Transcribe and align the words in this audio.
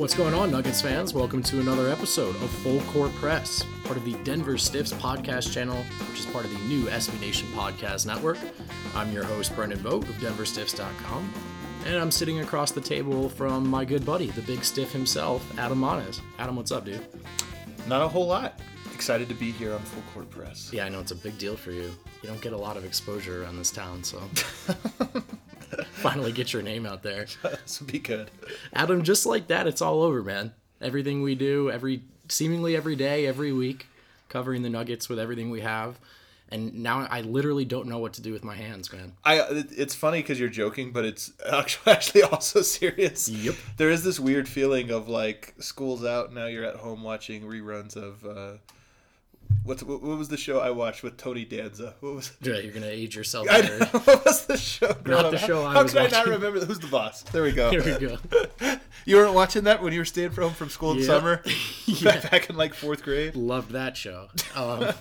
What's 0.00 0.14
going 0.14 0.32
on, 0.32 0.50
Nuggets 0.50 0.80
fans? 0.80 1.12
Welcome 1.12 1.42
to 1.42 1.60
another 1.60 1.90
episode 1.90 2.34
of 2.36 2.48
Full 2.62 2.80
Court 2.84 3.14
Press, 3.16 3.66
part 3.84 3.98
of 3.98 4.04
the 4.06 4.14
Denver 4.24 4.56
Stiffs 4.56 4.94
podcast 4.94 5.52
channel, 5.52 5.76
which 6.08 6.20
is 6.20 6.24
part 6.24 6.46
of 6.46 6.50
the 6.50 6.58
new 6.60 6.84
SB 6.84 7.20
Nation 7.20 7.46
podcast 7.48 8.06
network. 8.06 8.38
I'm 8.94 9.12
your 9.12 9.24
host, 9.24 9.54
Brendan 9.54 9.78
Vogt 9.80 10.08
of 10.08 10.14
DenverStiffs.com, 10.14 11.34
and 11.84 11.96
I'm 11.96 12.10
sitting 12.10 12.40
across 12.40 12.72
the 12.72 12.80
table 12.80 13.28
from 13.28 13.68
my 13.68 13.84
good 13.84 14.06
buddy, 14.06 14.28
the 14.30 14.40
big 14.40 14.64
stiff 14.64 14.90
himself, 14.90 15.46
Adam 15.58 15.78
Mares. 15.78 16.22
Adam, 16.38 16.56
what's 16.56 16.72
up, 16.72 16.86
dude? 16.86 17.06
Not 17.86 18.00
a 18.00 18.08
whole 18.08 18.26
lot. 18.26 18.58
Excited 18.94 19.28
to 19.28 19.34
be 19.34 19.52
here 19.52 19.74
on 19.74 19.80
Full 19.80 20.02
Court 20.14 20.30
Press. 20.30 20.72
Yeah, 20.72 20.86
I 20.86 20.88
know 20.88 21.00
it's 21.00 21.12
a 21.12 21.16
big 21.16 21.36
deal 21.36 21.58
for 21.58 21.72
you. 21.72 21.94
You 22.22 22.28
don't 22.30 22.40
get 22.40 22.54
a 22.54 22.58
lot 22.58 22.78
of 22.78 22.86
exposure 22.86 23.42
around 23.42 23.58
this 23.58 23.70
town, 23.70 24.02
so 24.02 24.22
finally 26.00 26.32
get 26.32 26.52
your 26.52 26.62
name 26.62 26.86
out 26.86 27.02
there. 27.02 27.26
this 27.42 27.80
would 27.80 27.90
be 27.90 27.98
good. 27.98 28.30
Adam, 28.72 29.02
just 29.02 29.26
like 29.26 29.48
that, 29.48 29.66
it's 29.66 29.82
all 29.82 30.02
over, 30.02 30.22
man. 30.22 30.52
Everything 30.80 31.22
we 31.22 31.34
do, 31.34 31.70
every 31.70 32.02
seemingly 32.28 32.76
every 32.76 32.96
day, 32.96 33.26
every 33.26 33.52
week, 33.52 33.86
covering 34.28 34.62
the 34.62 34.70
Nuggets 34.70 35.08
with 35.08 35.18
everything 35.18 35.50
we 35.50 35.60
have. 35.60 35.98
And 36.52 36.82
now 36.82 37.06
I 37.08 37.20
literally 37.20 37.64
don't 37.64 37.86
know 37.86 37.98
what 37.98 38.14
to 38.14 38.22
do 38.22 38.32
with 38.32 38.42
my 38.42 38.56
hands, 38.56 38.92
man. 38.92 39.12
I 39.24 39.44
it's 39.70 39.94
funny 39.94 40.20
because 40.20 40.40
you're 40.40 40.48
joking, 40.48 40.90
but 40.90 41.04
it's 41.04 41.32
actually 41.86 42.22
also 42.22 42.62
serious. 42.62 43.28
Yep. 43.28 43.54
There 43.76 43.90
is 43.90 44.02
this 44.02 44.18
weird 44.18 44.48
feeling 44.48 44.90
of 44.90 45.08
like 45.08 45.54
school's 45.60 46.04
out 46.04 46.32
now. 46.32 46.46
You're 46.46 46.64
at 46.64 46.76
home 46.76 47.02
watching 47.02 47.42
reruns 47.42 47.96
of. 47.96 48.24
Uh, 48.24 48.58
What's, 49.62 49.82
what, 49.82 50.02
what 50.02 50.16
was 50.18 50.28
the 50.28 50.36
show 50.36 50.58
I 50.58 50.70
watched 50.70 51.02
with 51.02 51.16
Tony 51.16 51.44
Danza? 51.44 51.94
What 52.00 52.14
was? 52.14 52.32
Yeah, 52.40 52.54
you're 52.58 52.72
gonna 52.72 52.86
age 52.86 53.14
yourself. 53.14 53.46
I 53.50 53.60
know, 53.60 53.78
what 54.04 54.24
was 54.24 54.46
the 54.46 54.56
show? 54.56 54.86
Not 55.04 55.30
the 55.30 55.38
show 55.38 55.64
I 55.64 55.74
How 55.74 55.82
was 55.82 55.92
could 55.92 56.02
watching. 56.02 56.14
I 56.14 56.18
not 56.18 56.26
remember? 56.28 56.64
Who's 56.64 56.78
the 56.78 56.86
boss? 56.86 57.22
There 57.24 57.42
we 57.42 57.52
go. 57.52 57.70
Here 57.80 57.84
we 57.84 58.06
go. 58.06 58.18
You 59.06 59.16
weren't 59.16 59.32
watching 59.34 59.64
that 59.64 59.82
when 59.82 59.94
you 59.94 60.00
were 60.00 60.04
staying 60.04 60.32
home 60.32 60.52
from 60.52 60.68
school 60.68 60.92
in 60.92 60.98
Yep. 60.98 61.06
summer, 61.06 61.42
Yeah. 61.86 62.20
back 62.28 62.50
in 62.50 62.56
like 62.56 62.74
fourth 62.74 63.02
grade. 63.02 63.34
Loved 63.34 63.70
that 63.72 63.96
show. 63.96 64.28
Um, 64.54 64.92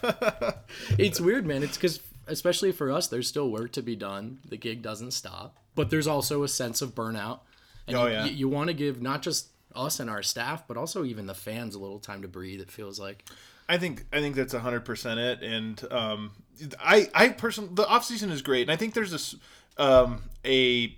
it's 0.98 1.20
weird, 1.20 1.46
man. 1.46 1.64
It's 1.64 1.76
because, 1.78 2.00
especially 2.28 2.72
for 2.72 2.92
us, 2.92 3.08
there's 3.08 3.28
still 3.28 3.50
work 3.50 3.74
to 3.74 3.82
be 3.82 3.96
done. 3.98 4.40
The 4.48 4.56
gig 4.58 4.82
doesn't 4.82 5.12
stop, 5.12 5.58
but 5.76 5.90
there's 5.90 6.08
also 6.08 6.44
a 6.44 6.48
sense 6.48 6.82
of 6.82 6.96
burnout. 6.96 7.42
And 7.88 7.98
Oh, 7.98 8.06
you, 8.06 8.12
yeah. 8.14 8.26
you, 8.26 8.32
you 8.32 8.50
want 8.50 8.70
to 8.70 8.74
give 8.74 9.02
not 9.02 9.22
just 9.22 9.50
us 9.76 10.00
and 10.00 10.10
our 10.10 10.24
staff, 10.24 10.66
but 10.68 10.78
also 10.78 11.04
even 11.04 11.26
the 11.26 11.36
fans 11.36 11.76
a 11.76 11.80
little 11.80 12.00
time 12.00 12.22
to 12.22 12.28
breathe. 12.30 12.62
It 12.62 12.72
feels 12.72 13.00
like. 13.00 13.26
I 13.70 13.78
think 13.78 14.06
I 14.12 14.20
think 14.20 14.36
that's 14.36 14.54
hundred 14.54 14.84
percent 14.84 15.20
it, 15.20 15.44
and 15.44 15.94
um, 15.94 16.32
I 16.80 17.08
I 17.14 17.30
personally 17.30 17.70
the 17.74 17.88
off 17.88 18.04
season 18.04 18.32
is 18.32 18.42
great, 18.42 18.64
and 18.64 18.72
I 18.72 18.76
think 18.76 18.96
there's 18.96 19.12
this 19.12 19.36
um, 19.78 20.24
a 20.44 20.96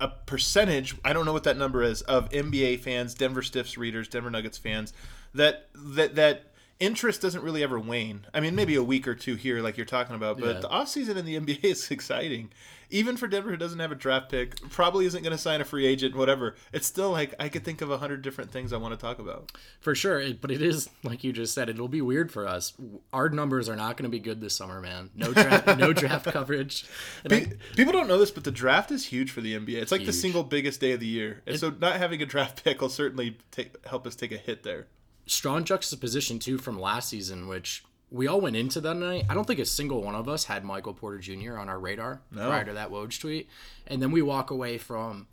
a 0.00 0.08
percentage 0.08 0.96
I 1.04 1.12
don't 1.12 1.26
know 1.26 1.34
what 1.34 1.44
that 1.44 1.58
number 1.58 1.82
is 1.82 2.00
of 2.02 2.30
NBA 2.30 2.80
fans, 2.80 3.12
Denver 3.14 3.42
Stiffs 3.42 3.76
readers, 3.76 4.08
Denver 4.08 4.30
Nuggets 4.30 4.56
fans 4.56 4.94
that 5.34 5.68
that 5.74 6.14
that 6.14 6.53
interest 6.80 7.22
doesn't 7.22 7.42
really 7.42 7.62
ever 7.62 7.78
wane. 7.78 8.26
I 8.34 8.40
mean, 8.40 8.54
maybe 8.54 8.74
a 8.74 8.82
week 8.82 9.06
or 9.08 9.14
two 9.14 9.34
here, 9.36 9.60
like 9.62 9.76
you're 9.76 9.86
talking 9.86 10.16
about, 10.16 10.38
but 10.38 10.54
Yeah. 10.56 10.60
the 10.60 10.68
off 10.68 10.88
season 10.88 11.16
in 11.16 11.24
the 11.24 11.36
NBA 11.40 11.64
is 11.64 11.90
exciting. 11.90 12.50
Even 12.90 13.16
for 13.16 13.26
Denver, 13.26 13.50
who 13.50 13.56
doesn't 13.56 13.78
have 13.80 13.90
a 13.90 13.94
draft 13.96 14.30
pick, 14.30 14.56
probably 14.70 15.06
isn't 15.06 15.22
going 15.22 15.32
to 15.32 15.38
sign 15.38 15.60
a 15.60 15.64
free 15.64 15.86
agent, 15.86 16.14
whatever. 16.14 16.54
It's 16.72 16.86
still 16.86 17.10
like 17.10 17.34
I 17.40 17.48
could 17.48 17.64
think 17.64 17.80
of 17.80 17.90
a 17.90 17.98
hundred 17.98 18.22
different 18.22 18.52
things 18.52 18.72
I 18.72 18.76
want 18.76 18.92
to 18.94 19.00
talk 19.00 19.18
about. 19.18 19.50
For 19.80 19.94
sure, 19.94 20.20
it, 20.20 20.40
but 20.40 20.50
it 20.50 20.60
is 20.62 20.88
like 21.02 21.24
you 21.24 21.32
just 21.32 21.54
said. 21.54 21.68
It'll 21.68 21.88
be 21.88 22.02
weird 22.02 22.30
for 22.30 22.46
us. 22.46 22.74
Our 23.12 23.30
numbers 23.30 23.68
are 23.68 23.74
not 23.74 23.96
going 23.96 24.04
to 24.08 24.14
be 24.14 24.20
good 24.20 24.40
this 24.40 24.54
summer, 24.54 24.80
man. 24.80 25.10
No 25.16 25.32
draft, 25.32 25.66
no 25.78 25.92
draft 25.92 26.26
coverage. 26.26 26.84
And 27.24 27.32
I- 27.32 27.52
People 27.74 27.92
don't 27.94 28.06
know 28.06 28.18
this, 28.18 28.30
but 28.30 28.44
the 28.44 28.52
draft 28.52 28.92
is 28.92 29.06
huge 29.06 29.30
for 29.30 29.40
the 29.40 29.54
NBA. 29.58 29.80
It's 29.80 29.90
like 29.90 30.04
the 30.04 30.12
single 30.12 30.44
biggest 30.44 30.80
day 30.80 30.92
of 30.92 31.00
the 31.00 31.06
year, 31.06 31.42
and 31.46 31.58
so 31.58 31.70
not 31.70 31.96
having 31.96 32.22
a 32.22 32.26
draft 32.26 32.62
pick 32.64 32.80
will 32.82 32.90
certainly 32.90 33.38
take, 33.50 33.84
help 33.86 34.06
us 34.06 34.14
take 34.14 34.30
a 34.30 34.36
hit 34.36 34.62
there. 34.62 34.86
Strong 35.26 35.64
juxtaposition 35.64 36.38
too 36.38 36.58
from 36.58 36.78
last 36.78 37.08
season, 37.08 37.48
which 37.48 37.84
we 38.10 38.26
all 38.26 38.40
went 38.40 38.56
into 38.56 38.80
that 38.80 38.94
night. 38.96 39.24
I 39.28 39.34
don't 39.34 39.46
think 39.46 39.58
a 39.58 39.64
single 39.64 40.02
one 40.02 40.14
of 40.14 40.28
us 40.28 40.44
had 40.44 40.64
Michael 40.64 40.94
Porter 40.94 41.18
Jr. 41.18 41.56
on 41.56 41.68
our 41.68 41.78
radar 41.78 42.20
prior 42.32 42.64
to 42.64 42.72
that 42.74 42.90
Woj 42.90 43.20
tweet, 43.20 43.48
and 43.86 44.00
then 44.00 44.10
we 44.10 44.22
walk 44.22 44.50
away 44.50 44.78
from 44.78 45.26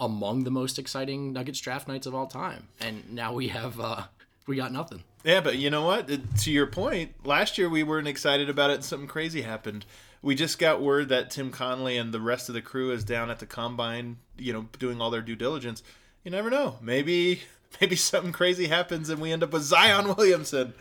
among 0.00 0.44
the 0.44 0.50
most 0.50 0.78
exciting 0.78 1.32
Nuggets 1.32 1.60
draft 1.60 1.86
nights 1.88 2.06
of 2.06 2.14
all 2.14 2.26
time, 2.26 2.68
and 2.80 3.12
now 3.12 3.32
we 3.32 3.48
have 3.48 3.78
uh, 3.78 4.04
we 4.46 4.56
got 4.56 4.72
nothing. 4.72 5.02
Yeah, 5.24 5.40
but 5.40 5.56
you 5.56 5.70
know 5.70 5.84
what? 5.86 6.10
To 6.40 6.50
your 6.50 6.66
point, 6.66 7.12
last 7.24 7.58
year 7.58 7.68
we 7.68 7.82
weren't 7.82 8.08
excited 8.08 8.48
about 8.48 8.70
it, 8.70 8.74
and 8.74 8.84
something 8.84 9.08
crazy 9.08 9.42
happened. 9.42 9.84
We 10.22 10.34
just 10.34 10.58
got 10.58 10.80
word 10.80 11.10
that 11.10 11.30
Tim 11.30 11.50
Connelly 11.50 11.98
and 11.98 12.12
the 12.12 12.20
rest 12.20 12.48
of 12.48 12.54
the 12.54 12.62
crew 12.62 12.90
is 12.90 13.04
down 13.04 13.30
at 13.30 13.38
the 13.38 13.46
combine, 13.46 14.16
you 14.38 14.52
know, 14.52 14.68
doing 14.78 15.00
all 15.00 15.10
their 15.10 15.20
due 15.20 15.36
diligence. 15.36 15.82
You 16.24 16.30
never 16.30 16.48
know. 16.48 16.78
Maybe, 16.80 17.42
maybe 17.80 17.96
something 17.96 18.32
crazy 18.32 18.66
happens, 18.68 19.08
and 19.08 19.20
we 19.20 19.32
end 19.32 19.42
up 19.42 19.52
with 19.52 19.62
Zion 19.62 20.14
Williamson. 20.14 20.74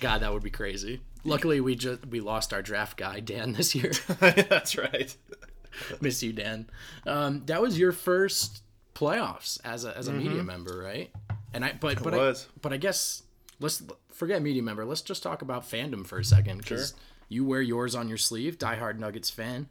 God, 0.00 0.20
that 0.20 0.32
would 0.32 0.42
be 0.42 0.50
crazy. 0.50 1.00
Luckily, 1.24 1.60
we 1.60 1.74
just 1.74 2.06
we 2.06 2.20
lost 2.20 2.52
our 2.52 2.62
draft 2.62 2.96
guy 2.96 3.20
Dan 3.20 3.52
this 3.52 3.74
year. 3.74 3.92
That's 4.20 4.76
right. 4.78 5.14
Miss 6.00 6.22
you, 6.22 6.32
Dan. 6.32 6.68
Um, 7.06 7.42
that 7.46 7.60
was 7.60 7.78
your 7.78 7.92
first 7.92 8.62
playoffs 8.94 9.60
as 9.64 9.84
a 9.84 9.96
as 9.96 10.08
a 10.08 10.12
media 10.12 10.42
member, 10.42 10.78
right? 10.78 11.10
And 11.52 11.64
I 11.64 11.74
but 11.78 12.02
but 12.02 12.14
I, 12.14 12.18
was. 12.18 12.48
but 12.62 12.72
I 12.72 12.76
guess 12.76 13.22
let's 13.60 13.82
forget 14.10 14.40
media 14.42 14.62
member. 14.62 14.84
Let's 14.84 15.02
just 15.02 15.22
talk 15.22 15.42
about 15.42 15.68
fandom 15.68 16.06
for 16.06 16.18
a 16.18 16.24
second 16.24 16.58
because 16.58 16.94
you 17.28 17.44
wear 17.44 17.60
yours 17.60 17.94
on 17.94 18.08
your 18.08 18.18
sleeve, 18.18 18.58
diehard 18.58 18.98
Nuggets 18.98 19.30
fan. 19.30 19.68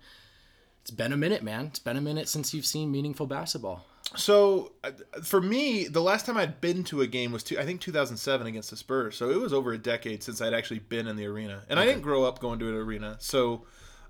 It's 0.85 0.91
been 0.91 1.11
a 1.11 1.17
minute, 1.17 1.41
man. 1.41 1.65
It's 1.65 1.79
been 1.79 1.97
a 1.97 2.01
minute 2.01 2.29
since 2.29 2.53
you've 2.53 2.65
seen 2.65 2.91
meaningful 2.91 3.25
basketball. 3.25 3.83
So 4.15 4.73
uh, 4.83 4.91
for 5.23 5.41
me, 5.41 5.87
the 5.87 5.99
last 5.99 6.27
time 6.27 6.37
I'd 6.37 6.61
been 6.61 6.83
to 6.83 7.01
a 7.01 7.07
game 7.07 7.31
was 7.31 7.41
two, 7.41 7.57
I 7.57 7.65
think 7.65 7.81
2007 7.81 8.45
against 8.45 8.69
the 8.69 8.77
Spurs. 8.77 9.17
So 9.17 9.31
it 9.31 9.39
was 9.39 9.51
over 9.51 9.73
a 9.73 9.79
decade 9.79 10.21
since 10.21 10.41
I'd 10.43 10.53
actually 10.53 10.77
been 10.77 11.07
in 11.07 11.15
the 11.15 11.25
arena, 11.25 11.63
and 11.69 11.79
I 11.79 11.85
didn't 11.85 12.03
grow 12.03 12.23
up 12.23 12.37
going 12.37 12.59
to 12.59 12.69
an 12.69 12.75
arena. 12.75 13.15
So 13.19 13.63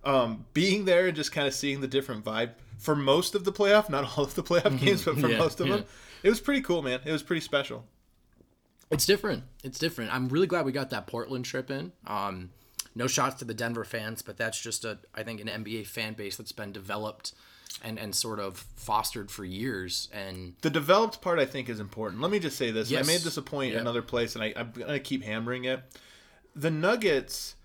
um, 0.04 0.46
being 0.54 0.84
there 0.84 1.08
and 1.08 1.16
just 1.16 1.32
kind 1.32 1.48
of 1.48 1.54
seeing 1.54 1.80
the 1.80 1.88
different 1.88 2.26
vibe 2.26 2.52
for 2.78 2.94
most 2.94 3.36
of 3.36 3.46
the 3.46 3.54
playoff, 3.54 3.90
not 3.90 4.18
all 4.18 4.26
of 4.26 4.36
the 4.36 4.44
playoff 4.44 4.78
games, 4.84 5.06
but 5.06 5.18
for 5.18 5.30
Yeah, 5.30 5.38
most 5.38 5.62
of 5.62 5.68
yeah. 5.68 5.78
them, 5.78 5.86
it 6.24 6.30
was 6.30 6.42
pretty 6.42 6.60
cool, 6.60 6.82
man. 6.82 7.00
It 7.06 7.12
was 7.14 7.24
pretty 7.24 7.40
special. 7.40 7.86
It's 8.92 9.06
different. 9.06 9.44
It's 9.64 9.80
different. 9.80 10.14
I'm 10.14 10.28
really 10.28 10.46
glad 10.46 10.66
we 10.66 10.74
got 10.74 10.90
that 10.90 11.08
Portland 11.08 11.46
trip 11.46 11.72
in. 11.72 11.94
Um, 12.06 12.50
no 12.96 13.08
shots 13.08 13.36
to 13.40 13.46
the 13.46 13.54
Denver 13.54 13.84
fans, 13.84 14.22
but 14.22 14.38
that's 14.38 14.60
just 14.60 14.86
a 14.86 15.00
I 15.14 15.24
think 15.24 15.42
an 15.42 15.48
NBA 15.48 15.86
fan 15.88 16.14
base 16.14 16.38
that's 16.38 16.52
been 16.54 16.72
developed 16.72 17.34
and 17.84 18.00
and 18.00 18.16
sort 18.16 18.40
of 18.40 18.58
fostered 18.76 19.30
for 19.30 19.44
years. 19.44 20.08
And 20.14 20.54
The 20.62 20.70
developed 20.70 21.22
part, 21.22 21.40
I 21.40 21.46
think, 21.46 21.68
is 21.70 21.80
important. 21.80 22.22
Let 22.22 22.32
me 22.32 22.40
just 22.40 22.58
say 22.58 22.72
this: 22.72 22.90
Yes. 22.90 23.06
I 23.06 23.08
made 23.12 23.22
this 23.22 23.38
a 23.38 23.42
point 23.42 23.74
Yeah. 23.74 23.80
another 23.82 24.02
place, 24.02 24.36
and 24.36 24.44
I, 24.44 24.54
I'm 24.56 24.72
gonna 24.72 25.00
keep 25.00 25.24
hammering 25.24 25.66
it. 25.66 25.82
The 26.56 26.72
Nuggets 26.72 27.56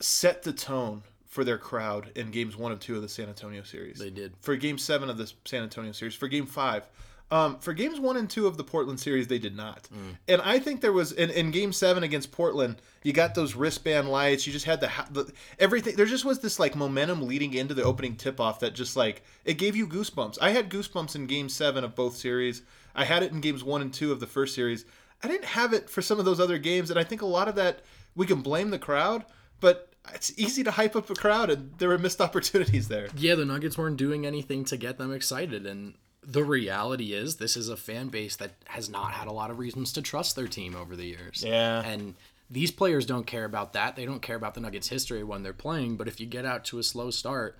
set 0.00 0.42
the 0.42 0.52
tone 0.52 1.02
for 1.26 1.44
their 1.44 1.56
crowd 1.56 2.10
in 2.14 2.30
games 2.30 2.56
one 2.56 2.72
and 2.72 2.80
two 2.80 2.94
of 2.96 3.00
the 3.02 3.08
San 3.08 3.28
Antonio 3.28 3.62
series. 3.62 3.98
They 3.98 4.10
did. 4.10 4.34
for 4.42 4.54
game 4.56 4.76
seven 4.76 5.08
of 5.08 5.16
the 5.16 5.32
San 5.46 5.62
Antonio 5.62 5.92
series. 5.92 6.14
For 6.14 6.28
game 6.28 6.44
five, 6.44 6.86
um, 7.32 7.58
for 7.60 7.72
games 7.72 7.98
one 7.98 8.18
and 8.18 8.28
two 8.28 8.46
of 8.46 8.58
the 8.58 8.62
Portland 8.62 9.00
series, 9.00 9.26
they 9.26 9.38
did 9.38 9.56
not. 9.56 9.88
Mm. 9.92 10.18
And 10.28 10.42
I 10.42 10.58
think 10.58 10.82
there 10.82 10.92
was 10.92 11.12
in, 11.12 11.30
in 11.30 11.50
game 11.50 11.72
seven 11.72 12.02
against 12.02 12.30
Portland, 12.30 12.76
you 13.02 13.14
got 13.14 13.34
those 13.34 13.56
wristband 13.56 14.10
lights. 14.10 14.46
You 14.46 14.52
just 14.52 14.66
had 14.66 14.82
the, 14.82 14.90
the 15.10 15.32
everything. 15.58 15.96
There 15.96 16.04
just 16.04 16.26
was 16.26 16.40
this 16.40 16.60
like 16.60 16.76
momentum 16.76 17.26
leading 17.26 17.54
into 17.54 17.72
the 17.72 17.84
opening 17.84 18.16
tip 18.16 18.38
off 18.38 18.60
that 18.60 18.74
just 18.74 18.96
like 18.96 19.24
it 19.46 19.54
gave 19.54 19.74
you 19.74 19.86
goosebumps. 19.86 20.36
I 20.42 20.50
had 20.50 20.68
goosebumps 20.68 21.16
in 21.16 21.26
game 21.26 21.48
seven 21.48 21.84
of 21.84 21.94
both 21.94 22.16
series. 22.16 22.60
I 22.94 23.06
had 23.06 23.22
it 23.22 23.32
in 23.32 23.40
games 23.40 23.64
one 23.64 23.80
and 23.80 23.94
two 23.94 24.12
of 24.12 24.20
the 24.20 24.26
first 24.26 24.54
series. 24.54 24.84
I 25.22 25.28
didn't 25.28 25.46
have 25.46 25.72
it 25.72 25.88
for 25.88 26.02
some 26.02 26.18
of 26.18 26.26
those 26.26 26.38
other 26.38 26.58
games, 26.58 26.90
and 26.90 26.98
I 26.98 27.04
think 27.04 27.22
a 27.22 27.26
lot 27.26 27.48
of 27.48 27.54
that 27.54 27.80
we 28.14 28.26
can 28.26 28.42
blame 28.42 28.68
the 28.68 28.78
crowd, 28.78 29.24
but 29.58 29.90
it's 30.12 30.36
easy 30.36 30.62
to 30.64 30.70
hype 30.70 30.96
up 30.96 31.08
a 31.08 31.14
crowd, 31.14 31.48
and 31.48 31.72
there 31.78 31.88
were 31.88 31.96
missed 31.96 32.20
opportunities 32.20 32.88
there. 32.88 33.08
yeah, 33.16 33.36
the 33.36 33.46
Nuggets 33.46 33.78
weren't 33.78 33.96
doing 33.96 34.26
anything 34.26 34.66
to 34.66 34.76
get 34.76 34.98
them 34.98 35.14
excited, 35.14 35.64
and 35.64 35.94
the 36.24 36.44
reality 36.44 37.12
is 37.12 37.36
this 37.36 37.56
is 37.56 37.68
a 37.68 37.76
fan 37.76 38.08
base 38.08 38.36
that 38.36 38.52
has 38.66 38.88
not 38.88 39.12
had 39.12 39.26
a 39.26 39.32
lot 39.32 39.50
of 39.50 39.58
reasons 39.58 39.92
to 39.92 40.02
trust 40.02 40.36
their 40.36 40.46
team 40.46 40.76
over 40.76 40.94
the 40.94 41.06
years. 41.06 41.42
Yeah. 41.46 41.82
And 41.82 42.14
these 42.50 42.70
players 42.70 43.06
don't 43.06 43.26
care 43.26 43.44
about 43.44 43.72
that. 43.72 43.96
They 43.96 44.04
don't 44.04 44.22
care 44.22 44.36
about 44.36 44.54
the 44.54 44.60
Nuggets 44.60 44.88
history 44.88 45.24
when 45.24 45.42
they're 45.42 45.52
playing, 45.52 45.96
but 45.96 46.06
if 46.06 46.20
you 46.20 46.26
get 46.26 46.44
out 46.44 46.64
to 46.66 46.78
a 46.78 46.82
slow 46.82 47.10
start, 47.10 47.58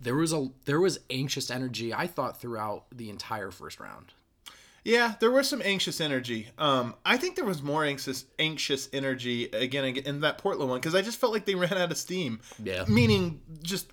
there 0.00 0.14
was 0.14 0.32
a 0.32 0.48
there 0.64 0.80
was 0.80 1.00
anxious 1.10 1.50
energy 1.50 1.94
I 1.94 2.06
thought 2.06 2.40
throughout 2.40 2.84
the 2.92 3.10
entire 3.10 3.50
first 3.50 3.80
round. 3.80 4.12
Yeah, 4.84 5.14
there 5.18 5.30
was 5.30 5.48
some 5.48 5.62
anxious 5.64 5.98
energy. 5.98 6.48
Um, 6.58 6.94
I 7.06 7.16
think 7.16 7.36
there 7.36 7.44
was 7.44 7.62
more 7.62 7.84
anxious 7.84 8.26
anxious 8.38 8.88
energy 8.92 9.44
again 9.46 9.96
in 9.96 10.20
that 10.20 10.38
Portland 10.38 10.70
one 10.70 10.78
because 10.78 10.94
I 10.94 11.00
just 11.00 11.18
felt 11.18 11.32
like 11.32 11.46
they 11.46 11.54
ran 11.54 11.72
out 11.72 11.90
of 11.90 11.96
steam. 11.96 12.40
Yeah. 12.62 12.84
Meaning 12.86 13.40
just 13.62 13.92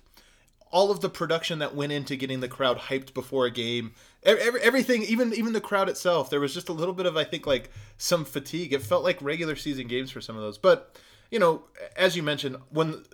all 0.70 0.90
of 0.90 1.00
the 1.00 1.10
production 1.10 1.60
that 1.60 1.74
went 1.74 1.92
into 1.92 2.16
getting 2.16 2.40
the 2.40 2.48
crowd 2.48 2.78
hyped 2.78 3.14
before 3.14 3.46
a 3.46 3.50
game, 3.50 3.92
every, 4.24 4.60
everything, 4.60 5.02
even 5.02 5.32
even 5.34 5.52
the 5.52 5.60
crowd 5.60 5.88
itself, 5.88 6.30
there 6.30 6.40
was 6.40 6.54
just 6.54 6.68
a 6.68 6.72
little 6.72 6.94
bit 6.94 7.06
of 7.06 7.16
I 7.16 7.24
think 7.24 7.46
like 7.46 7.70
some 7.98 8.24
fatigue. 8.24 8.72
It 8.72 8.82
felt 8.82 9.04
like 9.04 9.20
regular 9.22 9.56
season 9.56 9.86
games 9.86 10.10
for 10.10 10.20
some 10.20 10.36
of 10.36 10.42
those. 10.42 10.58
But 10.58 10.96
you 11.30 11.38
know, 11.38 11.62
as 11.96 12.16
you 12.16 12.22
mentioned, 12.22 12.56
when 12.70 13.04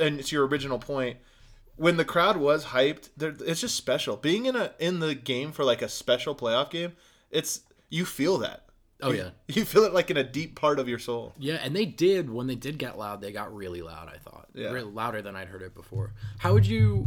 and 0.00 0.20
it's 0.20 0.32
your 0.32 0.46
original 0.46 0.78
point, 0.78 1.18
when 1.76 1.96
the 1.96 2.04
crowd 2.04 2.36
was 2.36 2.66
hyped, 2.66 3.10
it's 3.18 3.60
just 3.60 3.76
special. 3.76 4.16
Being 4.16 4.46
in 4.46 4.56
a 4.56 4.72
in 4.78 5.00
the 5.00 5.14
game 5.14 5.52
for 5.52 5.64
like 5.64 5.82
a 5.82 5.88
special 5.88 6.34
playoff 6.34 6.70
game, 6.70 6.92
it's 7.30 7.60
you 7.88 8.04
feel 8.04 8.38
that. 8.38 8.64
Oh 9.00 9.12
yeah, 9.12 9.30
you 9.46 9.64
feel 9.64 9.84
it 9.84 9.94
like 9.94 10.10
in 10.10 10.16
a 10.16 10.24
deep 10.24 10.56
part 10.56 10.80
of 10.80 10.88
your 10.88 10.98
soul. 10.98 11.32
Yeah, 11.38 11.60
and 11.62 11.74
they 11.74 11.86
did 11.86 12.30
when 12.30 12.48
they 12.48 12.56
did 12.56 12.78
get 12.78 12.98
loud. 12.98 13.20
They 13.20 13.30
got 13.30 13.54
really 13.54 13.80
loud. 13.80 14.08
I 14.08 14.18
thought, 14.18 14.48
yeah, 14.54 14.70
really 14.70 14.90
louder 14.90 15.22
than 15.22 15.36
I'd 15.36 15.48
heard 15.48 15.62
it 15.62 15.74
before. 15.74 16.14
How 16.38 16.52
would 16.52 16.66
you, 16.66 17.06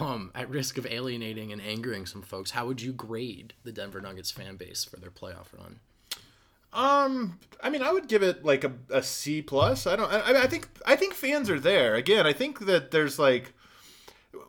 um, 0.00 0.30
at 0.34 0.48
risk 0.48 0.78
of 0.78 0.86
alienating 0.86 1.52
and 1.52 1.60
angering 1.60 2.06
some 2.06 2.22
folks, 2.22 2.52
how 2.52 2.66
would 2.66 2.80
you 2.80 2.92
grade 2.92 3.54
the 3.64 3.72
Denver 3.72 4.00
Nuggets 4.00 4.30
fan 4.30 4.56
base 4.56 4.84
for 4.84 4.96
their 4.96 5.10
playoff 5.10 5.52
run? 5.56 5.80
Um, 6.72 7.38
I 7.62 7.68
mean, 7.68 7.82
I 7.82 7.92
would 7.92 8.08
give 8.08 8.22
it 8.22 8.44
like 8.44 8.64
a, 8.64 8.72
a 8.90 9.02
C 9.02 9.42
plus. 9.42 9.86
I 9.86 9.96
don't. 9.96 10.10
I, 10.10 10.44
I 10.44 10.46
think 10.46 10.68
I 10.86 10.96
think 10.96 11.12
fans 11.12 11.50
are 11.50 11.60
there. 11.60 11.94
Again, 11.94 12.26
I 12.26 12.32
think 12.32 12.60
that 12.60 12.90
there's 12.90 13.18
like 13.18 13.52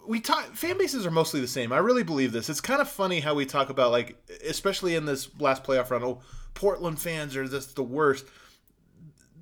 we 0.08 0.20
talk 0.20 0.46
fan 0.56 0.78
bases 0.78 1.06
are 1.06 1.12
mostly 1.12 1.42
the 1.42 1.48
same. 1.48 1.72
I 1.72 1.78
really 1.78 2.04
believe 2.04 2.32
this. 2.32 2.50
It's 2.50 2.62
kind 2.62 2.82
of 2.82 2.90
funny 2.90 3.20
how 3.20 3.34
we 3.34 3.46
talk 3.46 3.70
about 3.70 3.92
like, 3.92 4.18
especially 4.48 4.96
in 4.96 5.06
this 5.06 5.30
last 5.40 5.64
playoff 5.64 5.90
run. 5.90 6.04
Oh, 6.04 6.22
Portland 6.54 7.00
fans 7.00 7.36
are 7.36 7.48
just 7.48 7.76
the 7.76 7.84
worst. 7.84 8.26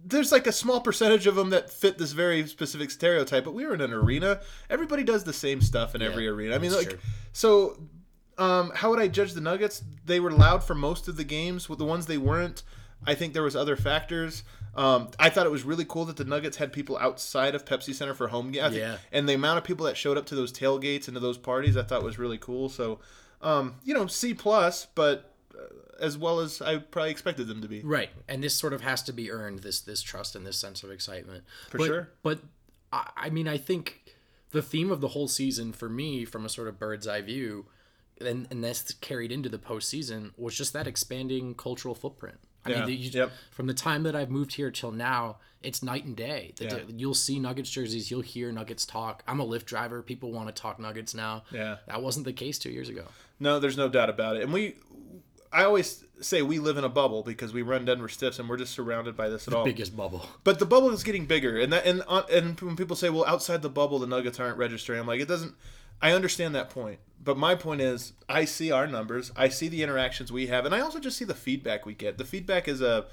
There's 0.03 0.31
like 0.31 0.47
a 0.47 0.51
small 0.51 0.81
percentage 0.81 1.27
of 1.27 1.35
them 1.35 1.51
that 1.51 1.69
fit 1.69 1.97
this 1.97 2.11
very 2.11 2.47
specific 2.47 2.91
stereotype, 2.91 3.43
but 3.43 3.53
we 3.53 3.65
were 3.65 3.73
in 3.73 3.81
an 3.81 3.93
arena. 3.93 4.41
Everybody 4.69 5.03
does 5.03 5.23
the 5.23 5.33
same 5.33 5.61
stuff 5.61 5.95
in 5.95 6.01
yeah, 6.01 6.07
every 6.07 6.27
arena. 6.27 6.55
I 6.55 6.57
mean, 6.57 6.73
like, 6.73 6.89
true. 6.89 6.99
so 7.33 7.77
um, 8.37 8.71
how 8.73 8.89
would 8.89 8.99
I 8.99 9.07
judge 9.07 9.33
the 9.33 9.41
Nuggets? 9.41 9.83
They 10.05 10.19
were 10.19 10.31
loud 10.31 10.63
for 10.63 10.73
most 10.73 11.07
of 11.07 11.17
the 11.17 11.23
games. 11.23 11.69
With 11.69 11.79
the 11.79 11.85
ones 11.85 12.07
they 12.07 12.17
weren't, 12.17 12.63
I 13.05 13.13
think 13.13 13.33
there 13.33 13.43
was 13.43 13.55
other 13.55 13.75
factors. 13.75 14.43
Um, 14.73 15.09
I 15.19 15.29
thought 15.29 15.45
it 15.45 15.51
was 15.51 15.63
really 15.63 15.85
cool 15.85 16.05
that 16.05 16.17
the 16.17 16.23
Nuggets 16.23 16.57
had 16.57 16.71
people 16.71 16.97
outside 16.97 17.55
of 17.55 17.65
Pepsi 17.65 17.93
Center 17.93 18.13
for 18.13 18.29
home 18.29 18.51
games. 18.51 18.75
Yeah. 18.75 18.97
And 19.11 19.27
the 19.27 19.33
amount 19.33 19.57
of 19.57 19.63
people 19.63 19.85
that 19.85 19.97
showed 19.97 20.17
up 20.17 20.25
to 20.27 20.35
those 20.35 20.51
tailgates 20.51 21.07
and 21.07 21.15
to 21.15 21.19
those 21.19 21.37
parties, 21.37 21.75
I 21.77 21.83
thought 21.83 22.03
was 22.03 22.17
really 22.17 22.37
cool. 22.37 22.69
So, 22.69 22.99
um, 23.41 23.75
you 23.83 23.93
know, 23.93 24.07
C 24.07 24.33
plus, 24.33 24.87
but 24.95 25.35
as 26.01 26.17
well 26.17 26.39
as 26.39 26.61
I 26.61 26.77
probably 26.77 27.11
expected 27.11 27.47
them 27.47 27.61
to 27.61 27.67
be. 27.67 27.81
Right, 27.81 28.09
and 28.27 28.43
this 28.43 28.53
sort 28.53 28.73
of 28.73 28.81
has 28.81 29.01
to 29.03 29.13
be 29.13 29.31
earned. 29.31 29.59
This 29.59 29.79
this 29.79 30.01
trust 30.01 30.35
and 30.35 30.45
this 30.45 30.57
sense 30.57 30.83
of 30.83 30.91
excitement. 30.91 31.43
For 31.69 31.77
but, 31.77 31.87
sure. 31.87 32.09
But 32.23 32.39
I, 32.91 33.09
I 33.15 33.29
mean, 33.29 33.47
I 33.47 33.57
think 33.57 34.15
the 34.51 34.61
theme 34.61 34.91
of 34.91 35.01
the 35.01 35.09
whole 35.09 35.27
season 35.27 35.71
for 35.71 35.89
me, 35.89 36.25
from 36.25 36.45
a 36.45 36.49
sort 36.49 36.67
of 36.67 36.79
bird's 36.79 37.07
eye 37.07 37.21
view, 37.21 37.67
and 38.19 38.47
and 38.51 38.63
that's 38.63 38.93
carried 38.95 39.31
into 39.31 39.49
the 39.49 39.59
postseason, 39.59 40.31
was 40.37 40.55
just 40.55 40.73
that 40.73 40.87
expanding 40.87 41.55
cultural 41.55 41.95
footprint. 41.95 42.37
I 42.63 42.69
yeah. 42.71 42.85
mean, 42.85 42.99
you, 42.99 43.09
yep. 43.09 43.31
from 43.49 43.67
the 43.67 43.73
time 43.73 44.03
that 44.03 44.15
I've 44.15 44.29
moved 44.29 44.53
here 44.53 44.69
till 44.69 44.91
now, 44.91 45.37
it's 45.63 45.81
night 45.81 46.05
and 46.05 46.15
day. 46.15 46.53
The, 46.57 46.65
yeah. 46.65 46.77
You'll 46.95 47.13
see 47.15 47.39
Nuggets 47.39 47.71
jerseys, 47.71 48.11
you'll 48.11 48.21
hear 48.21 48.51
Nuggets 48.51 48.85
talk. 48.85 49.23
I'm 49.27 49.39
a 49.39 49.45
Lyft 49.45 49.65
driver. 49.65 50.01
People 50.03 50.31
want 50.31 50.47
to 50.47 50.53
talk 50.53 50.79
Nuggets 50.79 51.15
now. 51.15 51.43
Yeah. 51.51 51.77
That 51.87 52.03
wasn't 52.03 52.25
the 52.25 52.33
case 52.33 52.59
two 52.59 52.69
years 52.69 52.89
ago. 52.89 53.05
No, 53.39 53.59
there's 53.59 53.77
no 53.77 53.89
doubt 53.89 54.09
about 54.09 54.35
it. 54.35 54.43
And 54.43 54.53
we, 54.53 54.75
I 55.51 55.63
always 55.63 56.05
say 56.21 56.41
we 56.41 56.59
live 56.59 56.77
in 56.77 56.83
a 56.83 56.89
bubble 56.89 57.23
because 57.23 57.53
we 57.53 57.61
run 57.61 57.85
Denver 57.85 58.07
Stiffs 58.07 58.39
and 58.39 58.47
we're 58.47 58.57
just 58.57 58.73
surrounded 58.73 59.17
by 59.17 59.29
this 59.29 59.47
at 59.47 59.51
the 59.51 59.57
all. 59.57 59.65
Biggest 59.65 59.95
bubble. 59.95 60.25
But 60.43 60.59
the 60.59 60.65
bubble 60.65 60.91
is 60.91 61.03
getting 61.03 61.25
bigger, 61.25 61.59
and 61.59 61.73
that 61.73 61.85
and 61.85 62.03
uh, 62.07 62.23
and 62.31 62.59
when 62.61 62.75
people 62.75 62.95
say, 62.95 63.09
"Well, 63.09 63.25
outside 63.25 63.61
the 63.61 63.69
bubble, 63.69 63.99
the 63.99 64.07
Nuggets 64.07 64.39
aren't 64.39 64.57
registering," 64.57 64.99
I'm 64.99 65.07
like, 65.07 65.19
it 65.19 65.27
doesn't. 65.27 65.55
I 66.01 66.13
understand 66.13 66.55
that 66.55 66.69
point, 66.69 66.99
but 67.23 67.37
my 67.37 67.53
point 67.53 67.81
is, 67.81 68.13
I 68.27 68.45
see 68.45 68.71
our 68.71 68.87
numbers, 68.87 69.31
I 69.35 69.49
see 69.49 69.67
the 69.67 69.83
interactions 69.83 70.31
we 70.31 70.47
have, 70.47 70.65
and 70.65 70.73
I 70.73 70.79
also 70.79 70.99
just 70.99 71.15
see 71.15 71.25
the 71.25 71.35
feedback 71.35 71.85
we 71.85 71.93
get. 71.93 72.17
The 72.17 72.25
feedback 72.25 72.67
is 72.67 72.81
a 72.81 73.05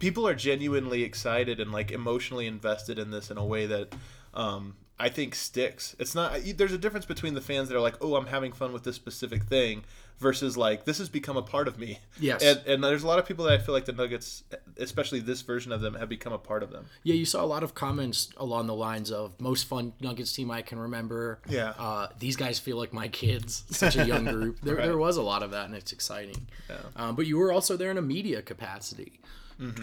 people 0.00 0.26
are 0.26 0.34
genuinely 0.34 1.04
excited 1.04 1.60
and 1.60 1.70
like 1.70 1.92
emotionally 1.92 2.48
invested 2.48 2.98
in 2.98 3.12
this 3.12 3.30
in 3.30 3.38
a 3.38 3.44
way 3.44 3.66
that 3.66 3.94
um, 4.34 4.74
I 4.98 5.08
think 5.08 5.34
sticks. 5.34 5.96
It's 5.98 6.14
not. 6.14 6.38
There's 6.56 6.72
a 6.72 6.78
difference 6.78 7.06
between 7.06 7.34
the 7.34 7.40
fans 7.40 7.68
that 7.68 7.76
are 7.76 7.80
like, 7.80 7.96
"Oh, 8.00 8.14
I'm 8.14 8.26
having 8.26 8.52
fun 8.52 8.72
with 8.72 8.84
this 8.84 8.94
specific 8.94 9.42
thing," 9.44 9.82
versus 10.20 10.56
like, 10.56 10.84
"This 10.84 10.98
has 10.98 11.08
become 11.08 11.36
a 11.36 11.42
part 11.42 11.66
of 11.66 11.76
me." 11.78 11.98
Yes. 12.20 12.40
And, 12.42 12.60
and 12.66 12.84
there's 12.84 13.02
a 13.02 13.06
lot 13.08 13.18
of 13.18 13.26
people 13.26 13.46
that 13.46 13.54
I 13.54 13.58
feel 13.58 13.74
like 13.74 13.86
the 13.86 13.92
Nuggets, 13.92 14.44
especially 14.76 15.18
this 15.18 15.42
version 15.42 15.72
of 15.72 15.80
them, 15.80 15.94
have 15.94 16.08
become 16.08 16.32
a 16.32 16.38
part 16.38 16.62
of 16.62 16.70
them. 16.70 16.86
Yeah, 17.02 17.14
you 17.14 17.24
saw 17.24 17.42
a 17.42 17.46
lot 17.46 17.64
of 17.64 17.74
comments 17.74 18.28
along 18.36 18.68
the 18.68 18.74
lines 18.74 19.10
of 19.10 19.32
most 19.40 19.64
fun 19.66 19.92
Nuggets 20.00 20.32
team 20.32 20.52
I 20.52 20.62
can 20.62 20.78
remember. 20.78 21.40
Yeah. 21.48 21.70
Uh, 21.78 22.08
these 22.20 22.36
guys 22.36 22.60
feel 22.60 22.76
like 22.76 22.92
my 22.92 23.08
kids. 23.08 23.64
Such 23.70 23.96
a 23.96 24.06
young 24.06 24.24
group. 24.26 24.60
There, 24.60 24.76
Right. 24.76 24.84
there 24.84 24.98
was 24.98 25.16
a 25.16 25.22
lot 25.22 25.42
of 25.42 25.50
that, 25.50 25.66
and 25.66 25.74
it's 25.74 25.92
exciting. 25.92 26.46
Yeah. 26.70 26.76
Um, 26.94 27.16
but 27.16 27.26
you 27.26 27.38
were 27.38 27.50
also 27.52 27.76
there 27.76 27.90
in 27.90 27.98
a 27.98 28.02
media 28.02 28.40
capacity. 28.42 29.18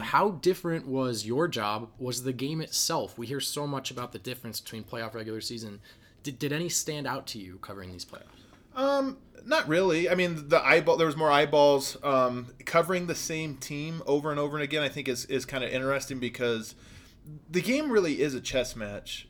How 0.02 0.32
different 0.32 0.88
was 0.88 1.26
your 1.26 1.48
job? 1.48 1.90
Was 1.98 2.24
the 2.24 2.34
game 2.34 2.62
itself? 2.62 3.18
We 3.18 3.28
hear 3.28 3.40
so 3.40 3.66
much 3.66 3.92
about 3.92 4.12
the 4.12 4.20
difference 4.20 4.60
between 4.60 4.84
playoff 4.84 5.14
regular 5.14 5.42
season. 5.42 5.80
Did, 6.24 6.38
did 6.40 6.52
any 6.52 6.70
stand 6.70 7.08
out 7.08 7.28
to 7.28 7.40
you 7.40 7.58
covering 7.62 7.92
these 7.92 8.06
playoffs? 8.06 8.40
Um, 8.76 9.18
not 9.46 9.68
really. 9.68 10.10
I 10.10 10.16
mean, 10.16 10.50
the 10.50 10.62
eyeball. 10.62 10.98
There 10.98 11.08
was 11.08 11.18
more 11.18 11.32
eyeballs. 11.32 11.98
Um, 12.04 12.54
covering 12.66 13.08
the 13.08 13.16
same 13.16 13.56
team 13.56 14.04
over 14.06 14.32
and 14.32 14.40
over 14.40 14.58
and 14.58 14.64
again, 14.64 14.84
I 14.84 14.90
think 14.90 15.08
is 15.08 15.26
is 15.26 15.46
kind 15.46 15.64
of 15.64 15.70
interesting 15.72 16.20
because 16.20 16.76
the 17.50 17.62
game 17.62 17.92
really 17.92 18.22
is 18.22 18.34
a 18.34 18.42
chess 18.42 18.76
match. 18.76 19.29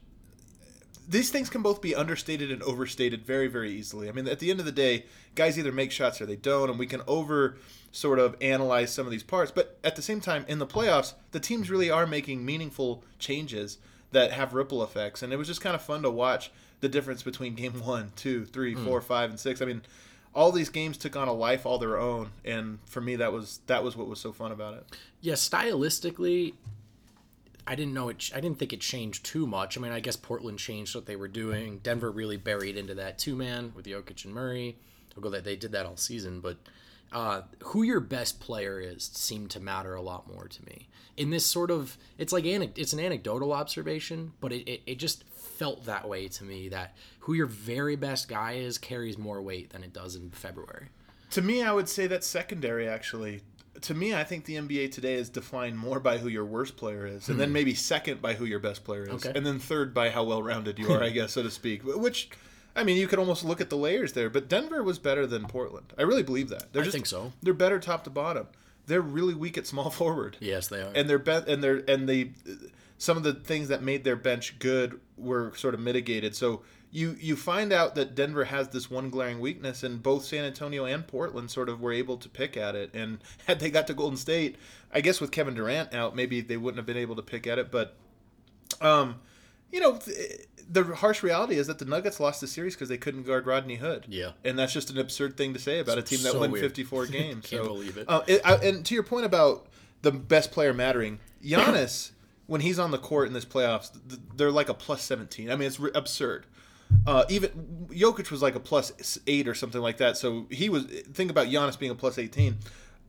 These 1.10 1.32
things 1.32 1.50
can 1.50 1.64
both 1.64 1.82
be 1.82 1.96
understated 1.96 2.52
and 2.52 2.62
overstated 2.62 3.26
very, 3.26 3.48
very 3.48 3.72
easily. 3.72 4.08
I 4.08 4.12
mean, 4.12 4.28
at 4.28 4.38
the 4.38 4.52
end 4.52 4.60
of 4.60 4.68
the 4.68 4.72
day, 4.72 5.06
guys 5.34 5.58
either 5.58 5.72
make 5.72 5.92
shots 5.92 6.22
or 6.22 6.28
they 6.28 6.36
don't, 6.36 6.70
and 6.70 6.78
we 6.78 6.86
can 6.86 7.02
over 7.08 7.58
sort 7.92 8.20
of 8.20 8.36
analyze 8.42 8.94
some 8.94 9.08
of 9.08 9.12
these 9.12 9.24
parts. 9.24 9.52
But 9.52 9.80
at 9.84 9.96
the 9.96 10.04
same 10.04 10.22
time, 10.22 10.46
in 10.48 10.60
the 10.60 10.68
playoffs, 10.68 11.14
the 11.32 11.40
teams 11.40 11.72
really 11.72 11.90
are 11.90 12.06
making 12.06 12.46
meaningful 12.46 13.04
changes 13.18 13.80
that 14.12 14.32
have 14.32 14.54
ripple 14.54 14.84
effects, 14.84 15.24
and 15.24 15.34
it 15.34 15.38
was 15.38 15.48
just 15.48 15.62
kind 15.62 15.76
of 15.76 15.82
fun 15.82 16.04
to 16.04 16.10
watch 16.10 16.52
the 16.80 16.90
difference 16.90 17.24
between 17.24 17.56
game 17.56 17.74
one, 17.84 18.12
two, 18.16 18.46
three, 18.46 18.74
hmm. 18.74 18.86
four, 18.86 19.02
five, 19.02 19.30
and 19.30 19.40
six. 19.40 19.62
I 19.62 19.66
mean, 19.66 19.82
all 20.34 20.52
these 20.52 20.70
games 20.70 20.98
took 20.98 21.16
on 21.16 21.28
a 21.28 21.34
life 21.34 21.66
all 21.66 21.80
their 21.80 22.00
own, 22.00 22.30
and 22.46 22.80
for 22.86 23.02
me, 23.02 23.16
that 23.18 23.34
was 23.34 23.60
that 23.68 23.84
was 23.84 23.98
what 23.98 24.08
was 24.08 24.20
so 24.20 24.32
fun 24.32 24.52
about 24.52 24.76
it. 24.76 24.86
Yeah, 25.22 25.34
stylistically, 25.34 26.54
I 27.70 27.76
didn't 27.76 27.94
know 27.94 28.10
it. 28.10 28.32
I 28.34 28.40
didn't 28.40 28.58
think 28.58 28.74
it 28.74 28.82
changed 28.82 29.24
too 29.24 29.46
much. 29.46 29.78
I 29.78 29.82
mean, 29.82 29.92
I 29.92 30.00
guess 30.00 30.16
Portland 30.16 30.58
changed 30.58 30.96
what 30.96 31.06
they 31.06 31.16
were 31.16 31.28
doing. 31.28 31.78
Denver 31.84 32.10
really 32.10 32.36
buried 32.36 32.76
into 32.76 32.96
that 32.96 33.20
two 33.20 33.36
man 33.36 33.74
with 33.76 33.86
Jokic 33.86 34.26
and 34.26 34.34
Murray. 34.34 34.76
Although 35.16 35.30
that 35.30 35.44
they 35.44 35.56
did 35.56 35.72
that 35.74 35.86
all 35.86 35.96
season, 35.96 36.42
but 36.42 36.58
uh, 37.12 37.42
who 37.66 37.84
your 37.84 38.00
best 38.00 38.40
player 38.40 38.80
is 38.80 39.04
seemed 39.14 39.52
to 39.52 39.60
matter 39.60 39.94
a 39.94 40.02
lot 40.02 40.28
more 40.28 40.48
to 40.48 40.66
me. 40.66 40.88
In 41.16 41.30
this 41.30 41.46
sort 41.46 41.70
of, 41.70 41.98
it's 42.18 42.34
like 42.34 42.44
anec- 42.44 42.78
it's 42.78 42.94
an 42.94 43.00
anecdotal 43.00 43.54
observation, 43.54 44.34
but 44.40 44.52
it, 44.52 44.68
it, 44.68 44.82
it 44.88 44.96
just 44.96 45.24
felt 45.28 45.86
that 45.86 46.08
way 46.08 46.28
to 46.28 46.44
me. 46.44 46.70
That 46.70 46.96
who 47.20 47.34
your 47.34 47.48
very 47.48 47.96
best 47.96 48.30
guy 48.30 48.54
is 48.54 48.80
carries 48.80 49.18
more 49.18 49.42
weight 49.42 49.70
than 49.72 49.84
it 49.84 49.94
does 49.94 50.16
in 50.16 50.32
February. 50.32 50.88
To 51.32 51.42
me, 51.44 51.62
I 51.62 51.72
would 51.72 51.90
say 51.90 52.08
that's 52.08 52.26
secondary. 52.26 52.88
Actually, 52.88 53.42
to 53.82 53.94
me, 53.94 54.14
I 54.14 54.24
think 54.24 54.46
the 54.46 54.56
NBA 54.56 54.92
today 54.92 55.16
is 55.16 55.30
defined 55.30 55.78
more 55.78 56.00
by 56.00 56.18
who 56.18 56.28
your 56.28 56.46
worst 56.46 56.78
player 56.78 57.06
is, 57.06 57.30
and 57.30 57.40
then 57.40 57.50
hmm. 57.50 57.54
maybe 57.54 57.74
second 57.74 58.22
by 58.22 58.34
who 58.34 58.46
your 58.46 58.60
best 58.60 58.84
player 58.84 59.04
is, 59.04 59.26
Okay. 59.26 59.32
and 59.36 59.46
then 59.46 59.60
third 59.60 59.94
by 59.94 60.10
how 60.10 60.24
well 60.24 60.42
rounded 60.42 60.80
you 60.80 60.92
are, 60.92 61.04
I 61.04 61.10
guess, 61.12 61.34
so 61.34 61.44
to 61.44 61.52
speak. 61.52 61.84
Which, 61.84 62.30
I 62.76 62.84
mean, 62.84 62.98
you 62.98 63.08
could 63.08 63.20
almost 63.20 63.44
look 63.44 63.62
at 63.62 63.70
the 63.70 63.78
layers 63.78 64.14
there. 64.14 64.30
But 64.30 64.48
Denver 64.48 64.84
was 64.84 65.00
better 65.00 65.26
than 65.26 65.46
Portland. 65.46 65.94
I 65.98 66.04
really 66.04 66.24
believe 66.24 66.50
that. 66.50 66.72
They're 66.74 66.82
I 66.82 66.86
just, 66.86 66.94
think 66.94 67.06
so. 67.08 67.34
They're 67.42 67.54
better 67.54 67.80
top 67.80 68.04
to 68.06 68.10
bottom. 68.10 68.48
They're 68.88 69.02
really 69.02 69.34
weak 69.34 69.58
at 69.58 69.68
small 69.68 69.90
forward. 69.90 70.38
Yes, 70.40 70.68
they 70.68 70.82
are. 70.82 70.92
and 70.96 71.10
they're 71.10 71.20
be- 71.20 71.32
and 71.48 71.64
they're 71.64 71.84
and 71.88 72.08
they 72.10 72.32
some 72.98 73.16
of 73.18 73.24
the 73.24 73.34
things 73.34 73.70
that 73.70 73.82
made 73.82 74.04
their 74.04 74.18
bench 74.18 74.60
good 74.60 75.00
were 75.18 75.54
sort 75.56 75.74
of 75.74 75.80
mitigated. 75.80 76.36
So 76.36 76.64
you 76.92 77.16
you 77.20 77.36
find 77.36 77.72
out 77.72 77.96
that 77.96 78.16
Denver 78.16 78.46
has 78.46 78.70
this 78.70 78.90
one 78.90 79.10
glaring 79.10 79.40
weakness, 79.40 79.84
and 79.84 80.02
both 80.02 80.26
San 80.26 80.44
Antonio 80.46 80.86
and 80.86 81.06
Portland 81.08 81.52
sort 81.52 81.70
of 81.70 81.82
were 81.82 81.94
able 81.94 82.18
to 82.18 82.30
pick 82.30 82.58
at 82.58 82.76
it. 82.76 82.92
And 82.94 83.20
had 83.48 83.60
they 83.60 83.70
got 83.70 83.88
to 83.88 83.94
Golden 83.94 84.18
State, 84.18 84.56
I 84.92 85.02
guess 85.02 85.22
with 85.22 85.32
Kevin 85.32 85.54
Durant 85.54 85.94
out, 85.94 86.16
maybe 86.16 86.42
they 86.42 86.58
wouldn't 86.58 86.78
have 86.78 86.86
been 86.86 86.98
able 86.98 87.16
to 87.16 87.22
pick 87.22 87.46
at 87.48 87.60
it. 87.60 87.72
But 87.72 87.96
um, 88.82 89.16
you 89.72 89.80
know, 89.80 89.98
th- 89.98 90.48
the 90.72 90.84
harsh 90.84 91.24
reality 91.24 91.56
is 91.56 91.68
that 91.68 91.80
the 91.80 91.86
Nuggets 91.86 92.20
lost 92.20 92.42
the 92.42 92.48
series 92.48 92.76
because 92.76 92.90
they 92.90 92.98
couldn't 92.98 93.24
guard 93.24 93.48
Rodney 93.48 93.76
Hood. 93.76 94.06
Yeah. 94.08 94.32
and 94.44 94.58
that's 94.58 94.74
just 94.74 94.90
an 94.92 95.00
absurd 95.00 95.36
thing 95.38 95.54
to 95.54 95.60
say 95.60 95.80
about 95.80 95.98
a 95.98 96.02
team 96.04 96.22
that 96.24 96.34
So 96.34 96.40
won 96.40 96.52
weird. 96.52 96.64
54 96.64 97.06
games. 97.08 97.46
Can't 97.48 97.64
so, 97.64 97.68
believe 97.68 97.98
it. 97.98 98.06
Uh, 98.08 98.22
it 98.28 98.42
I, 98.46 98.56
and 98.56 98.86
to 98.86 98.94
your 98.94 99.04
point 99.04 99.26
about 99.26 99.68
the 100.02 100.12
best 100.12 100.52
player 100.52 100.74
mattering, 100.74 101.20
Giannis, 101.44 102.12
when 102.46 102.62
he's 102.62 102.78
on 102.80 102.92
the 102.92 102.98
court 103.00 103.28
in 103.28 103.34
this 103.34 103.46
playoffs, 103.46 103.92
they're 104.36 104.52
like 104.52 104.70
a 104.70 104.74
plus 104.76 105.02
17. 105.04 105.50
I 105.52 105.56
mean, 105.56 105.68
it's 105.68 105.80
absurd. 105.96 106.46
Uh, 107.06 107.24
even 107.30 107.88
Jokic 107.92 108.32
was 108.32 108.42
like 108.42 108.56
a 108.56 108.60
plus 108.60 109.20
eight 109.28 109.48
or 109.48 109.54
something 109.56 109.82
like 109.82 109.98
that. 109.98 110.18
So 110.18 110.48
he 110.50 110.70
was. 110.70 110.86
Think 110.86 111.32
about 111.32 111.48
Giannis 111.48 111.78
being 111.78 111.92
a 111.92 111.96
plus 111.96 112.18
18. 112.18 112.58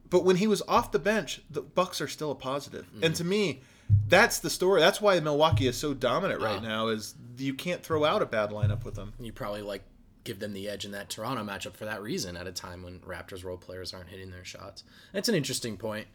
But 0.09 0.25
when 0.25 0.37
he 0.37 0.47
was 0.47 0.61
off 0.69 0.91
the 0.93 0.99
bench, 0.99 1.41
the 1.51 1.61
Bucks 1.63 2.01
are 2.01 2.09
still 2.09 2.31
a 2.31 2.35
positive. 2.35 2.87
And 3.03 3.15
to 3.15 3.25
me, 3.25 3.61
that's 4.09 4.41
the 4.41 4.51
story. 4.51 4.81
That's 4.81 5.01
why 5.01 5.19
Milwaukee 5.21 5.67
is 5.69 5.77
so 5.77 5.95
dominant 5.95 6.41
right 6.41 6.61
Wow. 6.61 6.69
now. 6.69 6.89
Is 6.89 7.15
you 7.39 7.55
can't 7.55 7.83
throw 7.83 8.05
out 8.05 8.21
a 8.23 8.27
bad 8.27 8.51
lineup 8.51 8.85
with 8.85 8.95
them. 8.97 9.13
You 9.21 9.33
probably 9.33 9.63
like 9.63 9.83
give 10.25 10.39
them 10.41 10.53
the 10.53 10.69
edge 10.69 10.85
in 10.85 10.91
that 10.93 11.09
Toronto 11.09 11.43
matchup 11.43 11.75
for 11.75 11.87
that 11.87 12.03
reason 12.03 12.37
at 12.37 12.47
a 12.47 12.53
time 12.53 12.83
when 12.83 12.99
Raptors 13.01 13.43
role 13.45 13.57
players 13.57 13.95
aren't 13.95 14.09
hitting 14.09 14.31
their 14.31 14.45
shots. 14.45 14.85
That's 15.13 15.29
an 15.29 15.35
interesting 15.35 15.77
point. 15.77 16.07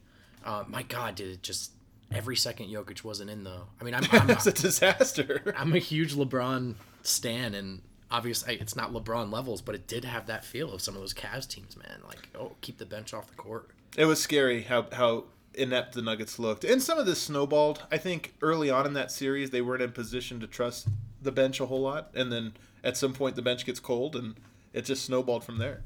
Uh, 0.43 0.63
my 0.67 0.83
God, 0.83 1.15
did 1.15 1.29
it 1.29 1.41
just 1.41 1.71
every 2.11 2.35
second 2.35 2.67
Jokic 2.69 3.03
wasn't 3.03 3.29
in 3.31 3.43
though. 3.43 3.63
I 3.81 3.83
mean, 3.83 3.95
I'm 3.95 4.03
I'm, 4.11 4.29
It's 4.29 4.45
a 4.45 4.51
disaster. 4.51 5.53
I'm 5.57 5.73
a 5.73 5.79
huge 5.79 6.13
LeBron 6.15 6.75
stan, 7.07 7.53
and 7.53 7.81
obviously 8.11 8.55
it's 8.55 8.75
not 8.75 8.93
LeBron 8.93 9.31
levels, 9.31 9.61
but 9.61 9.75
it 9.75 9.87
did 9.87 10.05
have 10.05 10.27
that 10.27 10.45
feel 10.45 10.73
of 10.73 10.81
some 10.81 10.95
of 10.95 11.01
those 11.01 11.13
Cavs 11.13 11.47
teams, 11.47 11.77
man. 11.77 12.01
Like, 12.07 12.29
oh, 12.37 12.53
keep 12.61 12.77
the 12.77 12.85
bench 12.85 13.13
off 13.13 13.27
the 13.27 13.35
court. 13.35 13.69
It 13.97 14.05
was 14.05 14.21
scary 14.21 14.63
how 14.63 14.87
how 14.91 15.25
inept 15.53 15.93
the 15.93 16.01
Nuggets 16.01 16.37
looked, 16.37 16.63
and 16.63 16.81
some 16.81 16.97
of 16.97 17.05
this 17.05 17.21
snowballed. 17.21 17.83
I 17.91 17.97
think 17.97 18.35
early 18.41 18.69
on 18.69 18.85
in 18.85 18.93
that 18.93 19.11
series 19.11 19.51
they 19.51 19.61
weren't 19.61 19.81
in 19.81 19.91
position 19.91 20.39
to 20.41 20.47
trust 20.47 20.87
the 21.21 21.31
bench 21.31 21.59
a 21.59 21.65
whole 21.65 21.81
lot, 21.81 22.11
and 22.13 22.31
then 22.31 22.53
at 22.83 22.97
some 22.97 23.13
point 23.13 23.35
the 23.35 23.41
bench 23.41 23.65
gets 23.65 23.79
cold, 23.79 24.15
and 24.15 24.35
it 24.73 24.85
just 24.85 25.05
snowballed 25.05 25.43
from 25.43 25.57
there. 25.57 25.83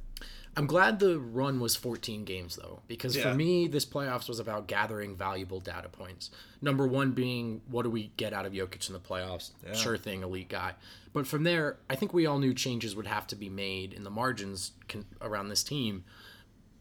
I'm 0.60 0.68
glad 0.68 1.00
the 1.00 1.18
run 1.20 1.62
was 1.62 1.78
14 1.78 2.26
games 2.26 2.58
though, 2.58 2.82
because 2.88 3.16
Yeah. 3.16 3.24
for 3.24 3.34
me, 3.34 3.66
this 3.68 3.86
playoffs 3.86 4.28
was 4.28 4.40
about 4.40 4.68
gathering 4.68 5.16
valuable 5.16 5.62
data 5.62 5.88
points. 5.88 6.32
Number 6.62 6.86
one 6.86 7.12
being, 7.12 7.62
what 7.70 7.84
do 7.84 7.90
we 7.90 8.12
get 8.18 8.34
out 8.34 8.46
of 8.46 8.52
Jokic 8.52 8.88
in 8.90 8.94
the 8.94 9.00
playoffs? 9.00 9.52
Sure 9.74 9.98
thing, 9.98 10.22
elite 10.22 10.50
guy. 10.50 10.76
But 11.14 11.28
from 11.28 11.44
there, 11.44 11.78
I 11.90 11.96
think 11.96 12.14
we 12.14 12.26
all 12.26 12.40
knew 12.40 12.54
changes 12.54 12.94
would 12.94 13.08
have 13.08 13.26
to 13.28 13.38
be 13.38 13.48
made 13.48 13.94
in 13.94 14.04
the 14.04 14.10
margins 14.10 14.74
con- 14.90 15.06
around 15.22 15.48
this 15.48 15.64
team. 15.64 16.04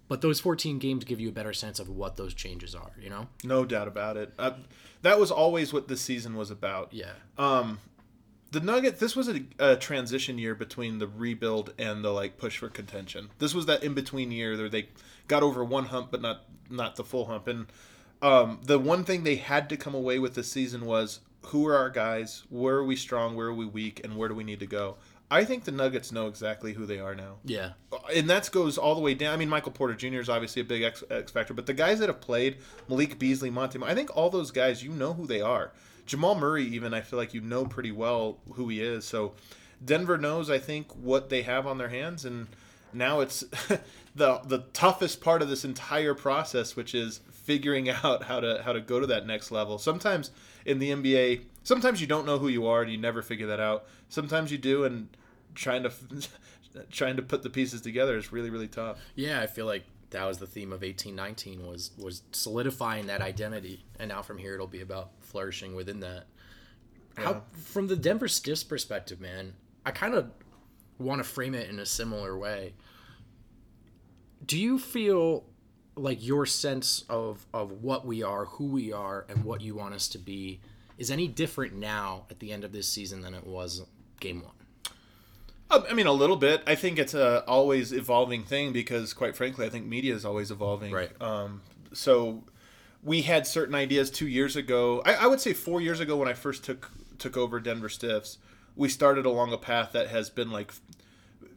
But 0.09 0.23
those 0.23 0.41
14 0.41 0.79
games 0.81 1.05
give 1.05 1.21
you 1.21 1.29
a 1.29 1.33
better 1.33 1.53
sense 1.53 1.79
of 1.79 1.89
what 1.89 2.17
those 2.17 2.35
changes 2.35 2.75
are, 2.75 2.93
you 3.01 3.11
know? 3.11 3.29
No 3.45 3.65
doubt 3.65 3.87
about 3.87 4.17
it. 4.17 4.33
Uh, 4.39 4.55
that 5.03 5.21
was 5.21 5.31
always 5.31 5.73
what 5.73 5.87
this 5.87 6.01
season 6.01 6.35
was 6.35 6.51
about. 6.51 6.93
Yeah. 6.93 7.13
The 8.51 8.61
Nuggets. 8.61 8.99
This 9.01 9.15
was 9.15 9.29
a, 9.29 9.43
a 9.59 9.77
transition 9.77 10.39
year 10.39 10.55
between 10.55 10.99
the 10.99 11.07
rebuild 11.07 11.75
and 11.79 12.05
the 12.05 12.11
like 12.11 12.39
push 12.39 12.59
for 12.59 12.69
contention. 12.69 13.31
This 13.39 13.55
was 13.55 13.67
that 13.67 13.83
in 13.85 13.95
between 13.95 14.31
year 14.31 14.57
where 14.57 14.69
they 14.69 14.89
got 15.27 15.43
over 15.43 15.65
one 15.65 15.87
hump, 15.87 16.11
but 16.11 16.21
not 16.23 16.45
not 16.71 16.97
the 16.97 17.05
full 17.05 17.27
hump. 17.27 17.47
And 17.49 17.67
um, 18.23 18.61
the 18.63 18.79
one 18.79 19.05
thing 19.05 19.23
they 19.25 19.37
had 19.37 19.69
to 19.71 19.77
come 19.77 19.95
away 19.95 20.19
with 20.19 20.35
this 20.35 20.51
season 20.51 20.85
was 20.85 21.21
who 21.47 21.67
are 21.67 21.77
our 21.77 21.91
guys, 21.91 22.45
where 22.51 22.77
are 22.77 22.85
we 22.85 22.97
strong, 22.97 23.37
where 23.37 23.47
are 23.49 23.55
we 23.55 23.65
weak, 23.67 24.01
and 24.05 24.17
where 24.17 24.29
do 24.29 24.35
we 24.35 24.45
need 24.45 24.61
to 24.61 24.67
go. 24.67 24.97
I 25.31 25.45
think 25.45 25.65
the 25.65 25.73
Nuggets 25.73 26.11
know 26.11 26.27
exactly 26.27 26.73
who 26.73 26.87
they 26.87 26.99
are 26.99 27.15
now 27.15 27.37
Yeah. 27.45 27.73
and 28.15 28.31
that 28.31 28.51
goes 28.51 28.79
all 28.79 28.95
the 28.95 29.03
way 29.03 29.13
down. 29.13 29.35
I 29.35 29.37
mean, 29.37 29.51
Michael 29.51 29.73
Porter 29.73 29.95
Jr. 29.95 30.21
is 30.21 30.31
obviously 30.31 30.63
a 30.63 30.65
big 30.65 30.83
X, 30.83 31.05
X 31.11 31.31
factor, 31.31 31.53
but 31.53 31.67
the 31.67 31.75
guys 31.75 31.99
that 31.99 32.09
have 32.09 32.23
played, 32.23 32.57
Malik 32.89 33.19
Beasley, 33.19 33.51
Monty, 33.51 33.79
I 33.83 33.95
think 33.95 34.17
all 34.17 34.31
those 34.31 34.51
guys, 34.51 34.83
you 34.83 34.91
know 34.91 35.13
who 35.13 35.27
they 35.27 35.43
are. 35.43 35.73
Jamal 36.09 36.35
Murray, 36.35 36.65
even 36.65 36.95
I 36.95 37.03
feel 37.03 37.19
like 37.19 37.35
you 37.35 37.43
know 37.43 37.67
pretty 37.67 37.93
well 37.93 38.39
who 38.55 38.69
he 38.69 38.81
is. 38.83 39.05
So 39.05 39.35
Denver 39.85 40.17
knows, 40.17 40.49
I 40.51 40.59
think, 40.59 40.91
what 40.97 41.29
they 41.29 41.43
have 41.43 41.67
on 41.67 41.77
their 41.77 41.91
hands, 41.91 42.25
and 42.25 42.49
now 42.93 43.21
it's 43.21 43.41
the 44.17 44.41
the 44.45 44.65
toughest 44.73 45.21
part 45.21 45.43
of 45.43 45.51
this 45.51 45.65
entire 45.65 46.15
process, 46.15 46.75
which 46.75 46.95
is 46.95 47.21
figuring 47.31 47.89
out 48.05 48.25
how 48.25 48.41
to 48.41 48.63
how 48.65 48.73
to 48.73 48.81
go 48.81 48.99
to 48.99 49.07
that 49.07 49.27
next 49.27 49.51
level. 49.51 49.79
Sometimes 49.79 50.31
in 50.65 50.79
the 50.79 50.91
NBA, 50.91 51.43
sometimes 51.63 52.01
you 52.01 52.07
don't 52.07 52.27
know 52.27 52.39
who 52.39 52.49
you 52.49 52.67
are 52.67 52.83
and 52.83 52.91
you 52.91 52.99
never 52.99 53.21
figure 53.23 53.47
that 53.47 53.61
out. 53.61 53.87
Sometimes 54.09 54.51
you 54.51 54.59
do, 54.59 54.85
and 54.85 55.09
trying 55.55 55.83
to 55.83 55.93
trying 56.91 57.17
to 57.17 57.23
put 57.23 57.43
the 57.43 57.51
pieces 57.51 57.83
together 57.83 58.17
is 58.17 58.33
really 58.33 58.49
really 58.49 58.69
tough. 58.69 58.99
Yeah, 59.15 59.43
I 59.43 59.47
feel 59.47 59.67
like 59.67 59.85
that 60.11 60.25
was 60.25 60.39
the 60.39 60.47
theme 60.47 60.73
of 60.73 60.83
eighteen 60.83 61.15
nineteen 61.15 61.67
was 61.67 61.91
was 61.99 62.23
solidifying 62.33 63.07
that 63.07 63.21
identity, 63.21 63.85
and 63.99 64.09
now 64.09 64.23
from 64.23 64.39
here 64.39 64.55
it'll 64.55 64.67
be 64.67 64.81
about 64.81 65.11
flourishing 65.21 65.75
within 65.75 66.01
that. 66.01 66.27
How 67.17 67.43
from 67.53 67.89
the 67.89 67.97
Denver 67.97 68.29
Stiffs 68.29 68.63
perspective, 68.63 69.21
man, 69.21 69.55
I 69.85 69.91
kind 69.91 70.15
of 70.15 70.31
want 70.99 71.23
to 71.23 71.29
frame 71.29 71.55
it 71.55 71.69
in 71.69 71.79
a 71.79 71.87
similar 71.87 72.39
way. 72.39 72.75
Do 74.45 74.59
you 74.59 74.79
feel 74.79 75.45
like 75.97 76.25
your 76.25 76.47
sense 76.47 77.05
of 77.09 77.47
of 77.53 77.83
what 77.83 78.07
we 78.07 78.23
are, 78.23 78.45
who 78.47 78.67
we 78.67 78.93
are, 78.93 79.27
and 79.29 79.45
what 79.45 79.61
you 79.61 79.75
want 79.75 79.95
us 79.95 80.09
to 80.09 80.19
be 80.19 80.61
is 80.97 81.11
any 81.11 81.29
different 81.29 81.75
now 81.75 82.25
at 82.31 82.39
the 82.39 82.53
end 82.53 82.65
of 82.65 82.73
this 82.73 82.89
season 82.89 83.21
than 83.21 83.35
it 83.35 83.47
was 83.47 83.83
game 84.21 84.43
one? 84.43 84.53
Uh, 85.71 85.83
I 85.89 85.95
mean, 85.95 86.07
a 86.07 86.13
little 86.13 86.37
bit. 86.37 86.63
I 86.67 86.75
think 86.75 86.99
it's 86.99 87.15
a 87.15 87.45
always 87.47 87.93
evolving 87.93 88.45
thing 88.45 88.73
because, 88.73 89.13
quite 89.13 89.37
frankly, 89.37 89.67
I 89.67 89.69
think 89.69 89.87
media 89.87 90.15
is 90.15 90.25
always 90.25 90.51
evolving. 90.51 90.93
Right. 90.93 91.11
Um, 91.21 91.63
so 91.93 92.45
we 93.03 93.23
had 93.23 93.47
certain 93.47 93.75
ideas 93.75 94.11
two 94.11 94.27
years 94.29 94.57
ago. 94.57 95.03
I, 95.05 95.15
I 95.15 95.27
would 95.27 95.41
say 95.41 95.53
four 95.53 95.81
years 95.81 96.01
ago 96.01 96.17
when 96.17 96.29
I 96.29 96.35
first 96.35 96.65
took 96.65 96.91
took 97.19 97.37
over 97.37 97.61
Denver 97.61 97.89
Stiffs. 97.89 98.39
We 98.77 98.89
started 98.89 99.27
along 99.27 99.53
a 99.53 99.59
path 99.59 99.93
that 99.93 100.09
has 100.09 100.31
been 100.31 100.51
like 100.51 100.73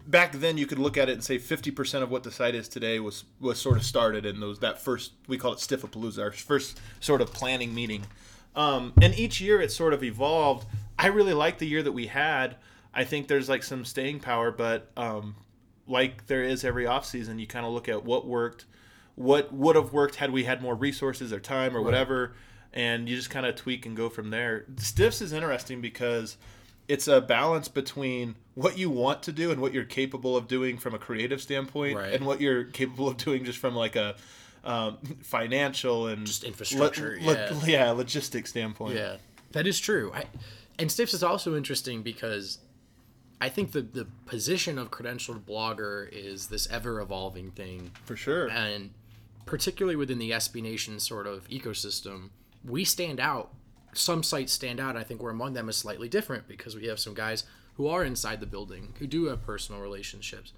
back 0.07 0.33
then 0.33 0.57
you 0.57 0.65
could 0.65 0.79
look 0.79 0.97
at 0.97 1.09
it 1.09 1.13
and 1.13 1.23
say 1.23 1.37
50% 1.37 2.01
of 2.01 2.09
what 2.09 2.23
the 2.23 2.31
site 2.31 2.55
is 2.55 2.67
today 2.67 2.99
was 2.99 3.23
was 3.39 3.59
sort 3.61 3.77
of 3.77 3.83
started 3.83 4.25
in 4.25 4.39
those 4.39 4.59
that 4.59 4.81
first 4.81 5.13
we 5.27 5.37
call 5.37 5.53
it 5.53 5.59
Stiffapalooza, 5.59 6.21
our 6.21 6.31
first 6.31 6.79
sort 6.99 7.21
of 7.21 7.31
planning 7.33 7.73
meeting. 7.73 8.05
Um, 8.55 8.93
and 9.01 9.17
each 9.17 9.39
year 9.39 9.61
it 9.61 9.71
sort 9.71 9.93
of 9.93 10.03
evolved. 10.03 10.67
I 10.99 11.07
really 11.07 11.33
like 11.33 11.59
the 11.59 11.67
year 11.67 11.83
that 11.83 11.93
we 11.93 12.07
had. 12.07 12.57
I 12.93 13.03
think 13.03 13.27
there's 13.27 13.47
like 13.49 13.63
some 13.63 13.85
staying 13.85 14.19
power, 14.19 14.51
but 14.51 14.91
um, 14.97 15.35
like 15.87 16.27
there 16.27 16.43
is 16.43 16.63
every 16.63 16.85
offseason, 16.85 17.39
you 17.39 17.47
kind 17.47 17.65
of 17.65 17.71
look 17.71 17.87
at 17.89 18.03
what 18.03 18.25
worked, 18.27 18.65
what 19.15 19.53
would 19.53 19.75
have 19.75 19.93
worked 19.93 20.15
had 20.15 20.31
we 20.31 20.43
had 20.43 20.61
more 20.61 20.75
resources 20.75 21.31
or 21.31 21.39
time 21.39 21.75
or 21.75 21.81
whatever, 21.81 22.33
and 22.73 23.07
you 23.07 23.15
just 23.15 23.29
kind 23.29 23.45
of 23.45 23.55
tweak 23.55 23.85
and 23.85 23.95
go 23.95 24.09
from 24.09 24.29
there. 24.29 24.65
Stiffs 24.77 25.21
is 25.21 25.31
interesting 25.33 25.79
because 25.81 26.37
it's 26.87 27.07
a 27.07 27.21
balance 27.21 27.67
between 27.69 28.35
what 28.55 28.77
you 28.77 28.89
want 28.89 29.23
to 29.23 29.31
do 29.31 29.51
and 29.51 29.61
what 29.61 29.73
you're 29.73 29.85
capable 29.85 30.35
of 30.35 30.47
doing 30.49 30.77
from 30.77 30.93
a 30.93 30.97
creative 30.99 31.41
standpoint, 31.41 31.95
Right. 31.97 32.13
and 32.13 32.25
what 32.25 32.41
you're 32.41 32.65
capable 32.65 33.07
of 33.07 33.15
doing 33.17 33.45
just 33.45 33.59
from 33.59 33.75
like 33.75 33.95
a 33.95 34.15
um, 34.65 34.97
financial 35.23 36.07
and 36.07 36.27
Just 36.27 36.43
infrastructure, 36.43 37.17
lo- 37.21 37.33
yeah. 37.33 37.53
yeah, 37.65 37.85
logistic 37.87 38.47
standpoint. 38.47 38.95
Yeah, 38.95 39.15
that 39.53 39.65
is 39.65 39.79
true. 39.79 40.11
I, 40.13 40.25
and 40.77 40.91
Stiffs 40.91 41.13
is 41.13 41.23
also 41.23 41.55
interesting 41.55 42.01
because 42.03 42.59
I 43.41 43.49
think 43.49 43.71
the 43.71 43.81
the 43.81 44.07
position 44.27 44.77
of 44.77 44.91
credentialed 44.91 45.41
blogger 45.41 46.07
is 46.11 46.47
this 46.47 46.69
ever 46.69 47.01
evolving 47.01 47.51
thing, 47.51 47.91
for 48.05 48.15
sure. 48.15 48.47
and 48.49 48.91
particularly 49.47 49.95
within 49.95 50.19
the 50.19 50.31
SB 50.31 50.61
Nation 50.61 50.99
sort 50.99 51.25
of 51.25 51.49
ecosystem, 51.49 52.29
we 52.63 52.85
stand 52.85 53.19
out. 53.19 53.51
Some 53.93 54.23
sites 54.23 54.53
stand 54.53 54.79
out. 54.79 54.95
I 54.95 55.03
think 55.03 55.21
we're 55.21 55.31
among 55.31 55.53
them 55.53 55.67
is 55.67 55.75
slightly 55.75 56.07
different 56.07 56.47
because 56.47 56.75
we 56.75 56.85
have 56.85 56.99
some 56.99 57.15
guys 57.15 57.43
who 57.75 57.87
are 57.87 58.05
inside 58.05 58.39
the 58.39 58.45
building 58.45 58.93
who 58.99 59.07
do 59.07 59.25
have 59.25 59.41
personal 59.41 59.81
relationships. 59.81 60.53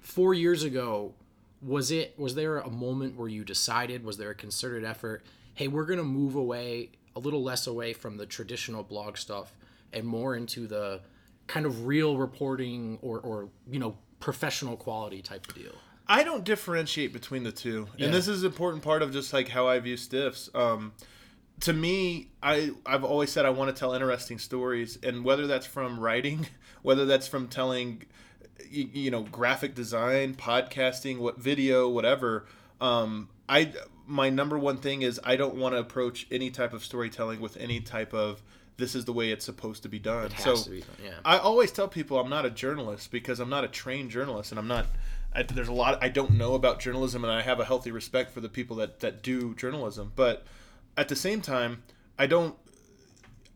Four 0.00 0.34
years 0.34 0.64
ago, 0.64 1.14
was 1.62 1.90
it 1.90 2.18
was 2.18 2.34
there 2.34 2.58
a 2.58 2.68
moment 2.68 3.16
where 3.16 3.28
you 3.28 3.44
decided? 3.44 4.04
Was 4.04 4.18
there 4.18 4.30
a 4.30 4.34
concerted 4.34 4.84
effort? 4.84 5.22
Hey, 5.54 5.68
we're 5.68 5.86
gonna 5.86 6.02
move 6.02 6.34
away 6.34 6.90
a 7.14 7.20
little 7.20 7.42
less 7.42 7.66
away 7.66 7.92
from 7.92 8.16
the 8.16 8.26
traditional 8.26 8.82
blog 8.82 9.16
stuff 9.16 9.52
and 9.92 10.04
more 10.04 10.36
into 10.36 10.66
the 10.66 11.00
kind 11.48 11.66
of 11.66 11.86
real 11.86 12.16
reporting 12.16 12.98
or 13.02 13.18
or 13.18 13.48
you 13.68 13.80
know 13.80 13.96
professional 14.20 14.76
quality 14.76 15.20
type 15.22 15.48
of 15.48 15.54
deal. 15.56 15.72
I 16.06 16.22
don't 16.24 16.44
differentiate 16.44 17.12
between 17.12 17.42
the 17.42 17.52
two, 17.52 17.88
Yeah. 17.96 18.06
and 18.06 18.14
this 18.14 18.28
is 18.28 18.42
an 18.42 18.46
important 18.50 18.82
part 18.82 19.02
of 19.02 19.12
just 19.12 19.32
like 19.32 19.48
how 19.48 19.66
I 19.68 19.78
view 19.80 19.96
stiffs. 19.96 20.48
Um, 20.54 20.92
to 21.60 21.72
me, 21.72 22.30
I 22.42 22.70
I've 22.86 23.04
always 23.04 23.30
said 23.32 23.44
I 23.44 23.50
want 23.50 23.74
to 23.74 23.78
tell 23.78 23.92
interesting 23.92 24.38
stories, 24.38 24.98
and 25.02 25.24
whether 25.24 25.46
that's 25.46 25.66
from 25.66 25.98
writing, 25.98 26.46
whether 26.82 27.04
that's 27.04 27.26
from 27.26 27.48
telling, 27.48 28.04
you, 28.70 28.88
you 28.92 29.10
know, 29.10 29.22
graphic 29.24 29.74
design, 29.74 30.34
podcasting, 30.34 31.18
what 31.18 31.38
video, 31.38 31.88
whatever. 31.88 32.46
Um, 32.80 33.28
I 33.48 33.72
my 34.06 34.30
number 34.30 34.58
one 34.58 34.78
thing 34.78 35.02
is 35.02 35.20
I 35.24 35.36
don't 35.36 35.56
want 35.56 35.74
to 35.74 35.78
approach 35.78 36.26
any 36.30 36.50
type 36.50 36.72
of 36.72 36.82
storytelling 36.84 37.40
with 37.40 37.56
any 37.58 37.80
type 37.80 38.14
of 38.14 38.42
this 38.78 38.94
is 38.94 39.04
the 39.04 39.12
way 39.12 39.30
it's 39.30 39.44
supposed 39.44 39.82
to 39.82 39.88
be 39.88 39.98
done. 39.98 40.30
has 40.30 40.44
so 40.44 40.56
to 40.56 40.70
be 40.70 40.80
done, 40.80 40.96
yeah. 41.04 41.10
I 41.24 41.38
always 41.38 41.70
tell 41.70 41.88
people 41.88 42.18
I'm 42.18 42.30
not 42.30 42.46
a 42.46 42.50
journalist 42.50 43.10
because 43.10 43.40
I'm 43.40 43.50
not 43.50 43.64
a 43.64 43.68
trained 43.68 44.10
journalist, 44.10 44.52
and 44.52 44.58
I'm 44.58 44.68
not. 44.68 44.86
I, 45.34 45.42
there's 45.42 45.68
a 45.68 45.72
lot 45.72 46.02
I 46.02 46.08
don't 46.08 46.32
know 46.32 46.54
about 46.54 46.80
journalism, 46.80 47.24
and 47.24 47.32
I 47.32 47.42
have 47.42 47.60
a 47.60 47.64
healthy 47.64 47.90
respect 47.90 48.32
for 48.32 48.40
the 48.40 48.48
people 48.48 48.76
that 48.76 49.00
that 49.00 49.22
do 49.22 49.54
journalism. 49.54 50.12
But 50.16 50.46
at 50.96 51.08
the 51.08 51.16
same 51.16 51.42
time, 51.42 51.82
I 52.18 52.26
don't. 52.26 52.54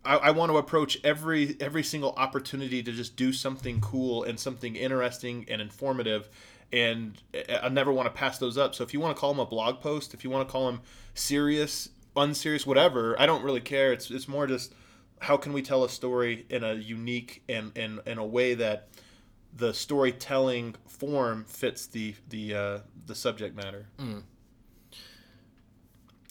I, 0.05 0.17
I 0.17 0.31
want 0.33 0.51
to 0.51 0.59
approach 0.59 0.99
every 1.05 1.57
every 1.61 1.85
single 1.85 2.13
opportunity 2.17 2.83
to 2.83 2.93
just 2.93 3.17
do 3.17 3.33
something 3.33 3.81
cool 3.81 4.25
and 4.25 4.39
something 4.39 4.77
interesting 4.77 5.47
and 5.49 5.63
informative 5.63 6.29
and 6.73 7.21
I 7.63 7.69
never 7.69 7.93
want 7.93 8.07
to 8.07 8.19
pass 8.19 8.39
those 8.39 8.57
up. 8.57 8.75
So 8.75 8.83
if 8.83 8.95
you 8.95 9.01
want 9.01 9.15
to 9.15 9.21
call 9.21 9.33
them 9.33 9.41
a 9.41 9.47
blog 9.47 9.81
post, 9.81 10.15
if 10.15 10.25
you 10.25 10.31
want 10.31 10.49
to 10.49 10.51
call 10.51 10.67
them 10.67 10.81
serious, 11.15 11.91
unserious, 12.17 12.67
whatever, 12.67 13.19
I 13.21 13.27
don't 13.27 13.45
really 13.45 13.61
care. 13.61 13.93
It's 13.93 14.11
it's 14.11 14.27
more 14.27 14.47
just 14.47 14.75
how 15.23 15.37
can 15.37 15.53
we 15.53 15.63
tell 15.63 15.85
a 15.85 15.89
story 15.89 16.45
in 16.51 16.65
a 16.65 16.75
unique 16.75 17.43
and 17.49 17.77
and 17.77 18.01
in 18.07 18.19
a 18.19 18.27
way 18.27 18.55
that 18.55 18.89
the 19.55 19.73
storytelling 19.73 20.75
form 20.87 21.45
fits 21.45 21.87
the 21.87 22.15
the 22.29 22.55
uh, 22.55 22.79
the 23.07 23.15
subject 23.15 23.57
matter. 23.57 23.87
Mm. 23.99 24.23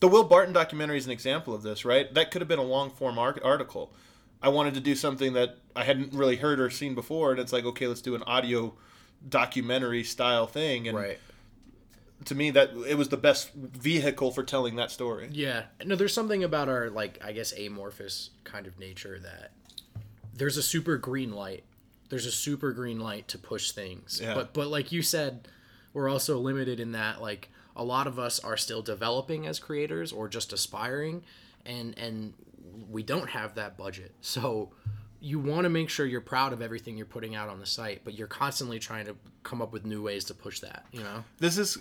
The 0.01 0.07
Will 0.07 0.23
Barton 0.23 0.53
documentary 0.53 0.97
is 0.97 1.05
an 1.05 1.11
example 1.11 1.53
of 1.53 1.61
this, 1.61 1.85
right? 1.85 2.11
That 2.13 2.31
could 2.31 2.41
have 2.41 2.47
been 2.47 2.59
a 2.59 2.63
long 2.63 2.89
form 2.89 3.19
article. 3.19 3.93
I 4.41 4.49
wanted 4.49 4.73
to 4.73 4.79
do 4.79 4.95
something 4.95 5.33
that 5.33 5.57
I 5.75 5.83
hadn't 5.83 6.13
really 6.13 6.35
heard 6.35 6.59
or 6.59 6.71
seen 6.71 6.95
before, 6.95 7.31
and 7.31 7.39
it's 7.39 7.53
like, 7.53 7.65
okay, 7.65 7.85
let's 7.85 8.01
do 8.01 8.15
an 8.15 8.23
audio 8.23 8.73
documentary 9.29 10.03
style 10.03 10.47
thing. 10.47 10.87
And 10.87 10.97
right. 10.97 11.19
To 12.25 12.35
me, 12.35 12.51
that 12.51 12.71
it 12.87 12.97
was 12.97 13.09
the 13.09 13.17
best 13.17 13.53
vehicle 13.53 14.31
for 14.31 14.43
telling 14.43 14.75
that 14.75 14.91
story. 14.91 15.29
Yeah. 15.31 15.63
No, 15.83 15.95
there's 15.95 16.13
something 16.13 16.43
about 16.43 16.69
our 16.69 16.89
like 16.89 17.19
I 17.23 17.31
guess 17.31 17.51
amorphous 17.57 18.31
kind 18.43 18.67
of 18.67 18.79
nature 18.79 19.19
that 19.19 19.51
there's 20.33 20.57
a 20.57 20.63
super 20.63 20.97
green 20.97 21.31
light. 21.31 21.63
There's 22.09 22.25
a 22.25 22.31
super 22.31 22.73
green 22.73 22.99
light 22.99 23.27
to 23.29 23.37
push 23.37 23.71
things. 23.71 24.19
Yeah. 24.21 24.35
But 24.35 24.53
but 24.53 24.67
like 24.67 24.91
you 24.91 25.01
said, 25.01 25.47
we're 25.93 26.09
also 26.09 26.39
limited 26.39 26.79
in 26.79 26.91
that 26.93 27.21
like 27.21 27.49
a 27.75 27.83
lot 27.83 28.07
of 28.07 28.19
us 28.19 28.39
are 28.39 28.57
still 28.57 28.81
developing 28.81 29.47
as 29.47 29.59
creators 29.59 30.11
or 30.11 30.27
just 30.27 30.53
aspiring 30.53 31.23
and 31.65 31.97
and 31.97 32.33
we 32.89 33.03
don't 33.03 33.29
have 33.29 33.55
that 33.55 33.77
budget. 33.77 34.13
So 34.21 34.71
you 35.23 35.39
want 35.39 35.65
to 35.65 35.69
make 35.69 35.87
sure 35.87 36.07
you're 36.07 36.19
proud 36.19 36.51
of 36.51 36.63
everything 36.63 36.97
you're 36.97 37.05
putting 37.05 37.35
out 37.35 37.47
on 37.47 37.59
the 37.59 37.65
site, 37.65 38.01
but 38.03 38.15
you're 38.15 38.27
constantly 38.27 38.79
trying 38.79 39.05
to 39.05 39.15
come 39.43 39.61
up 39.61 39.71
with 39.71 39.85
new 39.85 40.01
ways 40.01 40.25
to 40.25 40.33
push 40.33 40.59
that. 40.61 40.83
You 40.91 41.03
know, 41.03 41.23
this 41.37 41.59
is 41.59 41.77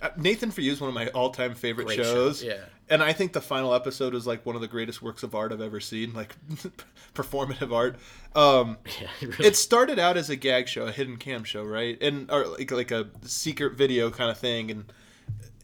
uh, 0.00 0.10
Nathan 0.16 0.52
for 0.52 0.60
You 0.60 0.70
is 0.70 0.80
one 0.80 0.88
of 0.88 0.94
my 0.94 1.08
all-time 1.08 1.56
favorite 1.56 1.86
Great 1.86 1.96
shows. 1.98 2.42
show, 2.42 2.46
yeah. 2.46 2.60
and 2.88 3.02
I 3.02 3.12
think 3.12 3.32
the 3.32 3.40
final 3.40 3.74
episode 3.74 4.14
is 4.14 4.24
like 4.24 4.46
one 4.46 4.54
of 4.54 4.60
the 4.60 4.68
greatest 4.68 5.02
works 5.02 5.24
of 5.24 5.34
art 5.34 5.52
I've 5.52 5.60
ever 5.60 5.80
seen, 5.80 6.14
like 6.14 6.36
performative 7.14 7.72
art. 7.74 7.96
Um, 8.36 8.78
yeah, 9.00 9.08
it, 9.20 9.38
really, 9.38 9.48
it 9.48 9.56
started 9.56 9.98
out 9.98 10.16
as 10.16 10.30
a 10.30 10.36
gag 10.36 10.68
show, 10.68 10.86
a 10.86 10.92
hidden 10.92 11.16
cam 11.16 11.42
show, 11.42 11.64
right, 11.64 12.00
and 12.00 12.30
or 12.30 12.46
like 12.46 12.70
like 12.70 12.92
a 12.92 13.08
secret 13.22 13.74
video 13.74 14.10
kind 14.10 14.30
of 14.30 14.38
thing, 14.38 14.70
and 14.70 14.92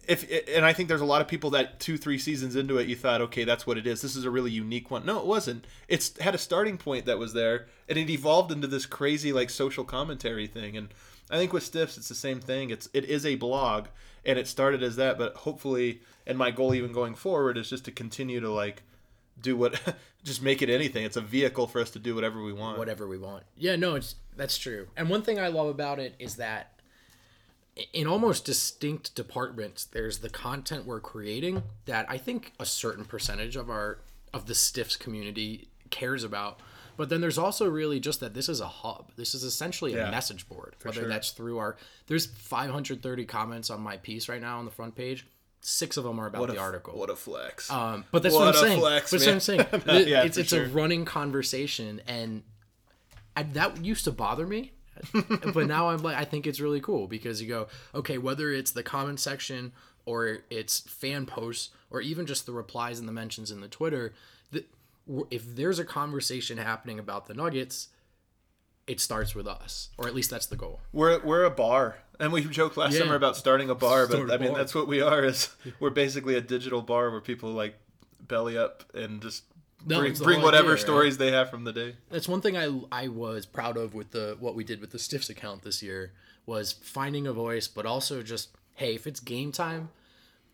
if 0.08 0.28
and 0.48 0.64
I 0.64 0.72
think 0.72 0.88
there's 0.88 1.00
a 1.00 1.06
lot 1.06 1.20
of 1.20 1.28
people 1.28 1.50
that 1.50 1.78
two 1.78 1.96
three 1.96 2.18
seasons 2.18 2.56
into 2.56 2.78
it 2.78 2.88
you 2.88 2.96
thought 2.96 3.20
okay 3.22 3.44
that's 3.44 3.66
what 3.66 3.78
it 3.78 3.86
is. 3.86 4.02
This 4.02 4.16
is 4.16 4.24
a 4.24 4.30
really 4.30 4.50
unique 4.50 4.90
one. 4.90 5.06
No 5.06 5.18
it 5.20 5.26
wasn't. 5.26 5.66
It's 5.88 6.18
had 6.18 6.34
a 6.34 6.38
starting 6.38 6.76
point 6.76 7.06
that 7.06 7.18
was 7.18 7.32
there 7.32 7.66
and 7.88 7.98
it 7.98 8.10
evolved 8.10 8.50
into 8.50 8.66
this 8.66 8.86
crazy 8.86 9.32
like 9.32 9.50
social 9.50 9.84
commentary 9.84 10.46
thing. 10.46 10.76
And 10.76 10.88
I 11.30 11.36
think 11.36 11.52
with 11.52 11.62
Stiffs 11.62 11.96
it's 11.96 12.08
the 12.08 12.14
same 12.14 12.40
thing. 12.40 12.70
It's 12.70 12.88
it 12.92 13.04
is 13.04 13.24
a 13.24 13.36
blog 13.36 13.86
and 14.24 14.38
it 14.38 14.48
started 14.48 14.82
as 14.82 14.96
that 14.96 15.18
but 15.18 15.34
hopefully 15.36 16.00
and 16.26 16.36
my 16.36 16.50
goal 16.50 16.74
even 16.74 16.92
going 16.92 17.14
forward 17.14 17.56
is 17.56 17.70
just 17.70 17.84
to 17.84 17.92
continue 17.92 18.40
to 18.40 18.50
like 18.50 18.82
do 19.40 19.56
what 19.56 19.80
just 20.24 20.42
make 20.42 20.62
it 20.62 20.70
anything. 20.70 21.04
It's 21.04 21.16
a 21.16 21.20
vehicle 21.20 21.68
for 21.68 21.80
us 21.80 21.90
to 21.90 22.00
do 22.00 22.14
whatever 22.14 22.42
we 22.42 22.52
want. 22.52 22.78
Whatever 22.78 23.06
we 23.06 23.18
want. 23.18 23.44
Yeah 23.56 23.76
no 23.76 23.94
it's 23.94 24.16
that's 24.36 24.58
true. 24.58 24.88
And 24.96 25.08
one 25.08 25.22
thing 25.22 25.38
I 25.38 25.48
love 25.48 25.68
about 25.68 26.00
it 26.00 26.14
is 26.18 26.36
that 26.36 26.72
in 27.92 28.06
almost 28.06 28.44
distinct 28.44 29.14
departments 29.14 29.84
there's 29.84 30.18
the 30.18 30.28
content 30.28 30.84
we're 30.86 31.00
creating 31.00 31.62
that 31.86 32.04
i 32.08 32.18
think 32.18 32.52
a 32.60 32.66
certain 32.66 33.04
percentage 33.04 33.56
of 33.56 33.70
our 33.70 33.98
of 34.34 34.46
the 34.46 34.54
stiffs 34.54 34.96
community 34.96 35.68
cares 35.90 36.22
about 36.24 36.60
but 36.98 37.08
then 37.08 37.22
there's 37.22 37.38
also 37.38 37.66
really 37.68 37.98
just 37.98 38.20
that 38.20 38.34
this 38.34 38.48
is 38.48 38.60
a 38.60 38.66
hub 38.68 39.10
this 39.16 39.34
is 39.34 39.42
essentially 39.42 39.94
a 39.94 40.04
Yeah, 40.04 40.10
message 40.10 40.46
board 40.48 40.76
whether 40.82 41.00
sure. 41.00 41.08
that's 41.08 41.30
through 41.30 41.58
our 41.58 41.76
there's 42.08 42.26
530 42.26 43.24
comments 43.24 43.70
on 43.70 43.80
my 43.80 43.96
piece 43.96 44.28
right 44.28 44.40
now 44.40 44.58
on 44.58 44.64
the 44.66 44.70
front 44.70 44.94
page 44.94 45.26
six 45.62 45.96
of 45.96 46.04
them 46.04 46.18
are 46.18 46.26
about 46.26 46.40
what 46.42 46.50
the 46.50 46.58
a, 46.58 46.60
article 46.60 46.98
what 46.98 47.08
a 47.08 47.16
flex 47.16 47.70
um, 47.70 48.04
but 48.10 48.22
that's 48.22 48.34
What 48.34 48.46
what, 48.46 48.56
I'm 48.56 48.64
a 48.64 48.66
saying. 48.68 48.80
flex, 48.80 49.10
that's 49.12 49.24
what 49.24 49.32
I'm 49.32 49.40
saying. 49.40 49.60
Yeah, 50.08 50.24
it's 50.24 50.36
it's 50.36 50.50
sure. 50.50 50.64
a 50.64 50.68
running 50.68 51.04
conversation, 51.06 52.02
and 52.06 52.42
I, 53.36 53.44
that 53.44 53.82
used 53.84 54.04
to 54.04 54.10
bother 54.12 54.46
me, 54.46 54.72
but 55.54 55.66
now 55.66 55.90
I'm 55.90 56.02
like, 56.02 56.16
I 56.16 56.24
think 56.24 56.46
it's 56.46 56.60
really 56.60 56.80
cool 56.80 57.06
because 57.06 57.40
you 57.42 57.48
go, 57.48 57.68
okay, 57.94 58.18
whether 58.18 58.50
it's 58.50 58.70
the 58.70 58.82
comment 58.82 59.20
section 59.20 59.72
or 60.04 60.38
it's 60.50 60.80
fan 60.80 61.26
posts 61.26 61.70
or 61.90 62.00
even 62.00 62.26
just 62.26 62.46
the 62.46 62.52
replies 62.52 62.98
and 62.98 63.06
the 63.08 63.12
mentions 63.12 63.50
in 63.50 63.60
the 63.60 63.68
Twitter, 63.68 64.12
if 65.30 65.56
there's 65.56 65.78
a 65.78 65.84
conversation 65.84 66.58
happening 66.58 66.98
about 66.98 67.26
the 67.26 67.34
Nuggets, 67.34 67.88
it 68.86 69.00
starts 69.00 69.34
with 69.34 69.46
us, 69.46 69.90
or 69.98 70.06
at 70.06 70.14
least 70.14 70.30
that's 70.30 70.46
the 70.46 70.56
goal. 70.56 70.80
We're 70.92 71.20
we're 71.24 71.44
a 71.44 71.50
bar, 71.50 71.96
and 72.20 72.32
we 72.32 72.44
joked 72.44 72.76
last 72.76 72.92
Yeah. 72.94 73.00
summer 73.00 73.14
about 73.16 73.36
starting 73.36 73.68
a 73.70 73.74
bar, 73.74 74.06
Start 74.06 74.28
but 74.28 74.34
I 74.34 74.38
mean 74.38 74.50
bar. 74.52 74.58
that's 74.58 74.74
what 74.74 74.86
we 74.88 75.00
are. 75.00 75.24
Is 75.24 75.50
we're 75.80 75.90
basically 75.90 76.34
a 76.36 76.40
digital 76.40 76.82
bar 76.82 77.10
where 77.10 77.20
people 77.20 77.50
like 77.52 77.74
belly 78.20 78.56
up 78.56 78.84
and 78.94 79.20
just 79.20 79.44
No, 79.86 80.00
bring, 80.00 80.14
bring 80.14 80.42
whatever 80.42 80.68
idea, 80.68 80.74
right? 80.74 80.80
stories 80.80 81.18
they 81.18 81.30
have 81.32 81.50
from 81.50 81.64
the 81.64 81.72
day. 81.72 81.96
That's 82.10 82.28
one 82.28 82.40
thing 82.40 82.56
I 82.56 82.80
I 82.92 83.08
was 83.08 83.46
proud 83.46 83.76
of 83.76 83.94
with 83.94 84.10
the 84.12 84.36
what 84.40 84.54
we 84.54 84.64
did 84.64 84.80
with 84.80 84.90
the 84.90 84.98
Stiffs 84.98 85.28
account 85.30 85.62
this 85.62 85.82
year 85.82 86.12
was 86.46 86.72
finding 86.72 87.26
a 87.26 87.32
voice, 87.32 87.68
but 87.68 87.86
also 87.86 88.22
just 88.22 88.50
hey, 88.74 88.94
if 88.94 89.06
it's 89.06 89.20
game 89.20 89.52
time, 89.52 89.90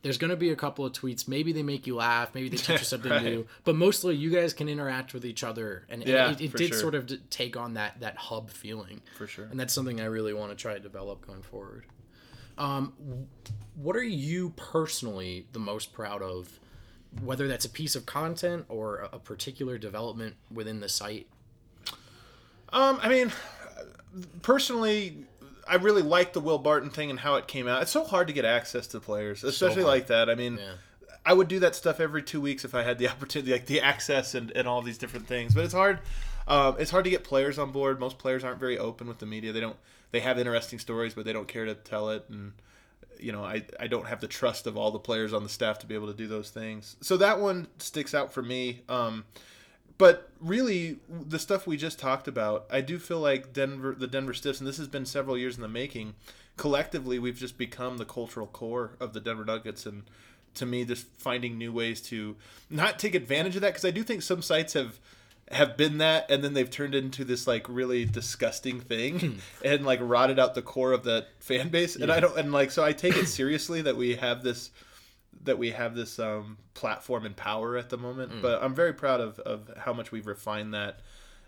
there's 0.02 0.18
gonna 0.18 0.36
be 0.36 0.50
a 0.50 0.56
couple 0.56 0.84
of 0.86 0.92
tweets. 0.92 1.26
Maybe 1.28 1.52
they 1.52 1.62
make 1.62 1.86
you 1.86 1.96
laugh, 1.96 2.34
maybe 2.34 2.48
they 2.48 2.56
teach 2.56 2.68
you 2.70 2.78
something 2.84 3.10
Right. 3.10 3.22
new, 3.22 3.46
but 3.64 3.74
mostly 3.74 4.14
you 4.16 4.30
guys 4.30 4.52
can 4.52 4.68
interact 4.68 5.12
with 5.14 5.24
each 5.24 5.42
other, 5.44 5.84
and, 5.88 6.04
Yeah, 6.06 6.30
it, 6.32 6.40
it 6.40 6.50
for 6.52 6.58
did 6.58 6.68
sure. 6.68 6.78
sort 6.78 6.94
of 6.94 7.10
take 7.30 7.56
on 7.56 7.74
that 7.74 8.00
that 8.00 8.16
hub 8.16 8.50
feeling 8.50 9.00
For 9.16 9.26
sure. 9.26 9.46
and 9.50 9.58
that's 9.58 9.72
something 9.74 10.00
I 10.00 10.04
really 10.06 10.32
want 10.34 10.50
to 10.52 10.56
try 10.56 10.74
to 10.74 10.80
develop 10.80 11.26
going 11.26 11.42
forward. 11.42 11.84
Um, 12.56 12.92
what 13.76 13.94
are 13.94 14.02
you 14.02 14.50
personally 14.56 15.46
the 15.52 15.60
most 15.60 15.92
proud 15.92 16.22
of, 16.22 16.58
whether 17.22 17.48
that's 17.48 17.64
a 17.64 17.70
piece 17.70 17.96
of 17.96 18.06
content 18.06 18.66
or 18.68 19.08
a, 19.12 19.18
particular 19.18 19.78
development 19.78 20.36
within 20.52 20.80
the 20.80 20.88
site? 20.88 21.26
Um, 22.72 22.98
I 23.02 23.08
mean, 23.08 23.32
personally, 24.42 25.24
I 25.66 25.76
really 25.76 26.02
like 26.02 26.32
the 26.32 26.40
Will 26.40 26.58
Barton 26.58 26.90
thing 26.90 27.10
and 27.10 27.20
how 27.20 27.36
it 27.36 27.46
came 27.46 27.66
out. 27.66 27.82
It's 27.82 27.90
so 27.90 28.04
hard 28.04 28.26
to 28.28 28.32
get 28.32 28.44
access 28.44 28.86
to 28.88 29.00
players, 29.00 29.44
especially 29.44 29.82
hard. 29.82 29.94
like 29.94 30.06
that. 30.08 30.30
I 30.30 30.34
mean, 30.34 30.58
Yeah. 30.58 30.72
I 31.26 31.34
would 31.34 31.48
do 31.48 31.58
that 31.60 31.74
stuff 31.74 32.00
every 32.00 32.22
two 32.22 32.40
weeks 32.40 32.64
if 32.64 32.74
I 32.74 32.82
had 32.82 32.98
the 32.98 33.08
opportunity, 33.10 33.52
like 33.52 33.66
the 33.66 33.80
access 33.80 34.34
and, 34.34 34.50
and 34.52 34.66
all 34.66 34.82
these 34.82 34.98
different 34.98 35.26
things. 35.26 35.54
But 35.54 35.64
it's 35.64 35.74
hard. 35.74 36.00
Um, 36.46 36.76
it's 36.78 36.90
hard 36.90 37.04
to 37.04 37.10
get 37.10 37.24
players 37.24 37.58
on 37.58 37.72
board. 37.72 38.00
Most 38.00 38.16
players 38.18 38.44
aren't 38.44 38.60
very 38.60 38.78
open 38.78 39.06
with 39.06 39.18
the 39.18 39.26
media. 39.26 39.52
They 39.52 39.60
don't. 39.60 39.76
They 40.10 40.20
have 40.20 40.38
interesting 40.38 40.78
stories, 40.78 41.12
but 41.12 41.26
they 41.26 41.34
don't 41.34 41.46
care 41.48 41.66
to 41.66 41.74
tell 41.74 42.08
it. 42.08 42.24
And 42.30 42.52
you 43.20 43.32
know, 43.32 43.44
I 43.44 43.62
I 43.78 43.86
don't 43.86 44.06
have 44.06 44.20
the 44.20 44.28
trust 44.28 44.66
of 44.66 44.76
all 44.76 44.90
the 44.90 44.98
players 44.98 45.32
on 45.32 45.42
the 45.42 45.48
staff 45.48 45.78
to 45.80 45.86
be 45.86 45.94
able 45.94 46.08
to 46.08 46.14
do 46.14 46.26
those 46.26 46.50
things. 46.50 46.96
So 47.00 47.16
that 47.18 47.40
one 47.40 47.68
sticks 47.78 48.14
out 48.14 48.32
for 48.32 48.42
me. 48.42 48.82
Um, 48.88 49.24
but 49.98 50.30
really, 50.40 51.00
the 51.08 51.40
stuff 51.40 51.66
we 51.66 51.76
just 51.76 51.98
talked 51.98 52.28
about, 52.28 52.66
I 52.70 52.80
do 52.80 52.98
feel 52.98 53.18
like 53.18 53.52
Denver, 53.52 53.96
the 53.98 54.06
Denver 54.06 54.32
Stiffs, 54.32 54.60
and 54.60 54.68
this 54.68 54.78
has 54.78 54.86
been 54.86 55.04
several 55.04 55.36
years 55.36 55.56
in 55.56 55.62
the 55.62 55.68
making. 55.68 56.14
Collectively, 56.56 57.18
we've 57.18 57.36
just 57.36 57.58
become 57.58 57.98
the 57.98 58.04
cultural 58.04 58.46
core 58.46 58.92
of 59.00 59.12
the 59.12 59.20
Denver 59.20 59.44
Nuggets, 59.44 59.86
and 59.86 60.04
to 60.54 60.66
me, 60.66 60.84
just 60.84 61.06
finding 61.18 61.58
new 61.58 61.72
ways 61.72 62.00
to 62.02 62.36
not 62.70 62.98
take 62.98 63.14
advantage 63.16 63.56
of 63.56 63.62
that 63.62 63.70
because 63.70 63.84
I 63.84 63.90
do 63.90 64.04
think 64.04 64.22
some 64.22 64.40
sites 64.40 64.74
have 64.74 65.00
have 65.50 65.76
been 65.76 65.98
that 65.98 66.30
and 66.30 66.44
then 66.44 66.52
they've 66.52 66.70
turned 66.70 66.94
into 66.94 67.24
this 67.24 67.46
like 67.46 67.66
really 67.68 68.04
disgusting 68.04 68.80
thing 68.80 69.40
and 69.64 69.86
like 69.86 69.98
rotted 70.02 70.38
out 70.38 70.54
the 70.54 70.62
core 70.62 70.92
of 70.92 71.04
that 71.04 71.26
fan 71.38 71.68
base 71.70 71.96
and 71.96 72.12
i 72.12 72.20
don't 72.20 72.36
and 72.38 72.52
like 72.52 72.70
so 72.70 72.84
i 72.84 72.92
take 72.92 73.16
it 73.16 73.26
seriously 73.26 73.80
that 73.80 73.96
we 73.96 74.14
have 74.16 74.42
this 74.42 74.70
that 75.44 75.58
we 75.58 75.70
have 75.70 75.94
this 75.94 76.18
um, 76.18 76.58
platform 76.74 77.24
and 77.24 77.36
power 77.36 77.76
at 77.76 77.90
the 77.90 77.96
moment. 77.96 78.32
But 78.42 78.62
I'm 78.62 78.74
very 78.74 78.92
proud 78.92 79.20
of, 79.20 79.38
of 79.40 79.70
how 79.76 79.92
much 79.92 80.12
we've 80.12 80.26
refined 80.26 80.74
that. 80.74 81.00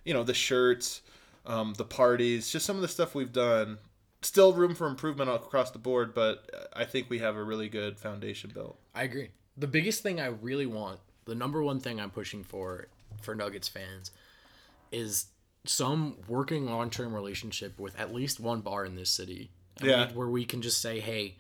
You 0.05 0.15
know, 0.15 0.23
the 0.23 0.35
shirts, 0.35 1.03
um, 1.47 1.75
the 1.75 1.85
parties, 1.85 2.51
just 2.51 2.67
some 2.67 2.77
of 2.77 2.83
the 2.83 2.89
stuff 2.89 3.15
we've 3.15 3.33
done. 3.33 3.79
Still 4.23 4.53
room 4.53 4.75
for 4.75 4.87
improvement 4.87 5.31
across 5.31 5.71
the 5.71 5.79
board, 5.79 6.15
but 6.15 6.51
I 6.75 6.85
think 6.85 7.09
we 7.09 7.21
have 7.21 7.37
a 7.37 7.43
really 7.43 7.69
good 7.71 7.99
foundation 7.99 8.51
built. 8.53 8.79
I 8.95 9.05
agree. 9.05 9.31
The 9.57 9.67
biggest 9.67 10.03
thing 10.03 10.21
I 10.21 10.27
really 10.27 10.67
want, 10.67 11.01
the 11.25 11.35
number 11.35 11.63
one 11.63 11.81
thing 11.81 11.99
I'm 11.99 12.11
pushing 12.11 12.45
for 12.45 12.89
for 13.23 13.35
Nuggets 13.35 13.69
fans 13.69 14.11
is 14.93 15.27
some 15.65 16.17
working 16.29 16.67
long-term 16.67 17.15
relationship 17.15 17.79
with 17.79 17.99
at 18.01 18.13
least 18.15 18.41
one 18.41 18.61
bar 18.61 18.85
in 18.85 18.97
this 18.97 19.11
city. 19.11 19.51
Yeah. 19.83 20.11
where 20.13 20.29
we 20.29 20.45
can 20.45 20.61
just 20.61 20.83
say, 20.83 21.01
"Hey, 21.01 21.37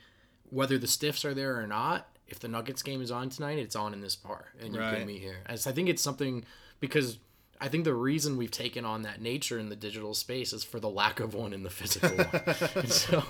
whether 0.48 0.78
the 0.78 0.86
Stiffs 0.86 1.26
are 1.26 1.34
there 1.34 1.60
or 1.60 1.66
not, 1.66 2.08
if 2.26 2.38
the 2.38 2.48
Nuggets 2.48 2.82
game 2.82 3.02
is 3.02 3.10
on 3.10 3.28
tonight, 3.28 3.58
it's 3.58 3.76
on 3.76 3.92
in 3.92 4.00
this 4.00 4.16
bar 4.16 4.46
and 4.60 4.74
you 4.74 4.80
Right. 4.80 4.96
can 4.98 5.06
meet 5.06 5.20
here." 5.20 5.42
So 5.56 5.68
I 5.68 5.74
think 5.74 5.90
it's 5.90 6.00
something 6.02 6.44
because 6.80 7.18
I 7.60 7.68
think 7.68 7.84
the 7.84 7.92
reason 7.92 8.38
we've 8.38 8.50
taken 8.50 8.86
on 8.86 9.02
that 9.02 9.20
nature 9.20 9.58
in 9.58 9.68
the 9.68 9.76
digital 9.76 10.14
space 10.14 10.54
is 10.54 10.64
for 10.64 10.80
the 10.80 10.88
lack 10.88 11.20
of 11.20 11.34
one 11.34 11.52
in 11.52 11.62
the 11.64 11.68
physical. 11.70 12.16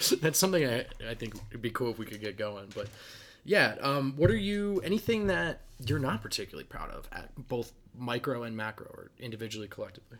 So 0.00 0.14
that's 0.16 0.38
something 0.38 0.64
I, 0.66 0.84
I 1.08 1.14
think 1.14 1.34
it'd 1.50 1.62
be 1.62 1.70
cool 1.70 1.90
if 1.90 1.98
we 1.98 2.04
could 2.04 2.20
get 2.20 2.36
going. 2.36 2.66
But 2.74 2.88
Yeah. 3.44 3.76
Um, 3.80 4.14
what 4.16 4.30
are 4.30 4.36
you? 4.36 4.80
Anything 4.84 5.28
that 5.28 5.60
you're 5.84 5.98
not 5.98 6.22
particularly 6.22 6.64
proud 6.64 6.90
of 6.90 7.08
at 7.12 7.30
both 7.48 7.72
micro 7.96 8.42
and 8.42 8.56
macro, 8.56 8.86
or 8.86 9.10
individually, 9.18 9.68
collectively? 9.68 10.18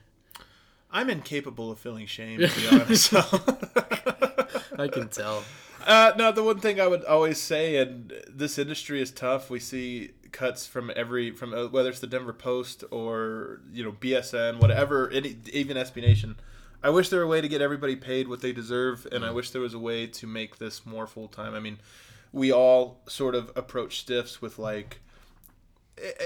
I'm 0.91 1.11
incapable 1.11 1.71
of 1.71 1.79
feeling 1.79 2.07
shame, 2.07 2.41
to 2.41 2.49
be 2.49 2.69
honest. 2.73 3.15
I 4.79 4.89
can 4.89 5.09
tell. 5.09 5.45
Uh, 5.87 6.13
no, 6.17 6.33
the 6.33 6.43
one 6.43 6.61
thing 6.61 6.81
I 6.81 6.87
would 6.87 7.05
always 7.05 7.41
say, 7.41 7.77
and 7.77 8.13
this 8.29 8.59
industry 8.59 9.01
is 9.01 9.11
tough. 9.11 9.51
We 9.51 9.61
see 9.61 10.11
cuts 10.33 10.67
from 10.67 10.91
every 10.95 11.31
from 11.31 11.55
uh, 11.55 11.69
whether 11.69 11.89
it's 11.89 12.01
the 12.01 12.07
Denver 12.07 12.33
Post 12.33 12.85
or 12.91 13.61
you 13.73 13.85
know 13.85 13.93
BSN, 13.93 14.61
whatever, 14.61 15.11
any, 15.11 15.37
even 15.53 15.77
SB 15.77 16.03
Nation. 16.03 16.37
I 16.83 16.91
wish 16.91 17.09
there 17.09 17.19
were 17.21 17.25
a 17.25 17.29
way 17.29 17.41
to 17.41 17.49
get 17.49 17.61
everybody 17.61 17.97
paid 17.97 18.29
what 18.29 18.41
they 18.41 18.53
deserve, 18.53 19.07
and 19.11 19.25
I 19.25 19.33
wish 19.33 19.51
there 19.51 19.61
was 19.63 19.75
a 19.75 19.79
way 19.81 20.07
to 20.07 20.27
make 20.29 20.59
this 20.59 20.87
more 20.87 21.09
full 21.09 21.27
time. 21.27 21.55
I 21.55 21.61
mean, 21.61 21.79
we 22.33 22.53
all 22.53 23.01
sort 23.09 23.35
of 23.35 23.51
approach 23.57 24.01
stiffs 24.01 24.41
with 24.43 24.59
like, 24.59 25.01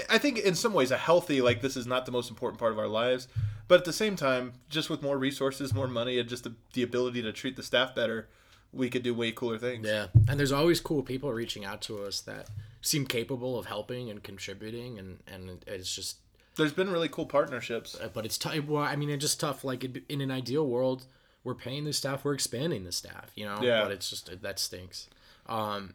I- 0.09 0.17
think 0.17 0.37
in 0.39 0.55
some 0.55 0.73
ways 0.73 0.91
a 0.91 0.97
healthy 0.97 1.41
like 1.41 1.61
this 1.61 1.75
is 1.75 1.87
not 1.87 2.05
the 2.05 2.11
most 2.11 2.29
important 2.29 2.59
part 2.59 2.71
of 2.71 2.79
our 2.79 2.87
lives, 2.87 3.27
but 3.67 3.79
at 3.79 3.85
the 3.85 3.93
same 3.93 4.15
time, 4.15 4.53
just 4.69 4.89
with 4.89 5.01
more 5.01 5.17
resources, 5.17 5.73
more 5.73 5.87
money, 5.87 6.19
and 6.19 6.29
just 6.29 6.43
the, 6.43 6.53
the 6.73 6.83
ability 6.83 7.21
to 7.21 7.31
treat 7.31 7.55
the 7.55 7.63
staff 7.63 7.95
better, 7.95 8.27
we 8.71 8.89
could 8.89 9.03
do 9.03 9.13
way 9.13 9.31
cooler 9.31 9.57
things. 9.57 9.87
Yeah, 9.87 10.07
and 10.27 10.39
there's 10.39 10.51
always 10.51 10.79
cool 10.79 11.01
people 11.03 11.31
reaching 11.31 11.63
out 11.65 11.81
to 11.83 12.03
us 12.03 12.19
that 12.21 12.49
seem 12.81 13.05
capable 13.05 13.57
of 13.57 13.65
helping 13.67 14.09
and 14.09 14.21
contributing, 14.21 14.99
and 14.99 15.19
and 15.27 15.63
it's 15.65 15.95
just 15.95 16.17
There's 16.55 16.73
been 16.73 16.91
really 16.91 17.09
cool 17.09 17.25
partnerships. 17.25 17.95
Uh, 17.99 18.09
but 18.13 18.25
it's 18.25 18.37
tough. 18.37 18.59
Well, 18.65 18.83
I 18.83 18.95
mean, 18.95 19.09
it's 19.09 19.21
just 19.21 19.39
tough. 19.39 19.63
Like 19.63 19.83
in 20.09 20.21
an 20.21 20.29
ideal 20.31 20.67
world, 20.67 21.05
we're 21.43 21.55
paying 21.55 21.85
the 21.85 21.93
staff, 21.93 22.23
we're 22.25 22.33
expanding 22.35 22.83
the 22.83 22.91
staff, 22.91 23.31
you 23.35 23.45
know. 23.45 23.59
Yeah. 23.61 23.83
But 23.83 23.91
it's 23.91 24.09
just 24.09 24.41
that 24.41 24.59
stinks. 24.59 25.07
Um, 25.47 25.93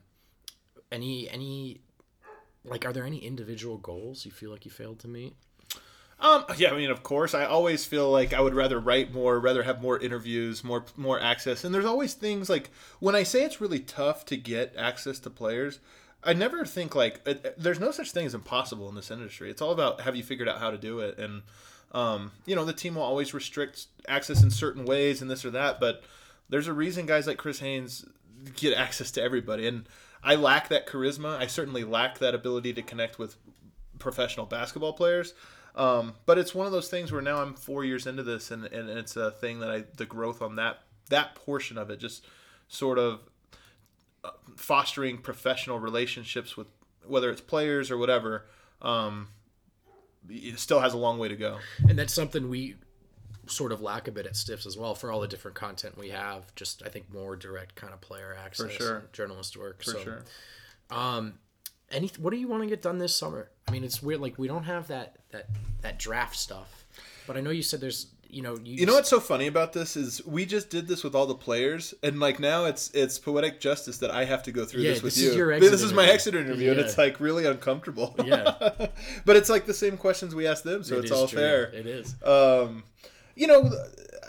any 0.91 1.29
any 1.29 1.81
like, 2.65 2.85
are 2.85 2.93
there 2.93 3.05
any 3.05 3.19
individual 3.19 3.79
goals 3.79 4.25
you 4.25 4.33
feel 4.33 4.51
like 4.51 4.65
you 4.65 4.71
failed 4.71 4.99
to 5.01 5.09
meet? 5.09 5.35
Um, 6.21 6.45
yeah, 6.57 6.73
I 6.73 6.77
mean, 6.77 6.91
of 6.91 7.05
course, 7.05 7.33
I 7.33 7.45
always 7.45 7.85
feel 7.85 8.11
like 8.11 8.33
I 8.33 8.41
would 8.41 8.55
rather 8.55 8.81
write 8.81 9.15
more, 9.15 9.39
rather 9.39 9.63
have 9.63 9.81
more 9.81 9.99
interviews, 9.99 10.65
more 10.65 10.85
more 10.97 11.21
access. 11.21 11.65
And 11.65 11.75
there's 11.75 11.85
always 11.85 12.15
things 12.15 12.51
like 12.51 12.71
when 12.99 13.15
I 13.15 13.23
say 13.23 13.45
it's 13.45 13.61
really 13.61 13.81
tough 13.81 14.25
to 14.27 14.37
get 14.37 14.75
access 14.77 15.21
to 15.21 15.31
players, 15.31 15.79
I 16.25 16.33
never 16.33 16.65
think 16.65 16.97
like 16.97 17.21
uh, 17.27 17.35
uh, 17.45 17.51
there's 17.57 17.79
no 17.79 17.93
such 17.93 18.11
thing 18.11 18.27
as 18.27 18.35
impossible 18.35 18.89
in 18.89 18.97
this 18.97 19.11
industry. 19.11 19.51
It's 19.51 19.63
all 19.63 19.71
about 19.71 20.01
have 20.01 20.17
you 20.17 20.25
figured 20.25 20.49
out 20.49 20.59
how 20.59 20.73
to 20.73 20.79
do 20.79 20.99
it, 21.01 21.19
and 21.19 21.43
um, 21.93 22.33
you 22.47 22.57
know, 22.57 22.65
the 22.65 22.73
team 22.73 22.97
will 22.97 23.03
always 23.03 23.33
restrict 23.33 23.87
access 24.09 24.43
in 24.43 24.51
certain 24.51 24.85
ways 24.85 25.23
and 25.23 25.31
this 25.31 25.45
or 25.45 25.51
that, 25.51 25.79
but 25.79 26.03
there's 26.49 26.67
a 26.67 26.73
reason 26.73 27.07
guys 27.07 27.27
like 27.27 27.37
Chris 27.39 27.61
Haynes 27.61 28.05
get 28.57 28.77
access 28.77 29.11
to 29.13 29.23
everybody, 29.23 29.67
and 29.67 29.89
I 30.23 30.35
lack 30.35 30.69
that 30.69 30.87
charisma. 30.87 31.39
I 31.39 31.47
certainly 31.47 31.85
lack 31.85 32.19
that 32.19 32.35
ability 32.35 32.73
to 32.75 32.83
connect 32.83 33.19
with 33.19 33.37
professional 33.99 34.47
basketball 34.47 34.93
players. 34.93 35.35
Um, 35.75 36.15
but 36.27 36.39
it's 36.39 36.55
one 36.55 36.67
of 36.67 36.73
those 36.73 36.89
things 36.89 37.13
where 37.13 37.23
now 37.23 37.41
I'm 37.41 37.55
four 37.55 37.85
years 37.85 38.07
into 38.07 38.23
this, 38.23 38.51
and, 38.51 38.65
and 38.67 38.89
it's 38.89 39.17
a 39.17 39.31
thing 39.31 39.61
that 39.61 39.71
I 39.71 39.85
the 39.97 40.07
growth 40.07 40.43
on 40.43 40.57
that 40.57 40.81
that 41.11 41.35
portion 41.35 41.79
of 41.79 41.91
it 41.91 41.99
just 41.99 42.27
sort 42.69 42.99
of 42.99 43.21
uh, 44.25 44.31
fostering 44.57 45.19
professional 45.19 45.79
relationships 45.79 46.57
with 46.57 46.67
whether 47.07 47.31
it's 47.31 47.41
players 47.41 47.91
or 47.91 47.97
whatever. 47.97 48.47
Um, 48.83 49.29
it 50.29 50.59
still 50.59 50.81
has 50.81 50.93
a 50.93 50.99
long 50.99 51.19
way 51.19 51.29
to 51.29 51.37
go. 51.37 51.59
And 51.89 51.99
that's 51.99 52.13
something 52.13 52.49
we 52.49 52.77
sort 53.49 53.73
of 53.73 53.81
lack 53.81 54.09
a 54.09 54.13
bit 54.13 54.27
at 54.27 54.37
Stiffs 54.37 54.67
as 54.67 54.77
well 54.77 54.95
for 54.95 55.11
all 55.11 55.21
the 55.21 55.29
different 55.29 55.55
content 55.57 55.97
we 55.99 56.11
have. 56.11 56.55
Just 56.55 56.83
I 56.85 56.89
think 56.89 57.13
more 57.13 57.37
direct 57.37 57.75
kind 57.75 57.93
of 57.93 58.01
player 58.01 58.37
access, 58.45 58.73
sure. 58.73 59.05
journalist 59.13 59.57
work. 59.57 59.83
For 59.83 59.93
so, 59.93 60.01
sure. 60.01 60.25
Um, 60.91 61.35
any 61.91 62.11
what 62.19 62.31
do 62.31 62.37
you 62.37 62.49
want 62.49 62.63
to 62.63 62.69
get 62.69 62.83
done 62.83 62.99
this 62.99 63.15
summer? 63.17 63.49
I 63.67 63.71
mean, 63.71 63.85
it's 63.85 64.03
weird. 64.03 64.21
Like 64.21 64.39
we 64.39 64.49
don't 64.49 64.65
have 64.65 64.89
that 64.89 65.17
that 65.31 65.47
that 65.83 65.99
draft 65.99 66.37
stuff, 66.37 66.85
but 67.27 67.37
I 67.37 67.41
know 67.41 67.51
you 67.51 67.63
said 67.63 67.81
there's 67.81 68.09
you 68.31 68.43
know 68.43 68.59
you, 68.63 68.77
You 68.77 68.87
know 68.87 68.95
what's 68.95 69.09
so 69.09 69.21
funny 69.21 69.47
about 69.47 69.73
this 69.73 69.97
is 69.97 70.25
we 70.27 70.45
just 70.45 70.69
did 70.69 70.87
this 70.87 71.03
with 71.03 71.15
all 71.15 71.27
the 71.27 71.35
players, 71.35 71.95
and 72.03 72.21
like 72.21 72.39
now 72.39 72.67
it's 72.67 72.91
it's 72.91 73.19
poetic 73.19 73.61
justice 73.61 73.99
that 73.99 74.11
I 74.11 74.25
have 74.25 74.43
to 74.45 74.53
go 74.53 74.65
through 74.65 74.83
Yeah, 74.83 74.91
this 74.93 75.03
with 75.03 75.15
this 75.15 75.25
you. 75.25 75.31
is 75.31 75.37
your 75.37 75.53
exit 75.53 75.71
this 75.71 75.83
is 75.83 75.93
my 75.93 76.07
exit 76.07 76.35
interview, 76.35 76.73
and 76.73 76.81
it's 76.81 76.99
like 76.99 77.21
really 77.21 77.47
uncomfortable. 77.47 78.15
Yeah. 78.23 78.55
but 79.25 79.37
it's 79.37 79.49
like 79.49 79.65
the 79.65 79.75
same 79.75 79.97
questions 79.97 80.35
we 80.35 80.47
asked 80.47 80.65
them, 80.65 80.85
so 80.85 80.97
It 80.97 81.05
it's 81.05 81.13
all 81.13 81.27
true. 81.27 81.39
fair. 81.39 81.65
It 81.73 81.87
is. 81.87 82.15
Um, 82.23 82.85
you 83.39 83.47
know, 83.47 83.71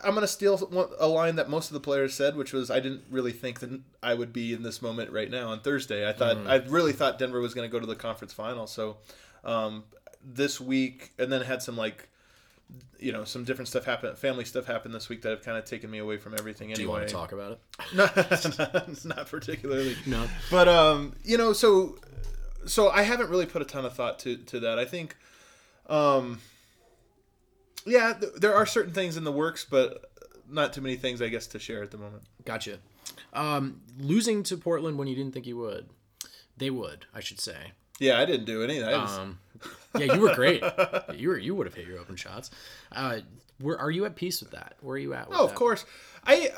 I'm 0.03 0.13
gonna 0.13 0.27
steal 0.27 0.55
a 0.99 1.07
line 1.07 1.35
that 1.37 1.49
most 1.49 1.69
of 1.69 1.73
the 1.73 1.79
players 1.79 2.13
said, 2.13 2.35
which 2.35 2.53
was, 2.53 2.69
"I 2.69 2.79
didn't 2.79 3.03
really 3.09 3.31
think 3.31 3.59
that 3.59 3.81
I 4.03 4.13
would 4.13 4.31
be 4.31 4.53
in 4.53 4.61
this 4.63 4.81
moment 4.81 5.11
right 5.11 5.29
now 5.29 5.49
on 5.49 5.61
Thursday. 5.61 6.07
I 6.07 6.13
thought 6.13 6.37
I 6.47 6.57
really 6.67 6.93
thought 6.93 7.17
Denver 7.17 7.41
was 7.41 7.53
gonna 7.53 7.67
go 7.67 7.79
to 7.79 7.87
the 7.87 7.95
conference 7.95 8.33
final." 8.33 8.67
So 8.67 8.97
um, 9.43 9.83
this 10.23 10.61
week, 10.61 11.11
and 11.17 11.31
then 11.31 11.41
had 11.41 11.63
some 11.63 11.75
like, 11.75 12.07
you 12.99 13.11
know, 13.11 13.23
some 13.23 13.43
different 13.45 13.67
stuff 13.67 13.85
happen, 13.85 14.15
family 14.15 14.45
stuff 14.45 14.65
happen 14.65 14.91
this 14.91 15.09
week 15.09 15.23
that 15.23 15.29
have 15.29 15.41
kind 15.43 15.57
of 15.57 15.65
taken 15.65 15.89
me 15.89 15.97
away 15.97 16.17
from 16.17 16.35
everything. 16.35 16.67
Do 16.67 16.73
Anyway, 16.73 16.83
you 16.83 16.89
want 16.91 17.07
to 17.07 17.13
talk 17.13 17.31
about 17.31 17.53
it? 17.53 17.59
not, 17.95 19.05
not 19.05 19.27
particularly. 19.27 19.97
No. 20.05 20.27
But 20.51 20.67
um, 20.67 21.15
you 21.23 21.37
know, 21.37 21.51
so 21.53 21.97
so 22.65 22.89
I 22.89 23.01
haven't 23.01 23.29
really 23.29 23.47
put 23.47 23.61
a 23.61 23.65
ton 23.65 23.85
of 23.85 23.95
thought 23.95 24.19
to 24.19 24.37
to 24.37 24.59
that. 24.59 24.77
I 24.77 24.85
think, 24.85 25.15
um, 25.87 26.41
yeah, 27.85 28.13
th- 28.13 28.33
there 28.35 28.53
are 28.55 28.65
certain 28.65 28.93
things 28.93 29.17
in 29.17 29.23
the 29.23 29.31
works, 29.31 29.65
but 29.69 30.11
not 30.49 30.73
too 30.73 30.81
many 30.81 30.95
things, 30.95 31.21
I 31.21 31.29
guess, 31.29 31.47
to 31.47 31.59
share 31.59 31.83
at 31.83 31.91
the 31.91 31.97
moment. 31.97 32.23
Gotcha. 32.45 32.79
Um, 33.33 33.81
losing 33.99 34.43
to 34.43 34.57
Portland 34.57 34.97
when 34.97 35.07
you 35.07 35.15
didn't 35.15 35.33
think 35.33 35.45
you 35.45 35.57
would, 35.57 35.87
they 36.57 36.69
would, 36.69 37.05
I 37.13 37.19
should 37.19 37.39
say. 37.39 37.73
Yeah, 37.99 38.19
I 38.19 38.25
didn't 38.25 38.45
do 38.45 38.63
anything. 38.63 38.87
I 38.87 38.97
was, 38.97 39.17
Um, 39.17 39.39
yeah, 39.97 40.13
you 40.13 40.21
were 40.21 40.33
great. 40.33 40.63
you 41.15 41.29
were 41.29 41.37
you 41.37 41.53
would 41.55 41.67
have 41.67 41.73
hit 41.75 41.85
your 41.85 41.99
open 41.99 42.15
shots. 42.15 42.49
Uh, 42.91 43.19
where 43.59 43.77
are 43.77 43.91
you 43.91 44.05
at 44.05 44.15
peace 44.15 44.41
with 44.41 44.51
that? 44.51 44.75
Where 44.81 44.95
are 44.95 44.99
you 44.99 45.13
at? 45.13 45.29
With 45.29 45.37
oh, 45.37 45.43
of 45.43 45.49
that? 45.49 45.57
course. 45.57 45.85
I 46.25 46.49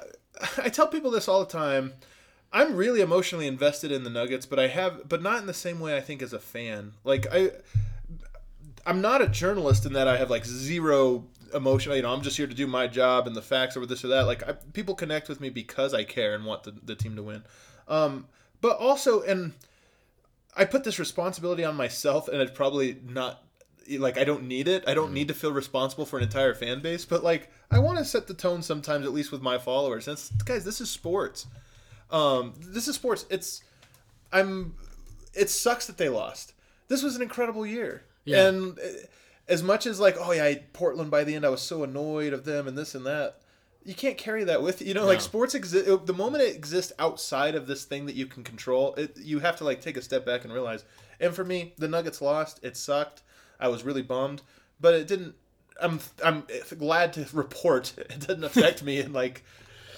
I 0.57 0.69
tell 0.69 0.87
people 0.87 1.11
this 1.11 1.27
all 1.27 1.39
the 1.39 1.51
time. 1.51 1.93
I'm 2.53 2.75
really 2.75 3.01
emotionally 3.01 3.47
invested 3.47 3.91
in 3.91 4.03
the 4.03 4.09
Nuggets, 4.09 4.45
but 4.45 4.59
I 4.59 4.67
have, 4.67 5.07
but 5.07 5.21
not 5.21 5.39
in 5.39 5.47
the 5.47 5.53
same 5.53 5.79
way 5.79 5.95
I 5.95 6.01
think 6.01 6.21
as 6.21 6.33
a 6.33 6.39
fan. 6.39 6.93
Like 7.05 7.25
I, 7.31 7.51
I'm 8.85 9.01
not 9.01 9.21
a 9.21 9.27
journalist 9.27 9.85
in 9.85 9.93
that 9.93 10.07
I 10.07 10.17
have 10.17 10.29
like 10.29 10.45
zero 10.45 11.25
emotion. 11.53 11.93
You 11.93 12.01
know, 12.01 12.13
I'm 12.13 12.21
just 12.21 12.37
here 12.37 12.47
to 12.47 12.53
do 12.53 12.67
my 12.67 12.87
job 12.87 13.27
and 13.27 13.35
the 13.35 13.41
facts 13.41 13.77
or 13.77 13.85
this 13.85 14.03
or 14.03 14.09
that. 14.09 14.25
Like 14.25 14.47
I, 14.47 14.53
people 14.73 14.95
connect 14.95 15.29
with 15.29 15.41
me 15.41 15.49
because 15.49 15.93
I 15.93 16.03
care 16.03 16.33
and 16.33 16.45
want 16.45 16.63
the, 16.63 16.73
the 16.83 16.95
team 16.95 17.15
to 17.15 17.23
win. 17.23 17.43
Um, 17.87 18.27
but 18.61 18.77
also, 18.77 19.21
and 19.21 19.53
I 20.55 20.65
put 20.65 20.83
this 20.83 20.99
responsibility 20.99 21.63
on 21.63 21.75
myself, 21.75 22.27
and 22.27 22.41
it's 22.41 22.51
probably 22.51 22.97
not 23.07 23.43
like 23.89 24.17
I 24.17 24.23
don't 24.23 24.43
need 24.43 24.67
it. 24.67 24.83
I 24.87 24.93
don't 24.93 25.13
need 25.13 25.27
to 25.27 25.33
feel 25.33 25.51
responsible 25.51 26.05
for 26.05 26.17
an 26.17 26.23
entire 26.23 26.53
fan 26.53 26.81
base, 26.81 27.05
but 27.05 27.23
like 27.23 27.51
I 27.69 27.79
want 27.79 27.97
to 27.97 28.05
set 28.05 28.27
the 28.27 28.33
tone 28.33 28.61
sometimes, 28.61 29.05
at 29.05 29.13
least 29.13 29.31
with 29.31 29.41
my 29.41 29.57
followers. 29.57 30.07
And 30.07 30.13
it's, 30.13 30.29
guys, 30.43 30.63
this 30.63 30.81
is 30.81 30.89
sports. 30.89 31.47
Um, 32.09 32.53
this 32.59 32.87
is 32.87 32.95
sports. 32.95 33.25
It's 33.29 33.63
I'm. 34.31 34.75
It 35.33 35.49
sucks 35.49 35.87
that 35.87 35.97
they 35.97 36.09
lost. 36.09 36.53
This 36.89 37.03
was 37.03 37.15
an 37.15 37.21
incredible 37.21 37.65
year, 37.65 38.03
Yeah. 38.25 38.47
and 38.47 38.79
uh, 38.79 38.83
as 39.47 39.63
much 39.63 39.85
as 39.85 39.99
like, 39.99 40.15
oh 40.19 40.31
yeah, 40.31 40.45
I, 40.45 40.63
Portland 40.73 41.11
by 41.11 41.23
the 41.23 41.35
end, 41.35 41.45
I 41.45 41.49
was 41.49 41.61
so 41.61 41.83
annoyed 41.83 42.33
of 42.33 42.45
them 42.45 42.67
and 42.67 42.77
this 42.77 42.95
and 42.95 43.05
that. 43.05 43.37
You 43.83 43.95
can't 43.95 44.17
carry 44.17 44.43
that 44.43 44.61
with 44.61 44.81
you. 44.81 44.89
You 44.89 44.93
know, 44.93 45.05
like 45.05 45.21
sports 45.21 45.55
exist. 45.55 46.05
The 46.05 46.13
moment 46.13 46.43
it 46.43 46.55
exists 46.55 46.93
outside 46.99 47.55
of 47.55 47.65
this 47.65 47.83
thing 47.83 48.05
that 48.05 48.15
you 48.15 48.27
can 48.27 48.43
control, 48.43 48.93
it 48.93 49.17
you 49.17 49.39
have 49.39 49.57
to 49.57 49.63
like 49.63 49.81
take 49.81 49.97
a 49.97 50.01
step 50.03 50.23
back 50.25 50.43
and 50.43 50.53
realize. 50.53 50.85
And 51.19 51.33
for 51.33 51.43
me, 51.43 51.73
the 51.79 51.87
Nuggets 51.87 52.21
lost. 52.21 52.59
It 52.63 52.77
sucked. 52.77 53.23
I 53.59 53.69
was 53.69 53.83
really 53.83 54.03
bummed, 54.03 54.43
but 54.79 54.93
it 54.93 55.07
didn't. 55.07 55.33
I'm 55.81 55.99
I'm 56.23 56.43
glad 56.77 57.13
to 57.13 57.25
report 57.33 57.93
it 57.97 58.19
didn't 58.19 58.43
affect 58.43 58.83
me 58.83 58.99
in 58.99 59.13
like 59.13 59.43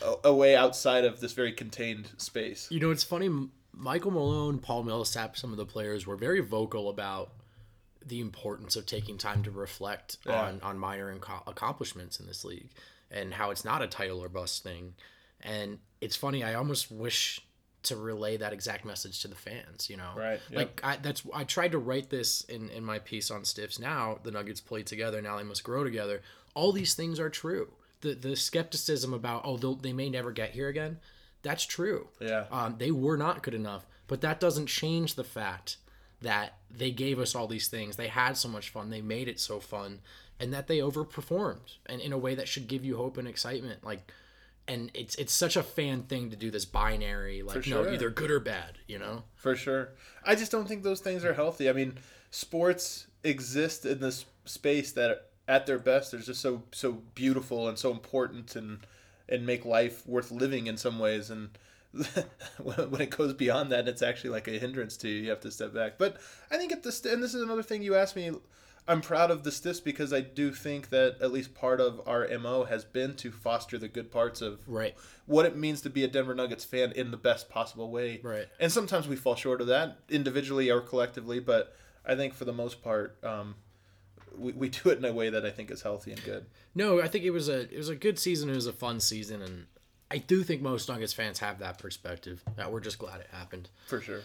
a, 0.02 0.30
a 0.30 0.34
way 0.34 0.56
outside 0.56 1.04
of 1.04 1.20
this 1.20 1.34
very 1.34 1.52
contained 1.52 2.10
space. 2.18 2.70
You 2.72 2.80
know, 2.80 2.92
it's 2.92 3.04
funny. 3.04 3.30
Michael 3.76 4.12
Malone, 4.12 4.60
Paul 4.60 4.84
Millsap, 4.84 5.36
some 5.36 5.52
of 5.52 5.58
the 5.58 5.66
players 5.66 6.08
were 6.08 6.16
very 6.16 6.40
vocal 6.40 6.90
about 6.90 7.32
the 8.08 8.20
importance 8.20 8.76
of 8.76 8.86
taking 8.86 9.18
time 9.18 9.44
to 9.44 9.52
reflect 9.52 10.18
Yeah. 10.26 10.42
on 10.42 10.62
on 10.62 10.78
minor 10.78 11.14
inco- 11.18 11.48
accomplishments 11.48 12.20
in 12.20 12.26
this 12.28 12.44
league 12.44 12.70
and 13.12 13.34
how 13.34 13.52
it's 13.52 13.64
not 13.66 13.82
a 13.82 13.88
title 13.88 14.20
or 14.24 14.30
bust 14.30 14.64
thing. 14.64 14.96
And 15.42 15.80
it's 16.02 16.16
funny. 16.16 16.44
I 16.44 16.54
almost 16.56 16.92
wish 16.92 17.40
to 17.84 17.98
relay 17.98 18.38
that 18.38 18.54
exact 18.54 18.86
message 18.86 19.22
to 19.22 19.28
the 19.28 19.36
fans. 19.36 19.90
You 19.90 19.98
know, 19.98 20.12
Right, 20.16 20.40
yep. 20.50 20.58
Like 20.58 20.82
I, 20.84 20.98
that's 20.98 21.24
I 21.34 21.44
tried 21.44 21.74
to 21.74 21.78
write 21.80 22.10
this 22.10 22.42
in 22.46 22.70
in 22.70 22.84
my 22.84 23.00
piece 23.00 23.30
on 23.30 23.44
Stiffs. 23.46 23.78
Now 23.80 24.20
the 24.24 24.32
Nuggets 24.32 24.62
play 24.62 24.84
together. 24.84 25.22
Now 25.22 25.38
they 25.38 25.44
must 25.44 25.64
grow 25.64 25.84
together. 25.84 26.22
All 26.56 26.72
these 26.72 26.94
things 26.96 27.20
are 27.20 27.30
true. 27.30 27.74
The 28.02 28.14
the 28.14 28.36
skepticism 28.36 29.14
about 29.14 29.42
oh 29.46 29.58
they'll, 29.58 29.94
may 29.94 30.10
never 30.10 30.32
get 30.32 30.52
here 30.52 30.70
again. 30.70 31.00
That's 31.42 31.66
true. 31.66 32.08
Yeah. 32.22 32.46
Um, 32.52 32.76
they 32.78 32.92
were 32.92 33.18
not 33.18 33.44
good 33.44 33.54
enough, 33.54 33.86
but 34.08 34.22
that 34.22 34.40
doesn't 34.40 34.68
change 34.68 35.16
the 35.16 35.26
fact 35.26 35.76
that 36.24 36.58
they 36.70 36.92
gave 36.92 37.20
us 37.20 37.36
all 37.36 37.48
these 37.48 37.68
things. 37.68 37.96
They 37.96 38.08
had 38.08 38.36
so 38.36 38.50
much 38.50 38.70
fun. 38.70 38.90
They 38.90 39.02
made 39.02 39.28
it 39.28 39.40
so 39.40 39.60
fun, 39.60 40.00
and 40.40 40.54
that 40.54 40.68
they 40.68 40.80
overperformed, 40.80 41.78
and 41.86 42.02
in 42.02 42.12
a 42.12 42.18
way 42.18 42.36
that 42.36 42.48
should 42.48 42.68
give 42.68 42.84
you 42.84 42.98
hope 42.98 43.18
and 43.18 43.28
excitement. 43.28 43.84
Like 43.84 44.12
and 44.68 44.92
it's 44.94 45.16
it's 45.16 45.34
such 45.34 45.56
a 45.56 45.64
fan 45.64 46.04
thing 46.04 46.30
to 46.30 46.36
do 46.36 46.50
this 46.50 46.66
binary 46.66 47.42
like 47.42 47.64
For 47.64 47.70
no 47.70 47.92
either 47.92 48.10
good 48.10 48.32
or 48.32 48.40
bad 48.40 48.78
you 48.88 48.98
know 48.98 49.24
For 49.36 49.56
sure. 49.56 49.90
I 50.26 50.36
just 50.36 50.52
don't 50.52 50.68
think 50.68 50.84
those 50.84 51.02
things 51.02 51.26
are 51.26 51.34
healthy. 51.34 51.70
I 51.70 51.74
mean, 51.74 51.98
sports 52.32 53.08
exist 53.24 53.86
in 53.86 54.00
this 54.00 54.26
space 54.46 54.92
that 54.94 55.30
at 55.48 55.66
their 55.66 55.80
best 55.80 56.12
they're 56.12 56.22
just 56.22 56.42
so 56.42 56.64
so 56.72 56.94
beautiful 57.16 57.68
and 57.68 57.78
so 57.78 57.92
important 57.92 58.56
and 58.56 58.80
and 59.28 59.46
make 59.46 59.66
life 59.66 60.06
worth 60.08 60.32
living 60.32 60.68
in 60.68 60.78
some 60.78 61.00
ways 61.00 61.30
and 61.30 61.50
when 62.62 63.02
it 63.02 63.10
goes 63.10 63.34
beyond 63.34 63.72
that 63.72 63.88
it's 63.88 64.02
actually 64.02 64.30
like 64.30 64.48
a 64.48 64.58
hindrance 64.58 64.98
to 64.98 65.08
you 65.08 65.24
you 65.24 65.30
have 65.30 65.40
to 65.40 65.52
step 65.52 65.74
back 65.74 65.94
but 65.98 66.18
i 66.52 66.58
think 66.58 66.72
at 66.72 66.84
this 66.84 67.04
and 67.06 67.22
this 67.22 67.34
is 67.34 67.42
another 67.42 67.64
thing 67.64 67.84
you 67.84 67.96
asked 67.96 68.16
me 68.16 68.32
i'm 68.88 69.00
proud 69.00 69.30
of 69.30 69.44
the 69.44 69.52
stiffs 69.52 69.80
because 69.80 70.12
i 70.12 70.20
do 70.20 70.52
think 70.52 70.90
that 70.90 71.18
at 71.22 71.32
least 71.32 71.54
part 71.54 71.80
of 71.80 72.02
our 72.08 72.28
mo 72.40 72.64
has 72.64 72.84
been 72.84 73.16
to 73.16 73.32
foster 73.32 73.78
the 73.78 73.88
good 73.88 74.12
parts 74.12 74.42
of 74.42 74.60
right 74.68 74.96
what 75.26 75.46
it 75.46 75.56
means 75.56 75.82
to 75.82 75.90
be 75.90 76.04
a 76.04 76.08
Denver 76.08 76.36
Nuggets 76.36 76.66
fan 76.66 76.92
in 76.92 77.12
the 77.12 77.18
best 77.18 77.50
possible 77.50 77.90
way. 77.90 78.20
Right. 78.22 78.46
And 78.60 78.70
sometimes 78.72 79.08
we 79.08 79.16
fall 79.16 79.36
short 79.36 79.62
of 79.62 79.68
that 79.68 80.00
individually 80.10 80.70
or 80.70 80.82
collectively, 80.82 81.40
but 81.40 81.74
I 82.06 82.16
think 82.16 82.34
for 82.34 82.44
the 82.44 82.52
most 82.52 82.84
part, 82.84 83.18
um, 83.24 83.56
we, 84.38 84.52
we 84.52 84.70
do 84.70 84.90
it 84.90 84.98
in 84.98 85.06
a 85.06 85.14
way 85.14 85.30
that 85.30 85.46
I 85.46 85.50
think 85.50 85.72
is 85.72 85.82
healthy 85.82 86.12
and 86.12 86.24
good. 86.24 86.46
no 86.76 87.00
i 87.00 87.08
think 87.08 87.24
it 87.24 87.30
was 87.30 87.48
a 87.48 87.72
it 87.72 87.78
was 87.78 87.90
a 87.90 87.96
good 87.96 88.18
season 88.18 88.50
it 88.50 88.56
was 88.56 88.66
a 88.68 88.74
fun 88.74 89.00
season 89.00 89.42
and 89.42 89.68
i 90.12 90.18
do 90.18 90.44
think 90.44 90.62
most 90.62 90.90
nuggets 90.90 91.14
fans 91.14 91.40
have 91.40 91.60
that 91.60 91.78
perspective 91.78 92.44
that 92.56 92.72
we're 92.72 92.80
just 92.80 92.98
glad 93.00 93.20
it 93.20 93.28
happened 93.32 93.70
For 93.88 94.02
sure. 94.02 94.22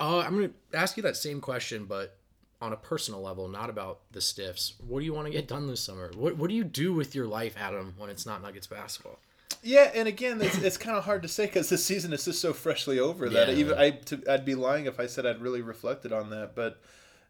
uh, 0.00 0.18
i'm 0.20 0.34
gonna 0.34 0.50
ask 0.74 0.96
you 0.96 1.02
that 1.04 1.16
same 1.16 1.40
question 1.40 1.84
but 1.86 2.16
on 2.60 2.72
a 2.72 2.76
personal 2.76 3.20
level 3.20 3.48
not 3.48 3.70
about 3.70 4.00
the 4.12 4.20
stiffs 4.20 4.74
what 4.86 5.00
do 5.00 5.04
you 5.04 5.12
want 5.14 5.26
to 5.26 5.32
get 5.32 5.48
done 5.48 5.66
this 5.66 5.80
summer 5.80 6.10
what, 6.14 6.36
what 6.36 6.48
do 6.48 6.54
you 6.54 6.64
do 6.64 6.92
with 6.92 7.14
your 7.14 7.26
life 7.26 7.54
adam 7.58 7.94
when 7.98 8.08
it's 8.10 8.24
not 8.26 8.40
nuggets 8.42 8.66
basketball 8.66 9.18
Yeah, 9.64 9.90
and 9.94 10.08
again, 10.08 10.40
it's, 10.40 10.56
it's 10.58 10.76
kind 10.76 10.96
of 10.96 11.04
hard 11.04 11.22
to 11.22 11.28
say 11.28 11.46
because 11.46 11.68
this 11.68 11.84
season 11.84 12.12
is 12.12 12.24
just 12.24 12.40
so 12.40 12.52
freshly 12.52 12.98
over 12.98 13.28
that 13.28 13.48
Yeah. 13.48 13.54
even 13.54 13.78
I 13.78 13.90
to, 14.08 14.20
I'd 14.28 14.44
be 14.44 14.54
lying 14.56 14.86
if 14.86 14.98
I 14.98 15.06
said 15.06 15.24
I'd 15.26 15.40
really 15.40 15.62
reflected 15.62 16.12
on 16.12 16.30
that. 16.30 16.56
But 16.56 16.80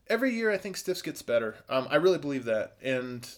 every 0.09 0.33
year, 0.33 0.51
I 0.51 0.57
think 0.57 0.77
Stiffs 0.79 1.03
gets 1.03 1.21
better. 1.21 1.57
Um, 1.69 1.87
I 1.91 1.97
really 1.97 2.17
believe 2.19 2.45
that, 2.47 2.77
and 2.83 3.29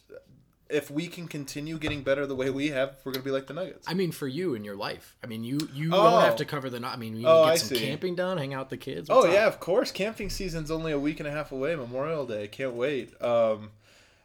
if 0.70 0.90
we 0.90 1.06
can 1.08 1.28
continue 1.28 1.78
getting 1.78 2.02
better 2.02 2.26
the 2.26 2.34
way 2.34 2.48
we 2.50 2.68
have, 2.68 2.96
we're 3.04 3.12
gonna 3.12 3.24
be 3.24 3.30
like 3.30 3.46
the 3.46 3.54
Nuggets. 3.54 3.86
I 3.88 3.94
mean, 3.94 4.12
for 4.12 4.26
you 4.26 4.54
in 4.54 4.64
your 4.64 4.76
life. 4.76 5.14
I 5.22 5.26
mean, 5.26 5.44
you 5.44 5.58
you 5.74 5.90
Oh. 5.94 6.10
don't 6.10 6.22
have 6.22 6.36
to 6.36 6.44
cover 6.44 6.70
the. 6.70 6.84
I 6.86 6.96
mean, 6.96 7.16
you 7.16 7.26
Oh, 7.26 7.44
get 7.44 7.52
I 7.52 7.56
some 7.56 7.68
see. 7.76 7.84
camping 7.84 8.14
done, 8.14 8.38
hang 8.38 8.54
out 8.54 8.70
with 8.70 8.80
the 8.80 8.84
kids. 8.84 9.08
Oh 9.10 9.16
What's 9.16 9.28
up? 9.28 9.34
yeah, 9.34 9.46
of 9.46 9.60
course. 9.60 9.90
Camping 9.90 10.30
season's 10.30 10.70
only 10.70 10.92
a 10.92 10.98
week 10.98 11.20
and 11.20 11.26
a 11.28 11.30
half 11.30 11.52
away. 11.52 11.74
Memorial 11.76 12.26
Day, 12.26 12.48
can't 12.48 12.74
wait. 12.74 13.20
Um, 13.22 13.70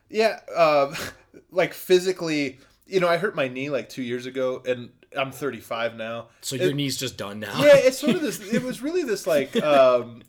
yeah, 0.10 0.39
um, 0.56 0.95
like 1.52 1.73
physically, 1.73 2.60
you 2.88 2.99
know, 2.99 3.08
I 3.08 3.17
hurt 3.17 3.36
my 3.36 3.47
knee 3.47 3.69
like 3.69 3.89
two 3.89 4.02
years 4.04 4.25
ago, 4.25 4.63
and 4.65 4.89
I'm 5.17 5.32
35 5.32 5.95
now. 5.95 6.28
So 6.41 6.56
your 6.56 6.69
It- 6.69 6.75
knee's 6.75 6.97
just 6.97 7.17
done 7.17 7.39
now. 7.39 7.62
yeah, 7.63 7.75
it's 7.75 7.99
sort 7.99 8.15
of 8.15 8.21
this. 8.23 8.39
It 8.54 8.63
was 8.63 8.82
really 8.82 9.04
this 9.04 9.28
like, 9.28 9.56
um, 9.62 10.23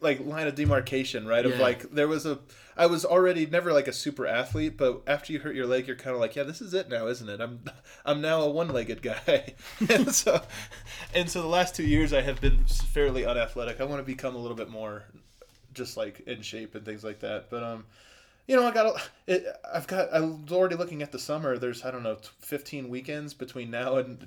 like 0.00 0.20
line 0.24 0.46
of 0.46 0.54
demarcation, 0.54 1.26
right? 1.26 1.44
Of 1.44 1.52
Yeah. 1.52 1.62
like 1.62 1.90
there 1.92 2.08
was 2.08 2.26
a. 2.26 2.38
I 2.78 2.86
was 2.86 3.04
already 3.04 3.44
never 3.44 3.72
like 3.72 3.88
a 3.88 3.92
super 3.92 4.24
athlete, 4.24 4.76
but 4.76 5.02
after 5.06 5.32
you 5.32 5.40
hurt 5.40 5.56
your 5.56 5.66
leg, 5.66 5.88
you're 5.88 5.96
kind 5.96 6.14
of 6.14 6.20
like, 6.20 6.36
yeah, 6.36 6.44
this 6.44 6.60
is 6.60 6.72
it 6.72 6.88
now, 6.88 7.08
isn't 7.08 7.28
it? 7.28 7.40
I'm, 7.40 7.60
I'm 8.06 8.20
now 8.20 8.42
a 8.42 8.50
one-legged 8.50 9.02
guy, 9.02 9.54
and 9.90 10.14
so, 10.14 10.40
and 11.12 11.28
so 11.28 11.42
the 11.42 11.48
last 11.48 11.74
two 11.74 11.82
years 11.82 12.12
I 12.12 12.20
have 12.20 12.40
been 12.40 12.64
fairly 12.66 13.26
unathletic. 13.26 13.80
I 13.80 13.84
want 13.84 13.98
to 13.98 14.04
become 14.06 14.36
a 14.36 14.38
little 14.38 14.56
bit 14.56 14.70
more, 14.70 15.02
just 15.74 15.96
like 15.96 16.20
in 16.20 16.40
shape 16.40 16.76
and 16.76 16.84
things 16.84 17.02
like 17.02 17.18
that. 17.20 17.50
But 17.50 17.64
um, 17.64 17.84
you 18.46 18.54
know, 18.54 18.66
I 18.66 18.70
got, 18.70 19.10
it, 19.26 19.44
I've 19.72 19.86
got, 19.86 20.12
I 20.12 20.20
was 20.20 20.52
already 20.52 20.76
looking 20.76 21.02
at 21.02 21.12
the 21.12 21.18
summer. 21.18 21.58
There's, 21.58 21.84
I 21.84 21.90
don't 21.90 22.02
know, 22.02 22.16
15 22.40 22.88
weekends 22.88 23.34
between 23.34 23.70
now 23.70 23.96
and, 23.96 24.26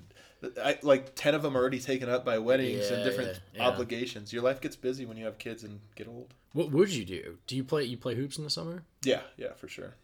I, 0.64 0.78
like 0.82 1.14
10 1.16 1.36
of 1.36 1.44
them 1.44 1.56
are 1.56 1.60
already 1.60 1.80
taken 1.80 2.10
up 2.10 2.26
by 2.26 2.40
weddings 2.40 2.90
and 2.90 3.04
different 3.04 3.40
yeah. 3.54 3.68
obligations. 3.68 4.34
Your 4.34 4.42
life 4.42 4.60
gets 4.62 4.76
busy 4.76 5.06
when 5.06 5.18
you 5.18 5.26
have 5.26 5.38
kids 5.38 5.64
and 5.64 5.80
get 5.96 6.08
old. 6.08 6.34
What 6.54 6.72
would 6.72 6.90
you 6.90 7.06
do? 7.06 7.38
Do 7.48 7.56
you 7.56 7.64
play? 7.64 7.84
You 7.84 7.98
play 7.98 8.16
hoops 8.16 8.38
in 8.38 8.44
the 8.44 8.50
summer? 8.50 8.84
Yeah, 9.04 9.22
yeah, 9.38 9.54
for 9.54 9.68
sure. 9.68 9.96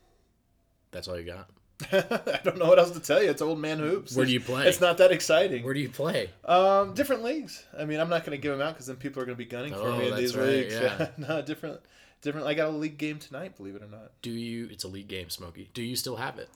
That's 0.92 1.08
all 1.08 1.20
you 1.20 1.26
got. 1.26 1.50
I 1.92 2.40
don't 2.44 2.58
know 2.58 2.66
what 2.68 2.80
else 2.80 2.92
to 2.92 3.00
tell 3.00 3.22
you. 3.22 3.30
It's 3.30 3.42
old 3.42 3.60
man 3.60 3.78
hoops. 3.80 4.16
Where 4.16 4.26
do 4.26 4.32
you 4.32 4.40
play? 4.40 4.68
It's 4.68 4.82
not 4.82 4.98
that 4.98 5.12
exciting. 5.12 5.64
Where 5.64 5.74
do 5.74 5.80
you 5.80 5.90
play? 5.90 6.30
Um, 6.46 6.94
different 6.94 7.24
leagues. 7.24 7.64
I 7.78 7.86
mean, 7.86 8.00
I'm 8.00 8.10
not 8.10 8.26
going 8.26 8.36
to 8.36 8.42
give 8.42 8.52
them 8.52 8.66
out 8.66 8.74
because 8.74 8.88
then 8.88 8.96
people 8.96 9.22
are 9.22 9.26
going 9.26 9.36
to 9.36 9.44
be 9.44 9.50
gunning 9.50 9.74
for 9.74 9.82
Oh, 9.82 9.98
me 9.98 10.08
in 10.10 10.16
these 10.16 10.36
right, 10.36 10.48
leagues. 10.48 10.74
yeah. 10.74 11.10
no, 11.18 11.42
different, 11.44 11.80
different. 12.22 12.48
I 12.48 12.56
got 12.56 12.70
a 12.70 12.72
league 12.72 12.98
game 12.98 13.20
tonight. 13.20 13.58
Believe 13.58 13.76
it 13.76 13.84
or 13.84 13.88
not. 13.88 14.12
Do 14.24 14.32
you? 14.32 14.70
It's 14.72 14.86
a 14.86 14.88
league 14.88 15.08
game, 15.08 15.30
Smokey. 15.30 15.70
Do 15.74 15.84
you 15.84 15.96
still 15.96 16.16
have 16.16 16.40
it? 16.40 16.50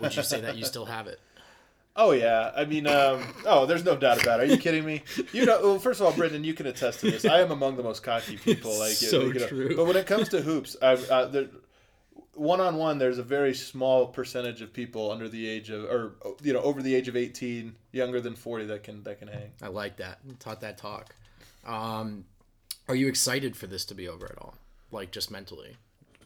Would 0.00 0.16
you 0.16 0.22
say 0.22 0.40
that 0.42 0.56
you 0.56 0.64
still 0.64 0.84
have 0.86 1.06
it? 1.06 1.18
Oh 2.00 2.12
yeah, 2.12 2.52
I 2.56 2.64
mean, 2.64 2.86
um, 2.86 3.20
oh, 3.44 3.66
there's 3.66 3.84
no 3.84 3.96
doubt 3.96 4.22
about 4.22 4.38
it. 4.38 4.48
Are 4.48 4.52
you 4.52 4.56
kidding 4.56 4.84
me? 4.84 5.02
You 5.32 5.44
know, 5.44 5.60
well, 5.60 5.78
first 5.80 6.00
of 6.00 6.06
all, 6.06 6.12
Brendan, 6.12 6.44
you 6.44 6.54
can 6.54 6.66
attest 6.68 7.00
to 7.00 7.10
this. 7.10 7.24
I 7.24 7.40
am 7.40 7.50
among 7.50 7.76
the 7.76 7.82
most 7.82 8.04
cocky 8.04 8.36
people. 8.44 8.78
Like, 8.78 8.92
So 8.92 9.22
you 9.22 9.34
know, 9.34 9.46
true. 9.48 9.74
But 9.74 9.84
when 9.84 9.96
it 9.96 10.06
comes 10.06 10.28
to 10.28 10.40
hoops, 10.40 10.76
I, 10.80 10.92
uh, 10.92 11.26
there, 11.26 11.48
one 12.34 12.60
on 12.60 12.76
one, 12.76 12.98
there's 12.98 13.18
a 13.18 13.24
very 13.24 13.52
small 13.52 14.06
percentage 14.06 14.62
of 14.62 14.72
people 14.72 15.10
under 15.10 15.28
the 15.28 15.48
age 15.48 15.70
of, 15.70 15.86
or 15.86 16.12
you 16.40 16.52
know, 16.52 16.60
over 16.60 16.82
the 16.82 16.94
age 16.94 17.08
of 17.08 17.16
18, 17.16 17.74
younger 17.90 18.20
than 18.20 18.36
40 18.36 18.66
that 18.66 18.84
can 18.84 19.02
that 19.02 19.18
can 19.18 19.26
hang. 19.26 19.50
I 19.60 19.66
like 19.66 19.96
that. 19.96 20.20
Taught 20.38 20.60
that 20.60 20.78
talk. 20.78 21.16
Um, 21.66 22.26
are 22.86 22.94
you 22.94 23.08
excited 23.08 23.56
for 23.56 23.66
this 23.66 23.84
to 23.86 23.96
be 23.96 24.06
over 24.06 24.26
at 24.26 24.38
all? 24.38 24.54
Like 24.92 25.10
just 25.10 25.32
mentally? 25.32 25.74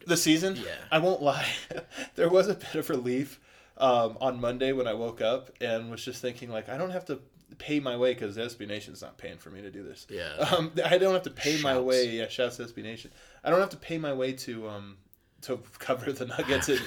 The 0.07 0.19
season? 0.19 0.57
Yeah. 0.57 0.75
I 0.91 0.99
won't 0.99 1.23
lie. 1.23 1.49
there 2.15 2.29
was 2.29 2.49
a 2.49 2.55
bit 2.55 2.75
of 2.75 2.91
relief 2.91 3.41
um, 3.79 4.17
on 4.21 4.41
Monday 4.41 4.73
when 4.73 4.87
I 4.87 4.95
woke 4.95 5.21
up 5.21 5.51
and 5.61 5.91
was 5.91 6.05
just 6.05 6.21
thinking, 6.23 6.51
like, 6.51 6.69
I 6.69 6.77
don't 6.79 6.91
have 6.91 7.05
to 7.07 7.21
pay 7.59 7.81
my 7.81 7.97
way 7.97 8.15
because 8.15 8.37
SB 8.37 8.67
Nation's 8.67 9.03
not 9.03 9.19
paying 9.19 9.37
for 9.39 9.51
me 9.51 9.61
to 9.63 9.71
do 9.71 9.83
this. 9.83 10.07
Yeah. 10.09 10.33
Um, 10.51 10.73
I 10.85 10.99
don't 10.99 11.13
have 11.13 11.23
to 11.25 11.31
pay 11.31 11.61
my 11.63 11.73
Shouts. 11.75 11.85
way. 11.85 12.09
Yeah, 12.11 12.29
shouts 12.29 12.57
to 12.59 12.65
SB 12.65 12.83
Nation. 12.83 13.11
I 13.45 13.51
don't 13.51 13.61
have 13.61 13.71
to 13.71 13.77
pay 13.77 13.99
my 13.99 14.13
way 14.13 14.33
to 14.33 14.69
um, 14.69 14.97
to 15.43 15.59
cover 15.79 16.13
the 16.13 16.27
Nuggets 16.27 16.69
in 16.69 16.79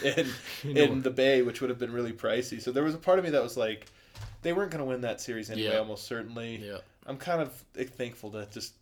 in, 0.63 0.77
in 0.77 1.01
the 1.01 1.11
Bay, 1.11 1.41
which 1.41 1.61
would 1.61 1.69
have 1.69 1.79
been 1.79 1.91
really 1.93 2.13
pricey. 2.13 2.61
So 2.61 2.71
there 2.71 2.83
was 2.83 2.95
a 2.95 2.97
part 2.99 3.19
of 3.19 3.25
me 3.25 3.31
that 3.31 3.43
was 3.43 3.57
like, 3.57 3.87
they 4.41 4.53
weren't 4.53 4.71
going 4.71 4.79
to 4.83 4.85
win 4.85 5.01
that 5.01 5.21
series 5.21 5.49
anyway, 5.49 5.71
Yeah. 5.73 5.79
almost 5.79 6.05
certainly. 6.05 6.57
Yeah. 6.57 6.77
I'm 7.05 7.17
kind 7.17 7.41
of 7.41 7.51
thankful 7.75 8.31
that 8.31 8.51
just. 8.51 8.73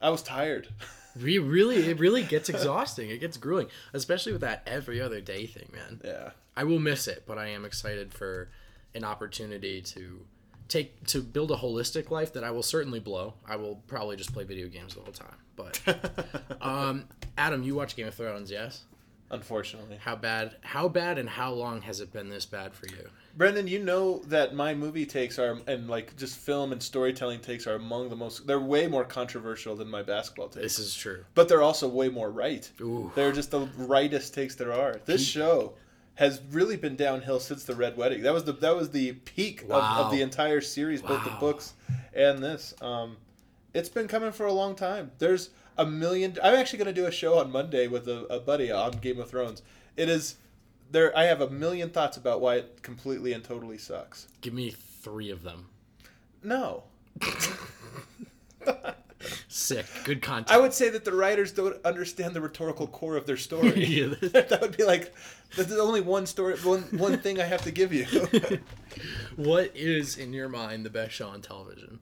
I 0.00 0.10
was 0.10 0.22
tired. 0.22 0.68
Re- 1.20 1.38
really, 1.38 1.76
it 1.90 1.98
really 1.98 2.22
gets 2.22 2.48
exhausting. 2.48 3.10
It 3.10 3.18
gets 3.18 3.36
grueling, 3.36 3.68
especially 3.92 4.32
with 4.32 4.40
that 4.42 4.62
every 4.66 5.00
other 5.00 5.20
day 5.20 5.46
thing, 5.46 5.70
man. 5.72 6.00
yeah. 6.04 6.30
I 6.56 6.64
will 6.64 6.80
miss 6.80 7.06
it, 7.06 7.22
but 7.26 7.38
I 7.38 7.48
am 7.48 7.64
excited 7.64 8.12
for 8.12 8.50
an 8.94 9.04
opportunity 9.04 9.80
to 9.82 10.26
take 10.68 11.06
to 11.06 11.22
build 11.22 11.50
a 11.50 11.56
holistic 11.56 12.10
life 12.10 12.32
that 12.34 12.44
I 12.44 12.50
will 12.50 12.62
certainly 12.62 13.00
blow. 13.00 13.34
I 13.46 13.56
will 13.56 13.76
probably 13.86 14.16
just 14.16 14.32
play 14.32 14.44
video 14.44 14.68
games 14.68 14.94
the 14.94 15.00
whole 15.00 15.12
time. 15.12 15.36
But 15.56 15.80
um, 16.60 17.04
Adam, 17.36 17.62
you 17.62 17.74
watch 17.74 17.96
Game 17.96 18.08
of 18.08 18.14
Thrones, 18.14 18.50
yes? 18.50 18.82
Unfortunately. 19.30 19.98
How 20.00 20.16
bad? 20.16 20.56
How 20.62 20.88
bad 20.88 21.18
and 21.18 21.28
how 21.28 21.52
long 21.52 21.82
has 21.82 22.00
it 22.00 22.12
been 22.12 22.28
this 22.28 22.46
bad 22.46 22.74
for 22.74 22.86
you? 22.86 23.08
Brendan, 23.38 23.68
you 23.68 23.78
know 23.78 24.18
that 24.26 24.52
my 24.54 24.74
movie 24.74 25.06
takes 25.06 25.38
are 25.38 25.58
and 25.68 25.88
like 25.88 26.16
just 26.16 26.36
film 26.36 26.72
and 26.72 26.82
storytelling 26.82 27.38
takes 27.40 27.66
are 27.68 27.76
among 27.76 28.08
the 28.10 28.16
most. 28.16 28.46
They're 28.48 28.58
way 28.58 28.88
more 28.88 29.04
controversial 29.04 29.76
than 29.76 29.88
my 29.88 30.02
basketball 30.02 30.48
takes, 30.48 30.62
This 30.76 30.78
is 30.80 30.94
true. 30.94 31.24
but 31.34 31.48
they're 31.48 31.62
also 31.62 31.86
way 31.88 32.08
more 32.08 32.30
right. 32.32 32.68
Ooh. 32.80 33.12
They're 33.14 33.30
just 33.32 33.52
the 33.52 33.68
rightest 33.76 34.34
takes 34.34 34.56
there 34.56 34.72
are. 34.72 35.00
This 35.06 35.24
show 35.24 35.74
has 36.16 36.40
really 36.50 36.76
been 36.76 36.96
downhill 36.96 37.38
since 37.38 37.62
the 37.62 37.76
Red 37.76 37.96
Wedding. 37.96 38.22
That 38.24 38.34
was 38.34 38.42
the 38.42 38.52
that 38.54 38.74
was 38.74 38.90
the 38.90 39.12
peak 39.12 39.62
of, 39.62 39.68
Wow. 39.68 40.02
of 40.06 40.10
the 40.10 40.20
entire 40.20 40.60
series, 40.60 41.00
both 41.00 41.22
the 41.22 41.30
books 41.38 41.74
and 42.12 42.42
this. 42.42 42.74
Um, 42.82 43.16
it's 43.72 43.88
been 43.88 44.08
coming 44.08 44.32
for 44.32 44.46
a 44.46 44.52
long 44.52 44.74
time. 44.74 45.12
There's 45.18 45.50
a 45.76 45.86
million. 45.86 46.36
I'm 46.42 46.56
actually 46.56 46.80
going 46.80 46.92
to 46.92 47.00
do 47.00 47.06
a 47.06 47.12
show 47.12 47.38
on 47.38 47.52
Monday 47.52 47.86
with 47.86 48.08
a, 48.08 48.24
a 48.24 48.40
buddy 48.40 48.72
on 48.72 48.90
Game 48.92 49.20
of 49.20 49.30
Thrones. 49.30 49.62
It 49.96 50.08
is 50.08 50.34
there. 50.90 51.16
I 51.16 51.24
have 51.24 51.40
a 51.40 51.50
million 51.50 51.90
thoughts 51.90 52.16
about 52.16 52.40
why 52.40 52.56
it 52.56 52.82
completely 52.82 53.32
and 53.32 53.42
totally 53.44 53.78
sucks. 53.78 54.28
Give 54.40 54.54
me 54.54 54.70
three 54.70 55.30
of 55.30 55.42
them. 55.42 55.68
No, 56.42 56.84
Sick. 59.48 59.86
Good 60.04 60.22
content. 60.22 60.50
I 60.56 60.60
would 60.60 60.72
say 60.72 60.88
that 60.90 61.04
the 61.04 61.12
writers 61.12 61.52
don't 61.52 61.84
understand 61.84 62.34
the 62.34 62.40
rhetorical 62.40 62.86
core 62.86 63.16
of 63.16 63.26
their 63.26 63.36
story. 63.36 63.84
Yeah. 63.88 64.14
that 64.20 64.58
would 64.60 64.76
be 64.76 64.84
like, 64.84 65.12
there's 65.56 65.72
only 65.72 66.00
one 66.00 66.26
story, 66.26 66.56
one 66.58 66.82
one 66.92 67.18
thing 67.18 67.40
I 67.40 67.44
have 67.44 67.62
to 67.62 67.70
give 67.70 67.92
you. 67.92 68.06
what 69.36 69.72
is 69.74 70.16
in 70.18 70.32
your 70.32 70.48
mind 70.48 70.86
the 70.86 70.90
best 70.90 71.12
show 71.12 71.28
on 71.28 71.40
television 71.40 71.98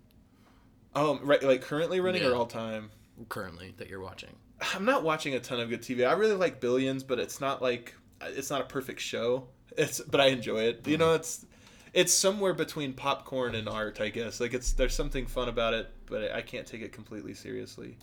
oh, 0.95 1.19
right, 1.23 1.43
like 1.43 1.63
currently 1.63 2.01
running 2.01 2.23
Yeah. 2.23 2.29
or 2.29 2.37
all 2.37 2.47
time? 2.47 2.91
currently 3.31 3.73
that 3.79 3.89
you're 3.89 4.01
watching? 4.01 4.37
I'm 4.75 4.85
not 4.85 5.03
watching 5.03 5.35
a 5.35 5.41
ton 5.41 5.61
of 5.61 5.71
good 5.71 5.81
TV. 5.81 6.07
I 6.07 6.13
really 6.13 6.35
like 6.35 6.61
Billions, 6.61 7.03
but 7.03 7.19
it's 7.19 7.41
not 7.41 7.63
like 7.63 7.95
it's 8.23 8.51
not 8.51 8.61
a 8.61 8.65
perfect 8.65 9.01
show. 9.01 9.49
It's 9.77 10.01
but 10.01 10.21
I 10.21 10.27
enjoy 10.27 10.63
it. 10.65 10.87
You 10.87 10.97
know, 10.99 11.15
it's 11.15 11.45
it's 11.93 12.13
somewhere 12.13 12.55
between 12.55 12.93
popcorn 12.93 13.55
and 13.55 13.69
art, 13.69 14.01
I 14.01 14.09
guess. 14.11 14.41
Like 14.41 14.55
it's 14.55 14.73
there's 14.73 14.95
something 14.95 15.27
fun 15.27 15.49
about 15.49 15.75
it, 15.75 15.89
but 16.07 16.33
I 16.33 16.43
can't 16.43 16.67
take 16.67 16.83
it 16.83 16.93
completely 16.93 17.35
seriously. 17.35 17.97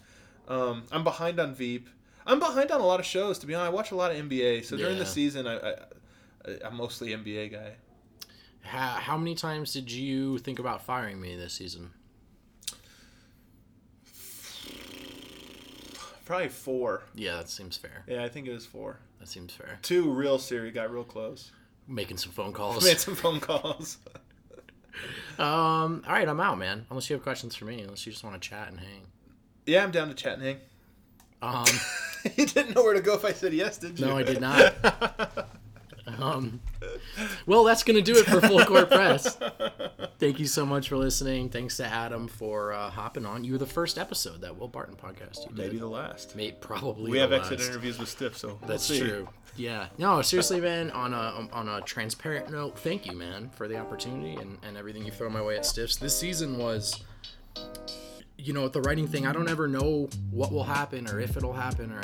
Um, 0.47 0.83
I'm 0.91 1.03
behind 1.03 1.39
on 1.39 1.55
Veep. 1.55 1.87
I'm 2.25 2.39
behind 2.39 2.71
on 2.71 2.81
a 2.81 2.85
lot 2.85 2.99
of 2.99 3.05
shows. 3.05 3.39
To 3.39 3.47
be 3.47 3.55
honest, 3.55 3.71
I 3.71 3.73
watch 3.73 3.91
a 3.91 3.95
lot 3.95 4.11
of 4.11 4.17
NBA. 4.17 4.65
So 4.65 4.77
during 4.77 4.97
the 4.97 5.05
season, 5.05 5.47
I, 5.47 5.57
I 5.57 5.75
I'm 6.65 6.75
mostly 6.75 7.09
NBA 7.09 7.51
guy. 7.51 7.73
How, 8.61 8.87
how 8.87 9.17
many 9.17 9.35
times 9.35 9.73
did 9.73 9.91
you 9.91 10.37
think 10.37 10.59
about 10.59 10.81
firing 10.83 11.19
me 11.19 11.35
this 11.35 11.53
season? 11.53 11.91
Probably 16.25 16.49
four. 16.49 17.03
Yeah, 17.15 17.37
that 17.37 17.49
seems 17.49 17.75
fair. 17.77 18.03
Yeah, 18.07 18.23
I 18.23 18.29
think 18.29 18.47
it 18.47 18.53
was 18.53 18.65
four. 18.65 18.99
That 19.19 19.27
seems 19.27 19.53
fair. 19.53 19.79
Two 19.81 20.09
real 20.11 20.39
serious, 20.39 20.73
got 20.73 20.91
real 20.91 21.03
close. 21.03 21.51
Making 21.87 22.17
some 22.17 22.31
phone 22.31 22.53
calls. 22.53 22.83
Made 22.85 22.99
some 22.99 23.15
phone 23.15 23.39
calls. 23.39 23.97
Um, 25.39 26.03
all 26.07 26.13
right, 26.13 26.27
I'm 26.29 26.39
out, 26.39 26.59
man. 26.59 26.85
Unless 26.91 27.09
you 27.09 27.15
have 27.15 27.23
questions 27.23 27.55
for 27.55 27.65
me, 27.65 27.81
unless 27.81 28.05
you 28.05 28.11
just 28.11 28.23
want 28.23 28.39
to 28.39 28.47
chat 28.47 28.67
and 28.67 28.79
hang. 28.79 29.07
yeah, 29.65 29.83
I'm 29.83 29.89
down 29.89 30.07
to 30.09 30.13
chat 30.13 30.33
and 30.33 30.43
hang. 30.43 30.57
Um, 31.41 31.65
you 32.37 32.45
didn't 32.45 32.75
know 32.75 32.83
where 32.83 32.93
to 32.93 33.01
go 33.01 33.15
if 33.15 33.25
I 33.25 33.33
said 33.33 33.53
yes, 33.53 33.79
did 33.79 33.99
you? 33.99 34.05
no, 34.05 34.15
I 34.17 34.21
did 34.21 34.39
not. 34.39 34.75
Um, 36.19 36.59
well, 37.45 37.63
that's 37.63 37.83
going 37.83 37.95
to 37.95 38.01
do 38.01 38.17
it 38.19 38.25
for 38.25 38.41
Full 38.41 38.63
Court 38.65 38.89
Press. 38.89 39.37
Thank 40.19 40.39
you 40.39 40.45
so 40.47 40.65
much 40.65 40.89
for 40.89 40.97
listening. 40.97 41.49
Thanks 41.49 41.77
to 41.77 41.85
Adam 41.85 42.27
for 42.27 42.73
uh, 42.73 42.89
hopping 42.89 43.25
on. 43.25 43.43
You 43.43 43.53
were 43.53 43.57
the 43.57 43.65
first 43.65 43.97
episode 43.97 44.41
that 44.41 44.57
Will 44.57 44.67
Barton 44.67 44.95
podcast 44.95 45.41
you 45.41 45.47
did. 45.55 45.57
Maybe 45.57 45.77
the 45.77 45.87
last. 45.87 46.35
May- 46.35 46.51
probably 46.51 47.11
We 47.11 47.17
have 47.19 47.31
last. 47.31 47.51
exit 47.51 47.67
interviews 47.69 47.99
with 47.99 48.09
Stiff, 48.09 48.37
so 48.37 48.57
we'll 48.59 48.69
That's 48.69 48.83
see. 48.85 48.99
true. 48.99 49.27
Yeah. 49.55 49.87
No, 49.97 50.21
seriously, 50.21 50.59
man. 50.61 50.89
On 50.91 51.13
a 51.13 51.47
on 51.53 51.67
a 51.69 51.81
transparent 51.81 52.49
note, 52.51 52.77
thank 52.79 53.05
you, 53.05 53.15
man, 53.15 53.49
for 53.55 53.67
the 53.67 53.77
opportunity 53.77 54.33
and, 54.35 54.57
and 54.63 54.77
everything 54.77 55.05
you've 55.05 55.15
thrown 55.15 55.31
my 55.33 55.41
way 55.43 55.55
at 55.57 55.65
Stiffs. 55.65 55.95
This 55.97 56.17
season 56.17 56.57
was, 56.57 57.03
you 58.37 58.51
know, 58.53 58.63
with 58.63 58.73
the 58.73 58.81
writing 58.81 59.07
thing, 59.07 59.27
I 59.27 59.31
don't 59.31 59.49
ever 59.49 59.67
know 59.67 60.09
what 60.31 60.51
will 60.51 60.63
happen 60.63 61.07
or 61.07 61.19
if 61.19 61.37
it'll 61.37 61.53
happen 61.53 61.91
or, 61.91 62.01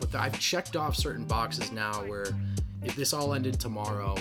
but 0.00 0.14
I've 0.14 0.38
checked 0.38 0.76
off 0.76 0.96
certain 0.96 1.24
boxes 1.24 1.72
now 1.72 1.92
where 2.04 2.26
if 2.82 2.94
this 2.96 3.12
all 3.12 3.34
ended 3.34 3.58
tomorrow, 3.58 4.16